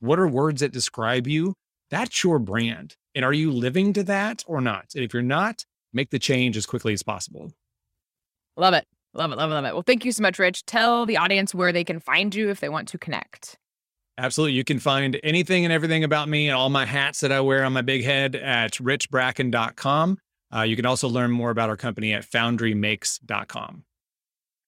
What 0.00 0.18
are 0.18 0.26
words 0.26 0.62
that 0.62 0.72
describe 0.72 1.26
you? 1.26 1.54
That's 1.90 2.24
your 2.24 2.38
brand. 2.38 2.96
And 3.14 3.24
are 3.24 3.32
you 3.32 3.52
living 3.52 3.92
to 3.92 4.02
that 4.04 4.42
or 4.46 4.60
not? 4.60 4.86
And 4.94 5.04
if 5.04 5.12
you're 5.12 5.22
not 5.22 5.64
make 5.92 6.10
the 6.10 6.18
change 6.18 6.56
as 6.56 6.66
quickly 6.66 6.92
as 6.92 7.02
possible. 7.02 7.52
Love 8.56 8.74
it 8.74 8.86
Love 9.12 9.32
it, 9.32 9.38
love 9.38 9.50
it, 9.50 9.54
love 9.54 9.64
it. 9.64 9.74
Well, 9.74 9.82
thank 9.82 10.04
you 10.04 10.12
so 10.12 10.22
much, 10.22 10.38
Rich. 10.38 10.66
Tell 10.66 11.04
the 11.04 11.16
audience 11.16 11.54
where 11.54 11.72
they 11.72 11.84
can 11.84 11.98
find 11.98 12.34
you 12.34 12.48
if 12.48 12.60
they 12.60 12.68
want 12.68 12.88
to 12.88 12.98
connect. 12.98 13.58
Absolutely. 14.18 14.52
You 14.52 14.64
can 14.64 14.78
find 14.78 15.18
anything 15.24 15.64
and 15.64 15.72
everything 15.72 16.04
about 16.04 16.28
me 16.28 16.48
and 16.48 16.56
all 16.56 16.68
my 16.68 16.84
hats 16.84 17.20
that 17.20 17.32
I 17.32 17.40
wear 17.40 17.64
on 17.64 17.72
my 17.72 17.82
big 17.82 18.04
head 18.04 18.36
at 18.36 18.72
richbracken.com. 18.74 20.18
Uh, 20.54 20.62
you 20.62 20.76
can 20.76 20.86
also 20.86 21.08
learn 21.08 21.30
more 21.30 21.50
about 21.50 21.70
our 21.70 21.76
company 21.76 22.12
at 22.12 22.24
foundrymakes.com. 22.24 23.84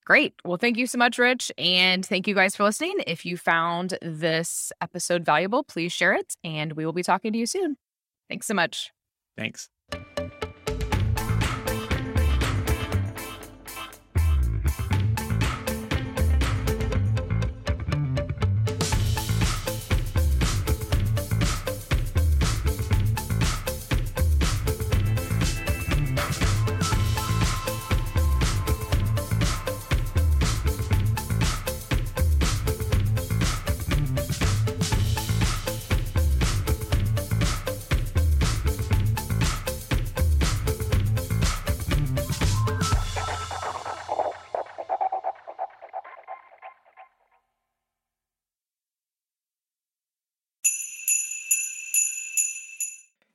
Great. 0.04 0.34
Well, 0.44 0.56
thank 0.56 0.78
you 0.78 0.86
so 0.86 0.98
much, 0.98 1.18
Rich. 1.18 1.52
And 1.58 2.04
thank 2.04 2.26
you 2.26 2.34
guys 2.34 2.56
for 2.56 2.64
listening. 2.64 2.96
If 3.06 3.24
you 3.24 3.36
found 3.36 3.98
this 4.02 4.72
episode 4.80 5.24
valuable, 5.24 5.62
please 5.62 5.92
share 5.92 6.14
it. 6.14 6.34
And 6.42 6.72
we 6.72 6.84
will 6.84 6.92
be 6.92 7.04
talking 7.04 7.32
to 7.32 7.38
you 7.38 7.46
soon. 7.46 7.76
Thanks 8.28 8.46
so 8.46 8.54
much. 8.54 8.90
Thanks. 9.36 9.68